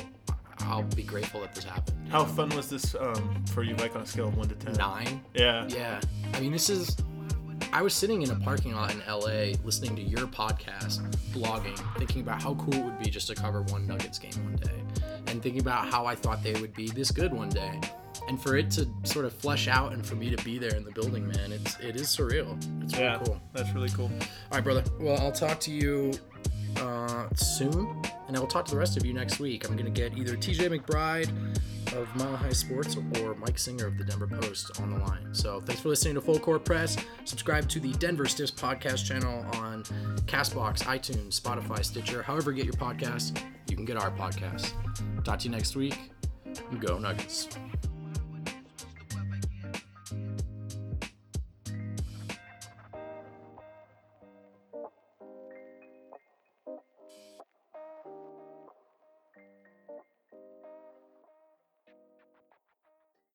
I'll 0.59 0.83
be 0.83 1.03
grateful 1.03 1.41
that 1.41 1.53
this 1.53 1.63
happened. 1.63 1.97
How 2.09 2.25
fun 2.25 2.49
was 2.49 2.69
this 2.69 2.95
um, 2.95 3.43
for 3.51 3.63
you, 3.63 3.75
like 3.75 3.95
on 3.95 4.01
a 4.01 4.05
scale 4.05 4.27
of 4.29 4.37
one 4.37 4.47
to 4.49 4.55
ten? 4.55 4.73
Nine. 4.73 5.21
Yeah. 5.33 5.67
Yeah. 5.67 5.99
I 6.33 6.39
mean, 6.39 6.51
this 6.51 6.69
is. 6.69 6.95
I 7.73 7.81
was 7.81 7.93
sitting 7.93 8.21
in 8.21 8.31
a 8.31 8.35
parking 8.35 8.73
lot 8.73 8.93
in 8.93 8.99
LA 9.07 9.57
listening 9.65 9.95
to 9.97 10.01
your 10.01 10.27
podcast, 10.27 11.01
blogging, 11.33 11.77
thinking 11.97 12.21
about 12.21 12.41
how 12.41 12.55
cool 12.55 12.73
it 12.73 12.83
would 12.85 12.99
be 12.99 13.09
just 13.09 13.27
to 13.27 13.35
cover 13.35 13.63
one 13.63 13.85
Nuggets 13.85 14.17
game 14.17 14.31
one 14.43 14.55
day, 14.55 14.81
and 15.27 15.41
thinking 15.41 15.59
about 15.59 15.87
how 15.87 16.05
I 16.05 16.15
thought 16.15 16.41
they 16.41 16.59
would 16.61 16.73
be 16.73 16.89
this 16.89 17.11
good 17.11 17.33
one 17.33 17.49
day. 17.49 17.79
And 18.27 18.41
for 18.41 18.55
it 18.57 18.71
to 18.71 18.87
sort 19.03 19.25
of 19.25 19.33
flesh 19.33 19.67
out 19.67 19.93
and 19.93 20.05
for 20.05 20.15
me 20.15 20.35
to 20.35 20.43
be 20.43 20.57
there 20.57 20.73
in 20.75 20.83
the 20.83 20.91
building, 20.91 21.27
man, 21.27 21.51
it's 21.51 21.79
it 21.79 21.95
is 21.95 22.07
surreal. 22.07 22.57
It's 22.83 22.93
really 22.93 23.03
Yeah, 23.05 23.21
cool. 23.23 23.39
that's 23.53 23.71
really 23.73 23.89
cool. 23.89 24.05
All 24.05 24.57
right, 24.57 24.63
brother. 24.63 24.83
Well, 24.99 25.17
I'll 25.21 25.31
talk 25.31 25.59
to 25.61 25.71
you 25.71 26.11
uh, 26.77 27.27
soon, 27.35 28.01
and 28.27 28.35
I 28.35 28.39
will 28.39 28.47
talk 28.47 28.65
to 28.65 28.71
the 28.71 28.77
rest 28.79 28.97
of 28.97 29.05
you 29.05 29.13
next 29.13 29.39
week. 29.39 29.69
I'm 29.69 29.77
gonna 29.77 29.89
get 29.91 30.17
either 30.17 30.35
TJ 30.35 30.69
McBride 30.79 31.29
of 31.95 32.13
Mile 32.15 32.35
High 32.35 32.51
Sports 32.51 32.97
or 33.21 33.35
Mike 33.35 33.59
Singer 33.59 33.85
of 33.85 33.97
the 33.97 34.03
Denver 34.03 34.27
Post 34.27 34.81
on 34.81 34.89
the 34.91 34.97
line. 35.05 35.33
So 35.33 35.61
thanks 35.61 35.81
for 35.81 35.89
listening 35.89 36.15
to 36.15 36.21
Full 36.21 36.39
Court 36.39 36.65
Press. 36.65 36.97
Subscribe 37.25 37.69
to 37.69 37.79
the 37.79 37.93
Denver 37.93 38.25
Stiffs 38.25 38.51
podcast 38.51 39.05
channel 39.05 39.45
on 39.61 39.83
Castbox, 40.25 40.81
iTunes, 40.83 41.39
Spotify, 41.39 41.85
Stitcher, 41.85 42.23
however 42.23 42.51
you 42.51 42.57
get 42.57 42.65
your 42.65 42.73
podcast. 42.73 43.39
You 43.69 43.75
can 43.75 43.85
get 43.85 43.97
our 43.97 44.09
podcast. 44.11 44.71
Talk 45.23 45.39
to 45.39 45.45
you 45.45 45.51
next 45.51 45.75
week. 45.75 46.11
Go 46.79 46.97
Nuggets. 46.97 47.49